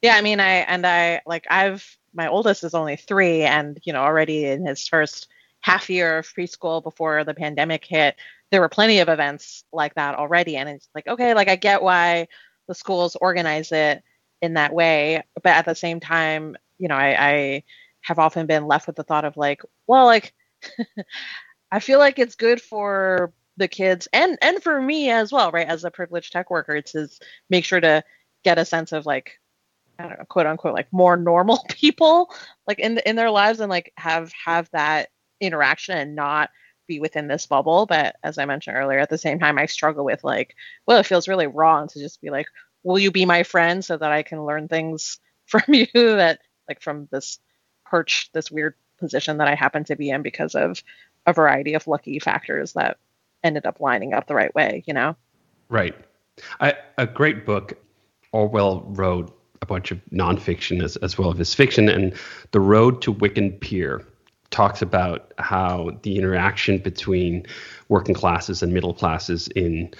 yeah, 0.00 0.14
I 0.14 0.22
mean, 0.22 0.38
I 0.40 0.58
and 0.60 0.86
I 0.86 1.20
like 1.26 1.46
I've 1.50 1.98
my 2.14 2.28
oldest 2.28 2.64
is 2.64 2.74
only 2.74 2.96
three, 2.96 3.42
and 3.42 3.78
you 3.84 3.92
know, 3.92 4.02
already 4.02 4.46
in 4.46 4.66
his 4.66 4.86
first 4.86 5.28
half 5.60 5.88
year 5.88 6.18
of 6.18 6.26
preschool 6.26 6.82
before 6.82 7.24
the 7.24 7.34
pandemic 7.34 7.84
hit, 7.84 8.16
there 8.50 8.60
were 8.60 8.68
plenty 8.68 8.98
of 8.98 9.08
events 9.08 9.64
like 9.72 9.94
that 9.94 10.16
already, 10.16 10.56
and 10.56 10.68
it's 10.68 10.88
like, 10.94 11.06
okay, 11.06 11.34
like 11.34 11.48
I 11.48 11.56
get 11.56 11.82
why 11.82 12.28
the 12.68 12.74
schools 12.74 13.16
organize 13.16 13.72
it 13.72 14.02
in 14.40 14.54
that 14.54 14.72
way. 14.72 15.22
But 15.42 15.50
at 15.50 15.64
the 15.64 15.74
same 15.74 16.00
time, 16.00 16.56
you 16.78 16.88
know, 16.88 16.96
I, 16.96 17.16
I 17.18 17.62
have 18.02 18.18
often 18.18 18.46
been 18.46 18.66
left 18.66 18.86
with 18.86 18.96
the 18.96 19.04
thought 19.04 19.24
of 19.24 19.36
like, 19.36 19.62
well, 19.86 20.06
like 20.06 20.34
I 21.70 21.80
feel 21.80 21.98
like 21.98 22.18
it's 22.18 22.34
good 22.34 22.60
for 22.60 23.32
the 23.56 23.68
kids 23.68 24.08
and 24.12 24.38
and 24.42 24.62
for 24.62 24.80
me 24.80 25.10
as 25.10 25.32
well, 25.32 25.50
right? 25.50 25.66
As 25.66 25.84
a 25.84 25.90
privileged 25.90 26.32
tech 26.32 26.50
worker, 26.50 26.80
to 26.80 27.08
make 27.50 27.64
sure 27.64 27.80
to 27.80 28.02
get 28.44 28.58
a 28.58 28.64
sense 28.64 28.92
of 28.92 29.06
like 29.06 29.38
I 30.02 30.08
don't 30.08 30.18
know, 30.18 30.24
quote 30.24 30.46
unquote, 30.46 30.74
like 30.74 30.92
more 30.92 31.16
normal 31.16 31.64
people, 31.68 32.34
like 32.66 32.78
in 32.78 32.98
in 32.98 33.16
their 33.16 33.30
lives, 33.30 33.60
and 33.60 33.70
like 33.70 33.92
have 33.96 34.32
have 34.32 34.68
that 34.72 35.10
interaction 35.40 35.96
and 35.96 36.14
not 36.14 36.50
be 36.86 37.00
within 37.00 37.28
this 37.28 37.46
bubble. 37.46 37.86
But 37.86 38.16
as 38.22 38.38
I 38.38 38.44
mentioned 38.44 38.76
earlier, 38.76 38.98
at 38.98 39.10
the 39.10 39.18
same 39.18 39.38
time, 39.38 39.58
I 39.58 39.66
struggle 39.66 40.04
with 40.04 40.24
like, 40.24 40.54
well, 40.86 40.98
it 40.98 41.06
feels 41.06 41.28
really 41.28 41.46
wrong 41.46 41.88
to 41.88 41.98
just 41.98 42.20
be 42.20 42.30
like, 42.30 42.46
will 42.82 42.98
you 42.98 43.10
be 43.10 43.24
my 43.24 43.42
friend 43.42 43.84
so 43.84 43.96
that 43.96 44.12
I 44.12 44.22
can 44.22 44.44
learn 44.44 44.68
things 44.68 45.18
from 45.46 45.62
you 45.68 45.86
that 45.92 46.40
like 46.68 46.80
from 46.80 47.08
this 47.10 47.38
perch, 47.84 48.30
this 48.32 48.50
weird 48.50 48.74
position 48.98 49.38
that 49.38 49.48
I 49.48 49.54
happen 49.54 49.84
to 49.84 49.96
be 49.96 50.10
in 50.10 50.22
because 50.22 50.54
of 50.54 50.82
a 51.26 51.32
variety 51.32 51.74
of 51.74 51.86
lucky 51.86 52.18
factors 52.18 52.72
that 52.72 52.98
ended 53.44 53.66
up 53.66 53.80
lining 53.80 54.14
up 54.14 54.26
the 54.26 54.34
right 54.34 54.54
way, 54.54 54.82
you 54.86 54.94
know? 54.94 55.16
Right. 55.68 55.94
I, 56.60 56.74
a 56.96 57.06
great 57.06 57.44
book, 57.44 57.74
Orwell 58.32 58.82
wrote 58.86 59.36
a 59.62 59.66
bunch 59.66 59.90
of 59.90 60.00
nonfiction 60.12 60.82
as, 60.82 60.96
as 60.96 61.16
well 61.16 61.34
as 61.38 61.54
fiction, 61.54 61.88
and 61.88 62.12
The 62.50 62.60
Road 62.60 63.00
to 63.02 63.12
Wigan 63.12 63.52
Pier 63.52 64.04
talks 64.50 64.82
about 64.82 65.32
how 65.38 65.98
the 66.02 66.18
interaction 66.18 66.78
between 66.78 67.46
working 67.88 68.14
classes 68.14 68.62
and 68.62 68.74
middle 68.74 68.92
classes 68.92 69.48
in 69.48 69.94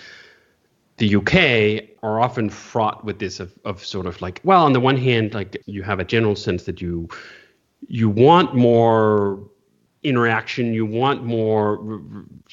the 0.98 1.16
UK 1.16 1.88
are 2.02 2.20
often 2.20 2.50
fraught 2.50 3.04
with 3.04 3.18
this 3.18 3.40
of, 3.40 3.52
of 3.64 3.82
sort 3.84 4.06
of 4.06 4.20
like, 4.20 4.40
well, 4.44 4.64
on 4.64 4.72
the 4.72 4.80
one 4.80 4.96
hand, 4.96 5.32
like 5.32 5.62
you 5.66 5.82
have 5.82 6.00
a 6.00 6.04
general 6.04 6.36
sense 6.36 6.64
that 6.64 6.82
you 6.82 7.08
you 7.88 8.08
want 8.08 8.54
more 8.54 9.42
interaction, 10.02 10.74
you 10.74 10.86
want 10.86 11.24
more 11.24 11.76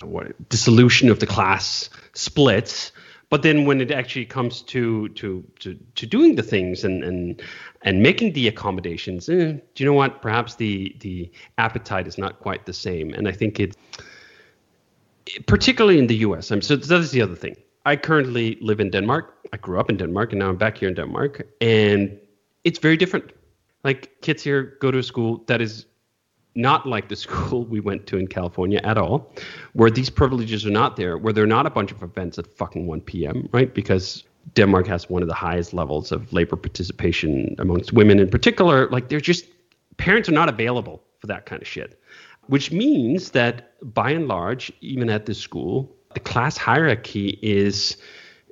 what, 0.02 0.50
dissolution 0.50 1.10
of 1.10 1.20
the 1.20 1.28
class 1.28 1.90
splits. 2.14 2.92
But 3.30 3.44
then 3.44 3.66
when 3.66 3.80
it 3.80 3.92
actually 3.92 4.26
comes 4.26 4.62
to 4.64 5.10
to 5.10 5.44
to, 5.60 5.78
to 5.96 6.06
doing 6.06 6.36
the 6.36 6.44
things 6.44 6.84
and 6.84 7.04
and 7.04 7.42
and 7.84 8.02
making 8.02 8.34
the 8.34 8.48
accommodations, 8.48 9.30
eh, 9.30 9.54
do 9.54 9.84
you 9.84 9.86
know 9.86 9.94
what? 9.94 10.22
Perhaps 10.22 10.56
the 10.56 10.96
the 11.00 11.32
appetite 11.58 12.08
is 12.08 12.18
not 12.18 12.40
quite 12.40 12.66
the 12.66 12.74
same. 12.74 13.14
And 13.14 13.28
I 13.28 13.32
think 13.32 13.60
it, 13.60 13.78
particularly 15.46 16.00
in 16.00 16.08
the 16.08 16.16
U.S. 16.28 16.52
I'm 16.52 16.62
so 16.62 16.76
that 16.76 17.00
is 17.00 17.12
the 17.12 17.22
other 17.22 17.36
thing. 17.36 17.56
I 17.86 17.96
currently 17.96 18.58
live 18.62 18.80
in 18.80 18.90
Denmark. 18.90 19.36
I 19.54 19.58
grew 19.58 19.80
up 19.80 19.90
in 19.90 19.98
Denmark, 19.98 20.32
and 20.32 20.40
now 20.40 20.50
I'm 20.50 20.58
back 20.58 20.78
here 20.78 20.90
in 20.90 20.96
Denmark, 20.96 21.48
and 21.62 22.18
it's 22.64 22.80
very 22.80 22.98
different. 22.98 23.32
Like 23.84 24.22
kids 24.22 24.44
here 24.44 24.78
go 24.82 24.92
to 24.92 24.98
a 24.98 25.04
school 25.04 25.44
that 25.48 25.62
is 25.62 25.86
not 26.56 26.88
like 26.88 27.10
the 27.10 27.16
school 27.26 27.66
we 27.66 27.80
went 27.80 28.08
to 28.08 28.18
in 28.18 28.28
California 28.28 28.80
at 28.84 28.98
all, 28.98 29.32
where 29.74 29.90
these 29.90 30.10
privileges 30.10 30.66
are 30.66 30.72
not 30.72 30.96
there, 30.96 31.18
where 31.18 31.34
there 31.34 31.44
are 31.44 31.48
not 31.48 31.66
a 31.66 31.70
bunch 31.70 31.92
of 31.92 32.04
events 32.04 32.38
at 32.38 32.48
fucking 32.48 32.88
1 32.88 33.02
p.m., 33.02 33.48
right? 33.52 33.74
Because 33.74 34.24
Denmark 34.54 34.88
has 34.88 35.10
one 35.10 35.22
of 35.22 35.28
the 35.28 35.34
highest 35.34 35.74
levels 35.74 36.12
of 36.12 36.32
labor 36.34 36.56
participation 36.56 37.56
amongst 37.60 37.94
women 37.94 38.20
in 38.20 38.30
particular. 38.30 38.90
Like 38.90 39.10
they're 39.10 39.20
just, 39.20 39.46
parents 39.98 40.30
are 40.30 40.34
not 40.34 40.50
available 40.50 41.04
for 41.20 41.28
that 41.28 41.46
kind 41.46 41.62
of 41.62 41.68
shit, 41.68 42.02
which 42.48 42.72
means 42.72 43.32
that 43.32 43.74
by 43.94 44.12
and 44.12 44.28
large, 44.28 44.72
even 44.82 45.10
at 45.10 45.26
this 45.26 45.40
school, 45.40 45.96
the 46.14 46.20
class 46.20 46.58
hierarchy 46.58 47.38
is, 47.42 47.98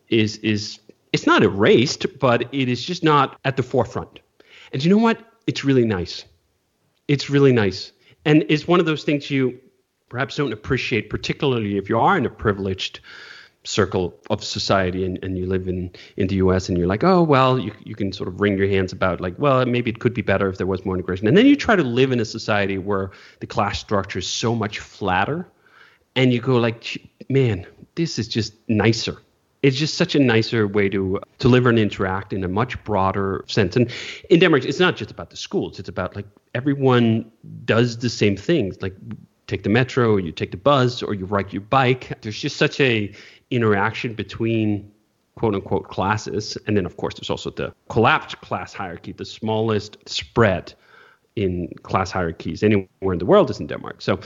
is, 0.10 0.38
is, 0.38 0.80
it's 1.14 1.26
not 1.26 1.42
erased, 1.42 2.06
but 2.20 2.54
it 2.54 2.70
is 2.70 2.84
just 2.84 3.04
not 3.04 3.40
at 3.46 3.58
the 3.58 3.64
forefront. 3.64 4.20
And 4.72 4.84
you 4.84 4.92
know 4.92 4.98
what? 4.98 5.20
It's 5.48 5.64
really 5.64 5.86
nice 5.86 6.26
it's 7.08 7.30
really 7.30 7.54
nice. 7.54 7.92
And 8.26 8.46
it's 8.50 8.68
one 8.68 8.80
of 8.80 8.86
those 8.86 9.04
things 9.04 9.32
you 9.32 9.60
perhaps 10.10 10.36
don't 10.36 10.54
appreciate, 10.54 11.10
particularly 11.10 11.78
if 11.78 11.90
you 11.90 12.00
are 12.00 12.18
in 12.18 12.26
a 12.26 12.30
privileged 12.30 13.00
circle 13.64 14.18
of 14.30 14.44
society 14.44 15.04
and, 15.04 15.20
and 15.24 15.38
you 15.38 15.46
live 15.46 15.68
in, 15.68 15.92
in 16.16 16.28
the 16.28 16.36
US 16.36 16.70
and 16.70 16.78
you're 16.78 16.88
like, 16.88 17.04
oh, 17.04 17.22
well, 17.22 17.60
you, 17.60 17.74
you 17.84 17.96
can 17.96 18.14
sort 18.14 18.30
of 18.30 18.40
wring 18.40 18.58
your 18.58 18.68
hands 18.68 18.94
about, 18.94 19.20
like, 19.20 19.36
well, 19.38 19.66
maybe 19.66 19.92
it 19.92 20.00
could 20.00 20.14
be 20.14 20.22
better 20.22 20.50
if 20.50 20.58
there 20.58 20.68
was 20.68 20.86
more 20.86 20.96
integration. 20.96 21.28
And 21.28 21.36
then 21.36 21.46
you 21.46 21.56
try 21.56 21.76
to 21.76 21.84
live 21.84 22.12
in 22.12 22.20
a 22.20 22.26
society 22.26 22.78
where 22.78 23.12
the 23.42 23.48
class 23.48 23.80
structure 23.80 24.20
is 24.20 24.28
so 24.28 24.56
much 24.56 24.80
flatter 24.80 25.48
and 26.16 26.34
you 26.34 26.40
go, 26.40 26.56
like, 26.56 26.98
man, 27.30 27.66
this 27.96 28.18
is 28.18 28.28
just 28.28 28.54
nicer 28.68 29.18
it's 29.68 29.78
just 29.78 29.98
such 29.98 30.16
a 30.16 30.20
nicer 30.20 30.66
way 30.66 30.88
to 30.90 31.18
uh, 31.18 31.22
to 31.40 31.50
live 31.50 31.66
and 31.66 31.78
interact 31.78 32.32
in 32.32 32.44
a 32.44 32.48
much 32.48 32.82
broader 32.86 33.44
sense. 33.48 33.76
And 33.76 33.92
in 34.30 34.40
Denmark, 34.40 34.64
it's 34.64 34.80
not 34.80 34.96
just 34.96 35.12
about 35.12 35.30
the 35.30 35.36
schools; 35.36 35.78
it's 35.78 35.90
about 35.90 36.16
like 36.16 36.26
everyone 36.56 37.30
does 37.66 37.98
the 37.98 38.10
same 38.10 38.38
things. 38.38 38.82
Like 38.82 38.96
take 39.48 39.64
the 39.64 39.70
metro, 39.70 40.14
or 40.14 40.20
you 40.22 40.32
take 40.32 40.52
the 40.52 40.58
bus, 40.58 41.04
or 41.04 41.14
you 41.14 41.26
ride 41.26 41.52
your 41.52 41.62
bike. 41.62 42.22
There's 42.22 42.40
just 42.40 42.56
such 42.56 42.80
a 42.80 43.14
interaction 43.52 44.14
between 44.14 44.90
quote 45.36 45.54
unquote 45.54 45.90
classes, 45.90 46.58
and 46.66 46.78
then 46.78 46.86
of 46.86 46.96
course 46.96 47.16
there's 47.16 47.30
also 47.30 47.52
the 47.52 47.74
collapsed 47.90 48.40
class 48.40 48.74
hierarchy, 48.74 49.12
the 49.12 49.26
smallest 49.26 49.98
spread 50.08 50.74
in 51.36 51.70
class 51.84 52.10
hierarchies 52.10 52.64
anywhere 52.64 53.14
in 53.14 53.20
the 53.20 53.26
world 53.26 53.50
is 53.50 53.60
in 53.60 53.68
Denmark. 53.68 54.02
So 54.02 54.20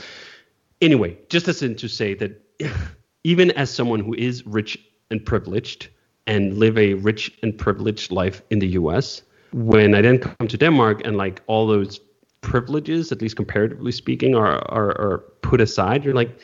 anyway, 0.80 1.18
just 1.28 1.48
as 1.48 1.62
in 1.62 1.74
to 1.76 1.88
say 1.88 2.14
that 2.14 2.40
even 3.24 3.50
as 3.52 3.70
someone 3.70 4.00
who 4.00 4.14
is 4.14 4.46
rich 4.46 4.78
and 5.12 5.24
privileged 5.24 5.88
and 6.26 6.58
live 6.58 6.76
a 6.78 6.94
rich 6.94 7.30
and 7.42 7.56
privileged 7.56 8.10
life 8.10 8.42
in 8.50 8.58
the 8.58 8.68
US. 8.68 9.22
When 9.52 9.94
I 9.94 10.00
then 10.02 10.18
come 10.18 10.48
to 10.48 10.56
Denmark 10.56 11.02
and 11.04 11.16
like 11.16 11.42
all 11.46 11.66
those 11.66 12.00
privileges, 12.40 13.12
at 13.12 13.20
least 13.20 13.36
comparatively 13.36 13.92
speaking, 13.92 14.34
are, 14.34 14.58
are, 14.70 14.90
are 14.98 15.18
put 15.42 15.60
aside, 15.60 16.04
you're 16.04 16.14
like, 16.14 16.40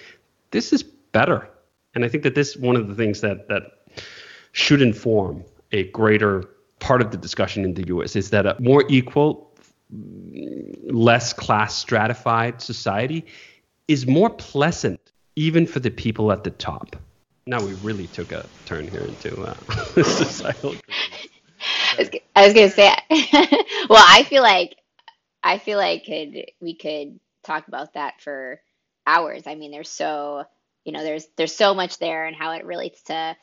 this 0.51 0.73
is 0.73 0.83
better. 0.83 1.49
And 1.95 2.05
I 2.05 2.09
think 2.09 2.23
that 2.23 2.35
this 2.35 2.57
one 2.57 2.77
of 2.77 2.89
the 2.89 2.95
things 2.95 3.21
that, 3.23 3.49
that 3.49 3.62
should 4.53 4.83
inform 4.83 5.45
a 5.73 5.85
greater 5.91 6.45
part 6.79 7.03
of 7.03 7.11
the 7.11 7.16
discussion 7.16 7.64
in 7.64 7.75
the 7.75 7.87
US 7.89 8.14
is 8.14 8.31
that 8.31 8.47
a 8.47 8.57
more 8.61 8.85
equal, 8.89 9.53
less 9.91 11.33
class 11.33 11.75
stratified 11.75 12.61
society 12.61 13.25
is 13.89 14.07
more 14.07 14.31
pleasant 14.31 15.01
even 15.35 15.66
for 15.66 15.81
the 15.81 15.91
people 15.91 16.31
at 16.31 16.45
the 16.45 16.51
top 16.51 16.97
now 17.49 17.64
we 17.64 17.72
really 17.76 18.07
took 18.09 18.30
a 18.30 18.46
turn 18.66 18.86
here 18.86 19.01
into 19.01 19.40
uh, 19.40 19.55
societal. 20.03 20.74
I 22.36 22.44
was 22.44 22.55
gonna 22.55 22.68
say, 22.68 22.94
well, 23.88 24.05
I 24.07 24.24
feel 24.28 24.42
like 24.42 24.76
I 25.42 25.59
feel 25.59 25.78
like 25.78 26.05
could 26.05 26.44
we 26.61 26.76
could 26.76 27.18
talk 27.44 27.66
about 27.66 27.94
that 27.94 28.20
for 28.20 28.61
hours. 29.07 29.44
I 29.46 29.55
mean, 29.55 29.70
there's 29.70 29.88
so 29.88 30.44
you 30.84 30.92
know 30.92 31.03
there's 31.03 31.26
there's 31.36 31.57
so 31.57 31.74
much 31.74 31.99
there 31.99 32.26
and 32.26 32.36
how 32.36 32.53
it 32.53 32.66
relates 32.66 33.03
to 33.05 33.36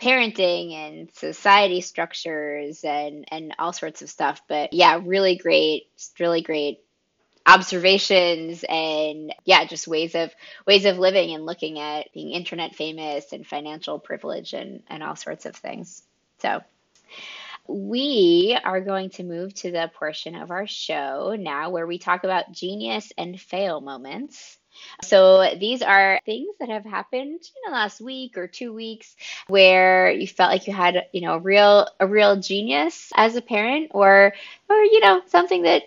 parenting 0.00 0.72
and 0.72 1.10
society 1.14 1.82
structures 1.82 2.82
and 2.82 3.26
and 3.30 3.54
all 3.58 3.74
sorts 3.74 4.00
of 4.00 4.08
stuff. 4.08 4.40
But 4.48 4.72
yeah, 4.72 5.00
really 5.04 5.36
great, 5.36 5.84
really 6.18 6.42
great 6.42 6.78
observations 7.46 8.64
and 8.68 9.34
yeah 9.44 9.66
just 9.66 9.86
ways 9.86 10.14
of 10.14 10.30
ways 10.66 10.86
of 10.86 10.98
living 10.98 11.34
and 11.34 11.44
looking 11.44 11.78
at 11.78 12.12
being 12.14 12.30
internet 12.30 12.74
famous 12.74 13.32
and 13.32 13.46
financial 13.46 13.98
privilege 13.98 14.54
and 14.54 14.82
and 14.88 15.02
all 15.02 15.16
sorts 15.16 15.46
of 15.46 15.54
things. 15.54 16.02
So 16.38 16.62
we 17.66 18.58
are 18.62 18.80
going 18.80 19.10
to 19.10 19.24
move 19.24 19.54
to 19.54 19.70
the 19.70 19.90
portion 19.94 20.34
of 20.34 20.50
our 20.50 20.66
show 20.66 21.34
now 21.38 21.70
where 21.70 21.86
we 21.86 21.98
talk 21.98 22.24
about 22.24 22.52
genius 22.52 23.12
and 23.16 23.40
fail 23.40 23.80
moments. 23.80 24.58
So 25.02 25.54
these 25.58 25.82
are 25.82 26.20
things 26.26 26.56
that 26.58 26.68
have 26.68 26.84
happened 26.84 27.40
in 27.40 27.62
the 27.64 27.72
last 27.72 28.00
week 28.00 28.36
or 28.36 28.48
two 28.48 28.72
weeks 28.72 29.14
where 29.46 30.10
you 30.10 30.26
felt 30.26 30.50
like 30.50 30.66
you 30.66 30.72
had, 30.72 31.06
you 31.12 31.20
know, 31.20 31.34
a 31.34 31.38
real 31.38 31.88
a 32.00 32.06
real 32.06 32.40
genius 32.40 33.12
as 33.14 33.36
a 33.36 33.42
parent 33.42 33.92
or 33.94 34.34
or 34.68 34.76
you 34.76 35.00
know, 35.00 35.22
something 35.26 35.62
that 35.62 35.84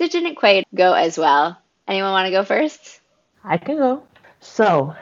that 0.00 0.10
didn't 0.10 0.34
quite 0.36 0.66
go 0.74 0.94
as 0.94 1.18
well. 1.18 1.56
Anyone 1.86 2.12
want 2.12 2.26
to 2.26 2.30
go 2.32 2.42
first? 2.42 3.00
I 3.44 3.58
can 3.58 3.76
go. 3.76 4.02
So, 4.40 4.94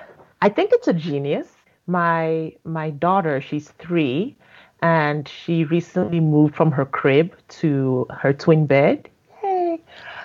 I 0.43 0.49
think 0.49 0.71
it's 0.73 0.89
a 0.89 0.93
genius. 0.93 1.49
My 1.87 2.53
my 2.65 2.91
daughter, 2.91 3.41
she's 3.41 3.71
three, 3.79 4.37
and 4.83 5.29
she 5.29 5.65
recently 5.65 6.21
moved 6.21 6.55
from 6.55 6.73
her 6.73 6.85
crib 6.85 7.35
to 7.61 8.07
her 8.11 8.33
twin 8.33 8.67
bed. 8.67 9.09
Yay! 9.43 9.81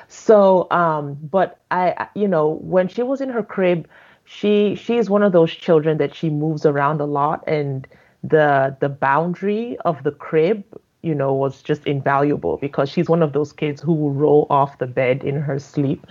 So, 0.07 0.67
um, 0.71 1.17
but 1.21 1.59
I, 1.71 2.07
you 2.15 2.28
know, 2.28 2.59
when 2.61 2.88
she 2.88 3.03
was 3.03 3.21
in 3.21 3.30
her 3.30 3.43
crib, 3.43 3.88
she 4.26 4.76
she 4.76 4.97
is 4.97 5.09
one 5.09 5.24
of 5.24 5.32
those 5.32 5.51
children 5.53 5.99
that 5.99 6.15
she 6.15 6.30
moves 6.30 6.65
around 6.65 6.99
a 6.99 7.05
lot, 7.05 7.43
and 7.47 7.88
the 8.24 8.76
the 8.80 8.89
boundary 8.89 9.78
of 9.86 10.03
the 10.03 10.11
crib 10.11 10.63
you 11.04 11.14
know, 11.14 11.34
was 11.34 11.62
just 11.62 11.86
invaluable 11.86 12.58
because 12.58 12.89
she's 12.89 13.10
one 13.10 13.22
of 13.22 13.34
those 13.34 13.51
kids 13.54 13.82
who 13.82 13.93
will 13.93 14.14
roll 14.14 14.47
off 14.49 14.80
the 14.80 14.88
bed 14.88 15.24
in 15.24 15.36
her 15.36 15.60
sleep. 15.60 16.08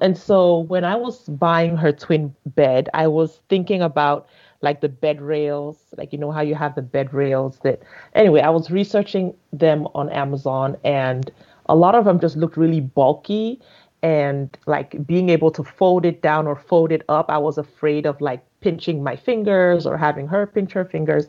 And 0.00 0.16
so 0.16 0.60
when 0.60 0.82
I 0.84 0.96
was 0.96 1.28
buying 1.28 1.76
her 1.76 1.92
twin 1.92 2.34
bed, 2.46 2.88
I 2.94 3.06
was 3.06 3.40
thinking 3.48 3.82
about 3.82 4.26
like 4.62 4.80
the 4.80 4.88
bed 4.88 5.20
rails, 5.20 5.78
like 5.96 6.12
you 6.12 6.18
know 6.18 6.30
how 6.32 6.40
you 6.40 6.54
have 6.54 6.74
the 6.74 6.82
bed 6.82 7.12
rails 7.14 7.58
that 7.62 7.82
anyway, 8.14 8.40
I 8.40 8.50
was 8.50 8.70
researching 8.70 9.34
them 9.52 9.86
on 9.94 10.10
Amazon 10.10 10.76
and 10.84 11.30
a 11.66 11.76
lot 11.76 11.94
of 11.94 12.04
them 12.04 12.18
just 12.18 12.36
looked 12.36 12.56
really 12.56 12.80
bulky 12.80 13.60
and 14.02 14.56
like 14.66 15.06
being 15.06 15.28
able 15.28 15.50
to 15.50 15.62
fold 15.62 16.06
it 16.06 16.22
down 16.22 16.46
or 16.46 16.56
fold 16.56 16.92
it 16.92 17.02
up, 17.08 17.28
I 17.28 17.38
was 17.38 17.58
afraid 17.58 18.06
of 18.06 18.20
like 18.20 18.42
pinching 18.60 19.02
my 19.02 19.16
fingers 19.16 19.86
or 19.86 19.96
having 19.98 20.26
her 20.28 20.46
pinch 20.46 20.72
her 20.72 20.84
fingers. 20.84 21.28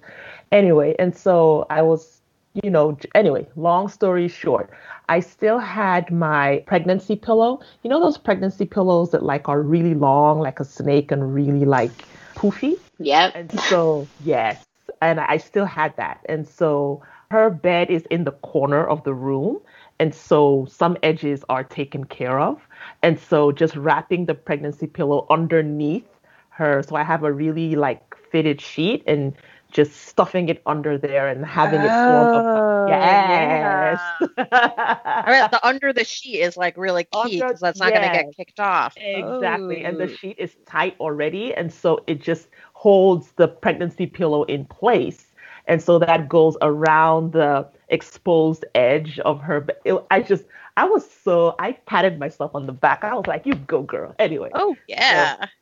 Anyway, 0.51 0.95
and 0.97 1.15
so 1.15 1.65
I 1.69 1.81
was 1.81 2.20
you 2.53 2.69
know, 2.69 2.97
anyway, 3.15 3.47
long 3.55 3.87
story 3.87 4.27
short, 4.27 4.69
I 5.09 5.19
still 5.19 5.59
had 5.59 6.11
my 6.11 6.63
pregnancy 6.67 7.15
pillow. 7.15 7.61
You 7.83 7.89
know 7.89 7.99
those 7.99 8.17
pregnancy 8.17 8.65
pillows 8.65 9.11
that 9.11 9.23
like 9.23 9.47
are 9.47 9.61
really 9.61 9.93
long, 9.93 10.39
like 10.39 10.59
a 10.59 10.65
snake, 10.65 11.11
and 11.11 11.33
really 11.33 11.65
like 11.65 11.91
poofy. 12.35 12.77
Yep. 12.99 13.31
And 13.35 13.59
so 13.61 14.07
yes, 14.25 14.65
and 15.01 15.19
I 15.19 15.37
still 15.37 15.65
had 15.65 15.95
that. 15.97 16.19
And 16.27 16.47
so 16.47 17.01
her 17.29 17.49
bed 17.49 17.89
is 17.89 18.05
in 18.07 18.25
the 18.25 18.31
corner 18.31 18.85
of 18.85 19.03
the 19.03 19.13
room, 19.13 19.59
and 19.99 20.13
so 20.13 20.67
some 20.69 20.97
edges 21.03 21.43
are 21.49 21.63
taken 21.63 22.03
care 22.03 22.39
of. 22.39 22.59
And 23.01 23.19
so 23.19 23.51
just 23.51 23.75
wrapping 23.75 24.25
the 24.25 24.33
pregnancy 24.33 24.87
pillow 24.87 25.25
underneath 25.29 26.07
her, 26.49 26.83
so 26.83 26.95
I 26.95 27.03
have 27.03 27.23
a 27.23 27.31
really 27.31 27.75
like 27.75 28.15
fitted 28.31 28.59
sheet 28.61 29.03
and 29.07 29.33
just 29.71 29.93
stuffing 30.07 30.49
it 30.49 30.61
under 30.67 30.97
there 30.97 31.27
and 31.29 31.45
having 31.45 31.83
it 31.85 31.95
form 31.95 32.29
Oh, 32.33 32.67
yes. 32.85 34.13
I 34.37 35.31
mean, 35.31 35.47
the 35.51 35.59
under 35.65 35.93
the 35.93 36.03
sheet 36.05 36.39
is 36.39 36.57
like 36.57 36.77
really 36.77 37.05
key 37.05 37.41
because 37.41 37.59
that's 37.61 37.79
not 37.79 37.93
going 37.93 38.03
to 38.03 38.09
get 38.09 38.31
kicked 38.35 38.59
off. 38.59 38.97
Exactly. 38.97 39.83
And 39.83 39.99
the 39.99 40.05
Oh. 40.05 40.07
sheet 40.07 40.37
is 40.39 40.55
tight 40.65 40.95
already. 40.99 41.53
And 41.53 41.71
so 41.71 42.03
it 42.07 42.21
just 42.21 42.49
holds 42.73 43.31
the 43.33 43.47
pregnancy 43.47 44.07
pillow 44.07 44.43
in 44.43 44.65
place. 44.65 45.33
And 45.67 45.81
so 45.81 45.99
that 45.99 46.29
goes 46.29 46.57
around 46.61 47.33
the 47.33 47.67
exposed 47.89 48.65
edge 48.75 49.19
of 49.19 49.41
her. 49.41 49.67
It, 49.85 49.95
I 50.11 50.21
just, 50.21 50.45
I 50.77 50.85
was 50.85 51.09
so, 51.09 51.55
I 51.59 51.73
patted 51.73 52.19
myself 52.19 52.55
on 52.55 52.65
the 52.65 52.73
back. 52.73 53.03
I 53.03 53.13
was 53.15 53.27
like, 53.27 53.45
you 53.45 53.55
go, 53.55 53.81
girl. 53.83 54.15
Anyway. 54.19 54.51
Oh 54.53 54.75
yeah. 54.87 55.45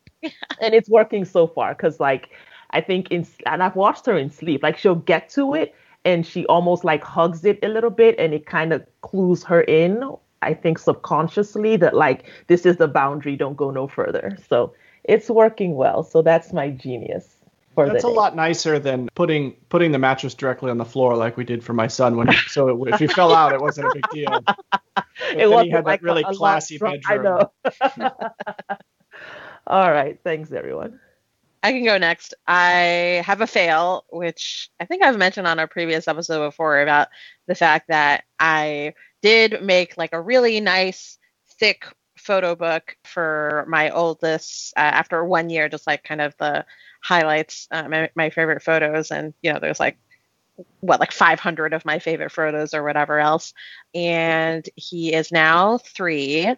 And 0.62 0.74
it's 0.74 0.90
working 0.90 1.24
so 1.26 1.48
far 1.48 1.74
because, 1.74 2.00
like, 2.00 2.30
I 2.72 2.82
think 2.82 3.12
in, 3.12 3.26
and 3.46 3.62
I've 3.64 3.76
watched 3.76 4.06
her 4.06 4.18
in 4.18 4.30
sleep, 4.30 4.64
like, 4.64 4.78
she'll 4.78 4.96
get 4.96 5.30
to 5.30 5.54
it 5.54 5.74
and 6.06 6.26
she 6.26 6.46
almost 6.46 6.84
like 6.86 7.04
hugs 7.04 7.44
it 7.44 7.60
a 7.64 7.68
little 7.68 7.90
bit 7.90 8.16
and 8.18 8.34
it 8.34 8.46
kind 8.46 8.72
of 8.72 8.86
clues 9.02 9.44
her 9.44 9.60
in 9.64 10.02
i 10.42 10.54
think 10.54 10.80
subconsciously 10.80 11.76
that 11.76 11.94
like 11.94 12.24
this 12.48 12.66
is 12.66 12.78
the 12.78 12.88
boundary 12.88 13.36
don't 13.36 13.58
go 13.58 13.70
no 13.70 13.86
further 13.86 14.38
so 14.48 14.74
it's 15.04 15.30
working 15.30 15.76
well 15.76 16.02
so 16.02 16.22
that's 16.22 16.54
my 16.54 16.70
genius 16.70 17.36
for 17.76 17.86
That's 17.88 18.06
a 18.06 18.08
day. 18.08 18.14
lot 18.14 18.34
nicer 18.34 18.80
than 18.80 19.10
putting 19.14 19.52
putting 19.68 19.92
the 19.92 20.00
mattress 20.00 20.34
directly 20.34 20.72
on 20.72 20.78
the 20.78 20.86
floor 20.86 21.18
like 21.18 21.36
we 21.36 21.44
did 21.44 21.66
for 21.66 21.74
my 21.74 21.88
son 21.88 22.16
when 22.16 22.32
so 22.48 22.70
it, 22.70 22.94
if 22.94 23.00
he 23.02 23.08
fell 23.08 23.34
out 23.36 23.52
it 23.52 23.60
wasn't 23.60 23.88
a 23.88 23.92
big 23.94 24.10
deal. 24.10 24.42
But 24.96 25.38
he 25.38 25.48
wasn't 25.48 25.72
had 25.74 25.86
like 25.86 26.00
that 26.00 26.06
really 26.06 26.24
classy 26.34 26.78
strong- 26.78 27.00
bedroom. 27.06 27.46
i 27.82 27.92
know 28.00 28.12
all 29.68 29.92
right 29.92 30.18
thanks 30.24 30.52
everyone 30.54 30.98
I 31.62 31.72
can 31.72 31.84
go 31.84 31.98
next. 31.98 32.34
I 32.48 33.22
have 33.26 33.42
a 33.42 33.48
fail, 33.48 34.06
which 34.10 34.70
I 34.80 34.86
think 34.86 35.04
I've 35.04 35.18
mentioned 35.18 35.48
on 35.48 35.60
a 35.60 35.68
previous 35.68 36.08
episode 36.08 36.48
before 36.48 36.82
about 36.82 37.10
the 37.48 37.56
fact 37.56 37.90
that 37.90 38.24
I 38.40 38.94
did 39.22 39.62
make 39.62 39.98
like 39.98 40.14
a 40.14 40.22
really 40.22 40.60
nice, 40.62 41.18
thick 41.60 41.86
photo 42.18 42.56
book 42.56 42.96
for 43.04 43.66
my 43.68 43.90
oldest 43.90 44.74
uh, 44.78 44.80
after 44.80 45.24
one 45.26 45.50
year, 45.50 45.68
just 45.68 45.88
like 45.88 46.04
kind 46.04 46.22
of 46.22 46.36
the 46.38 46.66
highlights, 47.02 47.68
uh, 47.72 47.88
my, 47.90 48.10
my 48.16 48.30
favorite 48.30 48.64
photos. 48.64 49.12
And, 49.12 49.34
you 49.42 49.52
know, 49.52 49.60
there's 49.60 49.80
like, 49.80 49.98
what, 50.82 51.00
like 51.00 51.12
500 51.12 51.74
of 51.74 51.86
my 51.86 52.00
favorite 52.00 52.32
photos 52.32 52.74
or 52.74 52.84
whatever 52.84 53.20
else. 53.20 53.54
And 53.94 54.68
he 54.76 55.14
is 55.14 55.32
now 55.32 55.78
three 55.78 56.56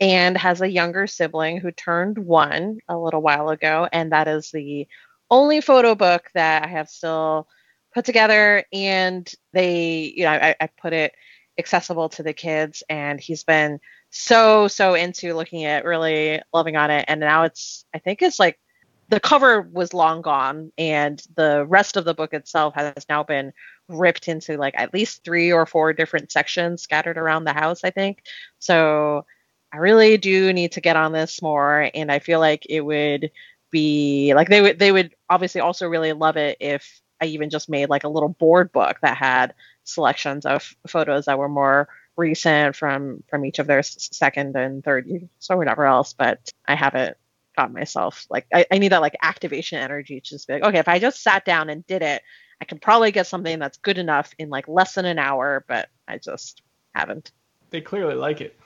and 0.00 0.36
has 0.36 0.60
a 0.60 0.70
younger 0.70 1.06
sibling 1.06 1.58
who 1.58 1.70
turned 1.72 2.18
one 2.18 2.78
a 2.88 2.96
little 2.96 3.22
while 3.22 3.48
ago. 3.48 3.88
And 3.92 4.12
that 4.12 4.28
is 4.28 4.50
the 4.50 4.86
only 5.30 5.60
photo 5.60 5.94
book 5.94 6.30
that 6.34 6.64
I 6.64 6.68
have 6.68 6.88
still 6.88 7.48
put 7.92 8.04
together. 8.04 8.64
And 8.72 9.30
they, 9.52 10.12
you 10.16 10.24
know, 10.24 10.30
I, 10.30 10.54
I 10.60 10.68
put 10.80 10.92
it 10.92 11.14
accessible 11.58 12.08
to 12.10 12.22
the 12.22 12.32
kids. 12.32 12.82
And 12.88 13.20
he's 13.20 13.44
been 13.44 13.80
so, 14.10 14.68
so 14.68 14.94
into 14.94 15.34
looking 15.34 15.64
at 15.64 15.84
really 15.84 16.40
loving 16.52 16.76
on 16.76 16.90
it. 16.90 17.04
And 17.08 17.20
now 17.20 17.42
it's, 17.42 17.84
I 17.92 17.98
think 17.98 18.22
it's 18.22 18.38
like, 18.38 18.58
the 19.10 19.20
cover 19.20 19.62
was 19.62 19.94
long 19.94 20.20
gone 20.20 20.70
and 20.76 21.22
the 21.34 21.64
rest 21.66 21.96
of 21.96 22.04
the 22.04 22.14
book 22.14 22.34
itself 22.34 22.74
has 22.74 23.06
now 23.08 23.22
been 23.22 23.52
ripped 23.88 24.28
into 24.28 24.58
like 24.58 24.74
at 24.76 24.92
least 24.92 25.24
three 25.24 25.50
or 25.50 25.64
four 25.64 25.92
different 25.94 26.30
sections 26.30 26.82
scattered 26.82 27.16
around 27.16 27.44
the 27.44 27.52
house 27.54 27.84
i 27.84 27.90
think 27.90 28.22
so 28.58 29.24
I 29.72 29.78
really 29.78 30.16
do 30.16 30.52
need 30.52 30.72
to 30.72 30.80
get 30.80 30.96
on 30.96 31.12
this 31.12 31.42
more, 31.42 31.90
and 31.94 32.10
I 32.10 32.18
feel 32.20 32.40
like 32.40 32.66
it 32.68 32.80
would 32.80 33.30
be 33.70 34.32
like 34.34 34.48
they 34.48 34.62
would 34.62 34.78
they 34.78 34.92
would 34.92 35.14
obviously 35.28 35.60
also 35.60 35.88
really 35.88 36.12
love 36.12 36.36
it 36.36 36.56
if 36.60 37.00
I 37.20 37.26
even 37.26 37.50
just 37.50 37.68
made 37.68 37.90
like 37.90 38.04
a 38.04 38.08
little 38.08 38.30
board 38.30 38.72
book 38.72 38.96
that 39.02 39.16
had 39.16 39.54
selections 39.84 40.46
of 40.46 40.74
photos 40.86 41.26
that 41.26 41.38
were 41.38 41.48
more 41.48 41.88
recent 42.16 42.76
from 42.76 43.22
from 43.28 43.44
each 43.44 43.58
of 43.58 43.66
their 43.66 43.82
second 43.82 44.56
and 44.56 44.82
third 44.82 45.06
years 45.06 45.28
or 45.50 45.56
whatever 45.56 45.84
else. 45.84 46.14
But 46.14 46.52
I 46.66 46.74
haven't 46.74 47.16
got 47.56 47.72
myself 47.72 48.26
like 48.30 48.46
I, 48.54 48.66
I 48.70 48.78
need 48.78 48.92
that 48.92 49.02
like 49.02 49.16
activation 49.22 49.78
energy 49.78 50.20
to 50.20 50.30
just 50.30 50.46
be 50.46 50.54
like, 50.54 50.62
okay, 50.62 50.78
if 50.78 50.88
I 50.88 50.98
just 50.98 51.22
sat 51.22 51.44
down 51.44 51.68
and 51.68 51.86
did 51.86 52.02
it, 52.02 52.22
I 52.60 52.64
can 52.64 52.78
probably 52.78 53.12
get 53.12 53.26
something 53.26 53.58
that's 53.58 53.78
good 53.78 53.98
enough 53.98 54.32
in 54.38 54.48
like 54.48 54.68
less 54.68 54.94
than 54.94 55.04
an 55.04 55.18
hour, 55.18 55.64
but 55.68 55.88
I 56.06 56.18
just 56.18 56.62
haven't. 56.94 57.32
They 57.70 57.80
clearly 57.80 58.14
like 58.14 58.40
it. 58.40 58.58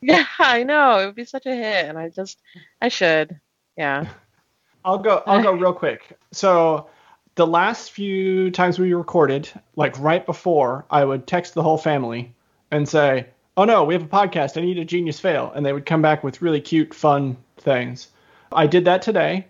Yeah, 0.02 0.24
I 0.38 0.62
know. 0.62 0.98
It 0.98 1.06
would 1.06 1.14
be 1.14 1.26
such 1.26 1.44
a 1.44 1.54
hit, 1.54 1.84
and 1.86 1.98
I 1.98 2.08
just, 2.08 2.40
I 2.80 2.88
should. 2.88 3.38
Yeah. 3.76 4.06
I'll 4.84 4.98
go. 4.98 5.22
I'll 5.26 5.42
go 5.42 5.52
real 5.52 5.74
quick. 5.74 6.18
So, 6.32 6.88
the 7.34 7.46
last 7.46 7.92
few 7.92 8.50
times 8.50 8.78
we 8.78 8.94
recorded, 8.94 9.50
like 9.76 9.98
right 10.00 10.24
before, 10.24 10.86
I 10.90 11.04
would 11.04 11.26
text 11.26 11.52
the 11.52 11.62
whole 11.62 11.76
family 11.76 12.34
and 12.70 12.88
say, 12.88 13.26
"Oh 13.58 13.64
no, 13.64 13.84
we 13.84 13.92
have 13.92 14.02
a 14.02 14.06
podcast. 14.06 14.56
I 14.56 14.64
need 14.64 14.78
a 14.78 14.86
genius 14.86 15.20
fail," 15.20 15.52
and 15.54 15.66
they 15.66 15.72
would 15.74 15.84
come 15.84 16.00
back 16.00 16.24
with 16.24 16.40
really 16.40 16.62
cute, 16.62 16.94
fun 16.94 17.36
things. 17.58 18.08
I 18.50 18.66
did 18.66 18.86
that 18.86 19.02
today, 19.02 19.48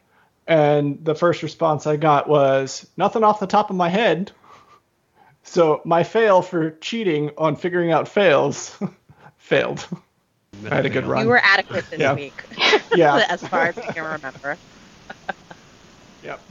and 0.49 1.05
the 1.05 1.15
first 1.15 1.45
response 1.45 1.87
I 1.87 1.97
got 1.97 2.29
was 2.29 2.87
nothing 2.97 3.23
off 3.23 3.39
the 3.39 3.47
top 3.47 3.71
of 3.71 3.77
my 3.77 3.89
head. 3.89 4.33
So 5.45 5.81
my 5.85 6.03
fail 6.03 6.43
for 6.43 6.73
cheating 6.73 7.31
on 7.39 7.55
figuring 7.57 7.93
out 7.93 8.09
fails 8.09 8.77
failed. 9.39 9.87
I 10.71 10.75
had 10.75 10.87
a 10.87 10.91
good 10.91 11.07
run. 11.07 11.23
You 11.23 11.29
were 11.29 11.41
adequate 11.43 11.85
this 11.91 12.01
Yeah. 12.01 12.15
week, 12.15 12.33
Yeah. 12.95 13.25
as 13.29 13.41
far 13.47 13.67
as 13.67 13.79
I 13.79 13.93
can 13.93 14.05
remember. 14.05 14.57
Yep. 16.23 16.45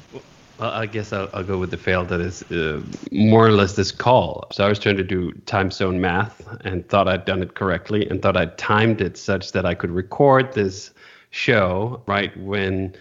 Well, 0.57 0.71
I 0.71 0.87
guess 0.87 1.13
I'll, 1.13 1.29
I'll 1.31 1.43
go 1.43 1.59
with 1.59 1.69
the 1.69 1.77
fail 1.77 2.03
that 2.05 2.19
is 2.19 2.41
uh, 2.51 2.81
more 3.11 3.45
or 3.45 3.51
less 3.51 3.75
this 3.75 3.91
call. 3.91 4.47
So 4.51 4.65
I 4.65 4.67
was 4.67 4.79
trying 4.79 4.97
to 4.97 5.03
do 5.03 5.31
time 5.45 5.69
zone 5.69 6.01
math 6.01 6.41
and 6.65 6.89
thought 6.89 7.07
I'd 7.07 7.25
done 7.25 7.43
it 7.43 7.53
correctly 7.53 8.09
and 8.09 8.19
thought 8.19 8.35
I'd 8.35 8.57
timed 8.57 8.99
it 8.99 9.15
such 9.15 9.51
that 9.51 9.63
I 9.67 9.75
could 9.75 9.91
record 9.91 10.53
this 10.53 10.89
show 11.29 12.01
right 12.07 12.35
when 12.39 12.93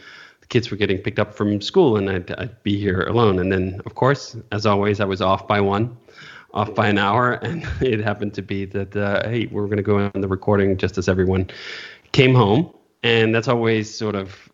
the 0.42 0.46
kids 0.49 0.70
were 0.70 0.76
getting 0.76 0.99
picked 0.99 1.18
up 1.18 1.32
from 1.34 1.62
school 1.62 1.96
and 1.96 2.11
I'd, 2.11 2.30
I'd 2.32 2.62
be 2.64 2.78
here 2.78 3.05
alone. 3.05 3.38
And 3.38 3.51
then, 3.51 3.80
of 3.86 3.94
course, 3.94 4.36
as 4.53 4.66
always, 4.66 5.01
I 5.01 5.07
was 5.07 5.22
off 5.22 5.49
by 5.49 5.59
one, 5.59 5.96
off 6.55 6.74
by 6.74 6.88
an 6.88 6.99
hour. 6.99 7.34
And 7.34 7.66
it 7.80 8.01
happened 8.01 8.34
to 8.34 8.42
be 8.42 8.64
that, 8.66 8.96
uh, 8.96 9.28
hey, 9.28 9.46
we're 9.46 9.66
going 9.66 9.78
to 9.78 9.82
go 9.82 9.99
on 9.99 10.20
the 10.20 10.28
recording 10.28 10.76
just 10.76 10.99
as 10.99 11.09
everyone 11.09 11.51
came 12.12 12.34
home. 12.34 12.72
And 13.03 13.34
that's 13.34 13.49
always 13.49 13.94
sort 13.94 14.14
of 14.14 14.51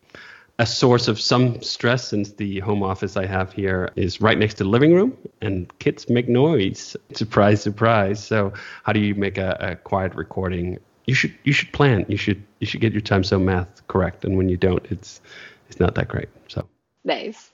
a 0.58 0.66
source 0.66 1.08
of 1.08 1.20
some 1.20 1.60
stress 1.62 2.08
since 2.08 2.32
the 2.32 2.60
home 2.60 2.82
office 2.82 3.16
I 3.16 3.26
have 3.26 3.52
here 3.52 3.90
is 3.96 4.20
right 4.20 4.38
next 4.38 4.54
to 4.54 4.64
the 4.64 4.70
living 4.70 4.94
room 4.94 5.16
and 5.40 5.70
kids 5.80 6.08
make 6.08 6.28
noise. 6.28 6.96
Surprise, 7.12 7.62
surprise. 7.62 8.24
So 8.24 8.52
how 8.84 8.92
do 8.92 9.00
you 9.00 9.14
make 9.14 9.36
a, 9.38 9.56
a 9.60 9.76
quiet 9.76 10.14
recording? 10.14 10.78
You 11.06 11.14
should 11.14 11.34
you 11.42 11.52
should 11.52 11.72
plan. 11.72 12.06
You 12.08 12.16
should 12.16 12.42
you 12.60 12.66
should 12.66 12.80
get 12.80 12.92
your 12.92 13.02
time 13.02 13.24
zone 13.24 13.44
math 13.44 13.86
correct. 13.88 14.24
And 14.24 14.36
when 14.36 14.48
you 14.48 14.56
don't, 14.56 14.84
it's 14.90 15.20
it's 15.68 15.80
not 15.80 15.96
that 15.96 16.08
great. 16.08 16.28
So 16.48 16.66
Nice. 17.04 17.52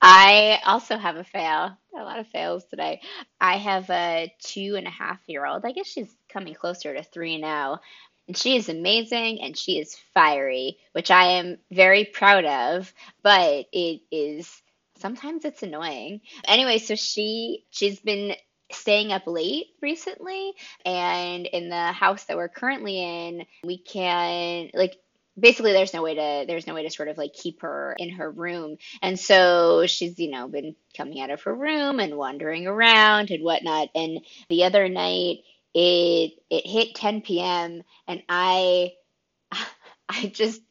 I 0.00 0.60
also 0.64 0.96
have 0.96 1.16
a 1.16 1.24
fail. 1.24 1.76
A 1.96 2.02
lot 2.02 2.20
of 2.20 2.28
fails 2.28 2.64
today. 2.66 3.00
I 3.40 3.56
have 3.56 3.90
a 3.90 4.32
two 4.40 4.74
and 4.76 4.86
a 4.86 4.90
half 4.90 5.18
year 5.26 5.44
old. 5.44 5.64
I 5.64 5.72
guess 5.72 5.86
she's 5.86 6.14
coming 6.28 6.54
closer 6.54 6.94
to 6.94 7.02
three 7.02 7.38
now. 7.38 7.80
And 8.28 8.36
she 8.36 8.56
is 8.56 8.68
amazing 8.68 9.40
and 9.40 9.56
she 9.56 9.78
is 9.78 9.96
fiery, 10.14 10.78
which 10.92 11.10
I 11.10 11.38
am 11.38 11.58
very 11.72 12.04
proud 12.04 12.44
of, 12.44 12.92
but 13.22 13.66
it 13.72 14.02
is 14.12 14.62
sometimes 14.98 15.44
it's 15.44 15.62
annoying. 15.62 16.20
Anyway, 16.46 16.78
so 16.78 16.94
she 16.94 17.64
she's 17.70 17.98
been 18.00 18.34
staying 18.70 19.12
up 19.12 19.26
late 19.26 19.68
recently 19.80 20.52
and 20.84 21.46
in 21.46 21.70
the 21.70 21.92
house 21.92 22.24
that 22.24 22.36
we're 22.36 22.48
currently 22.48 23.02
in, 23.02 23.46
we 23.64 23.78
can 23.78 24.70
like 24.74 24.98
basically 25.38 25.72
there's 25.72 25.94
no 25.94 26.02
way 26.02 26.14
to 26.14 26.44
there's 26.46 26.66
no 26.66 26.74
way 26.74 26.82
to 26.82 26.90
sort 26.90 27.08
of 27.08 27.18
like 27.18 27.32
keep 27.32 27.62
her 27.62 27.94
in 27.98 28.10
her 28.10 28.30
room. 28.30 28.76
And 29.02 29.18
so 29.18 29.86
she's 29.86 30.18
you 30.18 30.30
know 30.30 30.48
been 30.48 30.74
coming 30.96 31.20
out 31.20 31.30
of 31.30 31.42
her 31.42 31.54
room 31.54 32.00
and 32.00 32.16
wandering 32.16 32.66
around 32.66 33.30
and 33.30 33.44
whatnot. 33.44 33.88
And 33.94 34.20
the 34.48 34.64
other 34.64 34.88
night 34.88 35.38
it 35.74 36.32
it 36.50 36.66
hit 36.66 36.94
10 36.94 37.22
p.m 37.22 37.82
and 38.06 38.22
i 38.28 38.92
i 40.08 40.26
just 40.26 40.62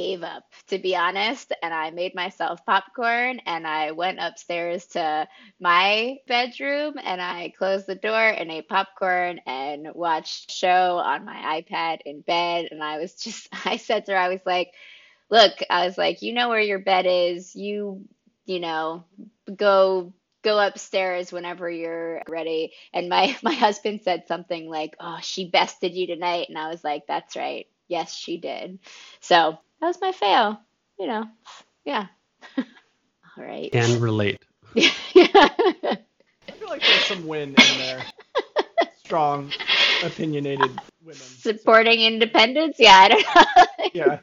gave 0.00 0.22
up, 0.22 0.44
to 0.68 0.78
be 0.78 0.96
honest. 0.96 1.52
And 1.62 1.74
I 1.74 1.90
made 1.90 2.14
myself 2.14 2.64
popcorn 2.64 3.40
and 3.46 3.66
I 3.66 3.90
went 3.92 4.18
upstairs 4.20 4.86
to 4.88 5.28
my 5.60 6.16
bedroom 6.26 6.94
and 7.02 7.20
I 7.20 7.52
closed 7.58 7.86
the 7.86 7.94
door 7.94 8.28
and 8.28 8.50
ate 8.50 8.68
popcorn 8.68 9.40
and 9.46 9.88
watched 9.94 10.50
show 10.50 10.98
on 10.98 11.26
my 11.26 11.62
iPad 11.62 11.98
in 12.06 12.22
bed. 12.22 12.68
And 12.70 12.82
I 12.82 12.98
was 12.98 13.14
just, 13.22 13.48
I 13.66 13.76
said 13.76 14.06
to 14.06 14.12
her, 14.12 14.18
I 14.18 14.28
was 14.28 14.40
like, 14.46 14.72
look, 15.30 15.52
I 15.68 15.86
was 15.86 15.98
like, 15.98 16.22
you 16.22 16.32
know 16.34 16.48
where 16.48 16.60
your 16.60 16.78
bed 16.80 17.06
is. 17.08 17.54
You, 17.54 18.04
you 18.46 18.60
know, 18.60 19.04
go 19.56 20.14
go 20.42 20.58
upstairs 20.58 21.32
whenever 21.32 21.70
you're 21.70 22.22
ready. 22.28 22.72
And 22.92 23.08
my 23.08 23.36
my 23.42 23.54
husband 23.54 24.00
said 24.02 24.26
something 24.26 24.68
like, 24.68 24.96
"Oh, 25.00 25.18
she 25.22 25.50
bested 25.50 25.94
you 25.94 26.06
tonight," 26.06 26.46
and 26.48 26.58
I 26.58 26.68
was 26.68 26.82
like, 26.82 27.06
"That's 27.06 27.36
right. 27.36 27.66
Yes, 27.90 28.14
she 28.14 28.38
did." 28.38 28.78
So 29.20 29.58
that 29.80 29.86
was 29.86 30.00
my 30.00 30.12
fail. 30.12 30.60
You 30.98 31.08
know, 31.08 31.24
yeah. 31.84 32.06
All 32.56 33.44
right. 33.44 33.70
Can 33.72 34.00
relate. 34.00 34.38
yeah. 34.74 34.88
I 35.14 36.52
feel 36.58 36.68
like 36.68 36.82
there's 36.82 37.04
some 37.04 37.26
win 37.26 37.50
in 37.50 37.78
there. 37.78 38.02
Strong, 38.98 39.52
opinionated 40.04 40.70
women. 41.02 41.16
Supporting 41.16 41.98
so. 41.98 42.06
independence? 42.06 42.76
Yeah, 42.78 42.96
I 42.96 43.08
don't 43.08 43.26
know. 43.34 43.88
yeah. 43.94 44.18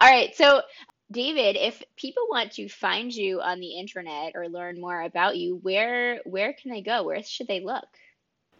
All 0.00 0.10
right. 0.10 0.34
So 0.34 0.62
David, 1.10 1.56
if 1.56 1.82
people 1.96 2.24
want 2.28 2.52
to 2.52 2.68
find 2.68 3.14
you 3.14 3.40
on 3.40 3.60
the 3.60 3.78
internet 3.78 4.32
or 4.34 4.48
learn 4.48 4.80
more 4.80 5.02
about 5.02 5.36
you, 5.36 5.60
where 5.62 6.20
where 6.24 6.52
can 6.54 6.72
they 6.72 6.82
go? 6.82 7.04
Where 7.04 7.22
should 7.22 7.46
they 7.46 7.60
look? 7.60 7.86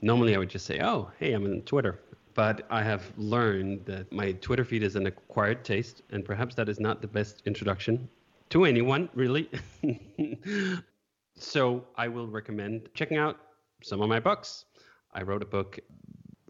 Normally, 0.00 0.34
I 0.34 0.38
would 0.38 0.50
just 0.50 0.66
say, 0.66 0.80
"Oh, 0.80 1.10
hey, 1.18 1.32
I'm 1.32 1.44
on 1.44 1.62
Twitter," 1.62 2.00
but 2.34 2.66
I 2.70 2.82
have 2.82 3.12
learned 3.16 3.84
that 3.86 4.12
my 4.12 4.32
Twitter 4.32 4.64
feed 4.64 4.82
is 4.82 4.96
an 4.96 5.06
acquired 5.06 5.64
taste, 5.64 6.02
and 6.10 6.24
perhaps 6.24 6.54
that 6.56 6.68
is 6.68 6.80
not 6.80 7.00
the 7.00 7.08
best 7.08 7.42
introduction 7.46 8.08
to 8.50 8.64
anyone, 8.64 9.08
really. 9.14 9.48
so 11.36 11.84
I 11.96 12.08
will 12.08 12.26
recommend 12.26 12.88
checking 12.94 13.16
out 13.16 13.38
some 13.82 14.00
of 14.00 14.08
my 14.08 14.20
books. 14.20 14.64
I 15.12 15.22
wrote 15.22 15.42
a 15.42 15.46
book 15.46 15.78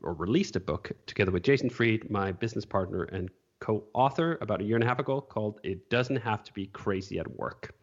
or 0.02 0.14
released 0.14 0.56
a 0.56 0.60
book 0.60 0.92
together 1.06 1.30
with 1.30 1.42
Jason 1.42 1.70
Fried, 1.70 2.10
my 2.10 2.32
business 2.32 2.64
partner 2.64 3.04
and 3.04 3.30
co-author 3.60 4.38
about 4.40 4.60
a 4.60 4.64
year 4.64 4.76
and 4.76 4.84
a 4.84 4.86
half 4.86 4.98
ago 4.98 5.20
called 5.20 5.60
"It 5.62 5.88
Doesn't 5.90 6.16
Have 6.16 6.44
to 6.44 6.52
Be 6.52 6.66
Crazy 6.66 7.18
at 7.18 7.30
Work," 7.38 7.74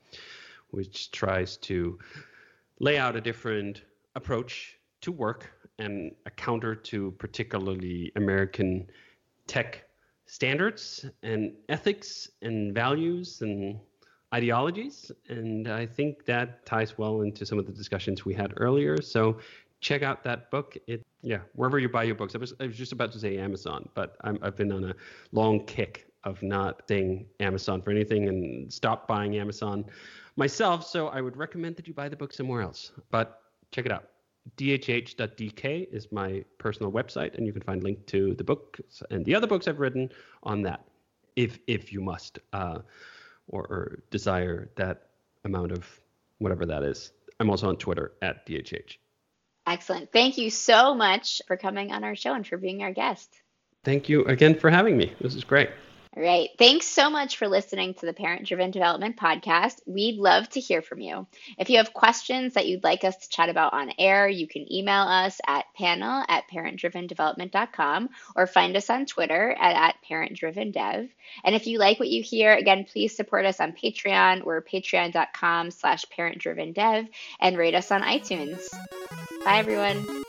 which 0.72 1.12
tries 1.12 1.58
to 1.58 1.98
lay 2.80 2.98
out 2.98 3.16
a 3.16 3.22
different 3.22 3.84
approach 4.16 4.78
to 5.02 5.12
work 5.12 5.52
and 5.82 6.14
a 6.26 6.32
counter 6.32 6.76
to 6.76 7.12
particularly 7.12 8.12
American 8.16 8.88
tech 9.48 9.84
standards 10.26 11.06
and 11.24 11.54
ethics 11.68 12.30
and 12.42 12.74
values 12.74 13.42
and 13.42 13.80
ideologies. 14.34 15.12
And 15.28 15.68
I 15.68 15.86
think 15.86 16.26
that 16.26 16.66
ties 16.66 16.98
well 16.98 17.22
into 17.22 17.46
some 17.46 17.60
of 17.60 17.66
the 17.66 17.74
discussions 17.74 18.24
we 18.24 18.34
had 18.34 18.54
earlier. 18.58 19.02
So 19.02 19.40
check 19.82 20.04
out 20.04 20.24
that 20.24 20.50
book. 20.52 20.78
It 20.88 21.06
yeah, 21.22 21.40
wherever 21.54 21.78
you 21.80 21.90
buy 21.90 22.04
your 22.04 22.16
books. 22.16 22.34
I 22.34 22.38
was 22.38 22.54
I 22.60 22.68
was 22.68 22.78
just 22.78 22.94
about 22.94 23.12
to 23.12 23.20
say 23.20 23.38
Amazon, 23.38 23.90
but 23.94 24.16
i 24.22 24.34
have 24.44 24.56
been 24.56 24.72
on 24.72 24.86
a 24.86 24.96
long 25.32 25.66
kick 25.66 26.08
of 26.24 26.42
not 26.44 26.84
saying 26.88 27.26
Amazon 27.40 27.82
for 27.82 27.92
anything 27.92 28.28
and 28.28 28.72
stop 28.72 29.08
buying 29.08 29.38
Amazon 29.38 29.86
myself. 30.36 30.86
So 30.86 31.08
I 31.08 31.20
would 31.20 31.36
recommend 31.36 31.76
that 31.78 31.88
you 31.88 31.94
buy 31.94 32.10
the 32.10 32.16
book 32.16 32.32
somewhere 32.34 32.62
else. 32.62 32.92
But 33.10 33.42
check 33.72 33.86
it 33.86 33.92
out. 33.92 34.11
dhh.dk 34.58 35.94
is 35.94 36.12
my 36.12 36.44
personal 36.58 36.92
website, 36.92 37.36
and 37.36 37.46
you 37.46 37.54
can 37.54 37.62
find 37.62 37.84
link 37.84 38.06
to 38.08 38.34
the 38.36 38.44
books 38.44 39.04
and 39.10 39.26
the 39.26 39.36
other 39.36 39.48
books 39.48 39.68
I've 39.68 39.80
written 39.80 40.10
on 40.44 40.62
that, 40.64 40.86
if 41.36 41.60
if 41.68 41.94
you 41.94 42.02
must 42.02 42.40
uh, 42.54 42.80
or, 43.48 43.62
or 43.64 44.04
desire 44.10 44.70
that 44.76 45.10
amount 45.46 45.72
of 45.72 45.88
whatever 46.40 46.66
that 46.66 46.84
is. 46.84 47.12
I'm 47.40 47.50
also 47.50 47.70
on 47.70 47.78
Twitter 47.78 48.14
at 48.22 48.46
dhh. 48.46 48.98
Excellent. 49.68 50.12
Thank 50.12 50.38
you 50.38 50.50
so 50.50 50.96
much 50.96 51.42
for 51.48 51.56
coming 51.56 51.92
on 51.92 52.04
our 52.04 52.16
show 52.16 52.34
and 52.34 52.46
for 52.46 52.58
being 52.58 52.82
our 52.84 52.92
guest. 52.92 53.42
Thank 53.84 54.10
you 54.10 54.24
again 54.26 54.56
for 54.56 54.70
having 54.70 54.98
me. 54.98 55.14
This 55.22 55.36
is 55.36 55.44
great. 55.44 55.70
All 56.16 56.22
right. 56.22 56.50
Thanks 56.58 56.88
so 56.88 57.10
much 57.10 57.38
for 57.38 57.48
listening 57.48 57.94
to 57.94 58.06
the 58.06 58.12
Parent 58.12 58.46
Driven 58.46 58.70
Development 58.70 59.16
Podcast. 59.16 59.80
We'd 59.86 60.18
love 60.18 60.50
to 60.50 60.60
hear 60.60 60.82
from 60.82 61.00
you. 61.00 61.26
If 61.58 61.70
you 61.70 61.78
have 61.78 61.94
questions 61.94 62.56
that 62.56 62.68
you'd 62.68 62.84
like 62.84 63.06
us 63.06 63.16
to 63.16 63.30
chat 63.30 63.48
about 63.48 63.72
on 63.72 63.94
air, 63.98 64.28
you 64.28 64.46
can 64.46 64.72
email 64.72 65.04
us 65.04 65.40
at 65.48 65.74
panel 65.74 66.26
at 66.28 66.50
parentdrivendevelopment.com 66.52 68.10
or 68.36 68.46
find 68.46 68.76
us 68.76 68.90
on 68.90 69.06
Twitter 69.06 69.56
at, 69.58 69.76
at 69.78 69.96
parentdrivendev. 70.10 71.10
And 71.46 71.56
if 71.56 71.66
you 71.66 71.80
like 71.80 71.98
what 71.98 72.10
you 72.10 72.22
hear, 72.22 72.56
again, 72.56 72.84
please 72.84 73.16
support 73.16 73.46
us 73.46 73.62
on 73.62 73.72
Patreon. 73.72 74.44
We're 74.44 74.62
patreon.com 74.62 75.72
slash 75.72 76.04
parentdrivendev 76.18 77.08
and 77.40 77.58
rate 77.58 77.76
us 77.76 77.90
on 77.90 78.02
iTunes. 78.02 78.68
Bye, 79.46 79.60
everyone. 79.60 80.26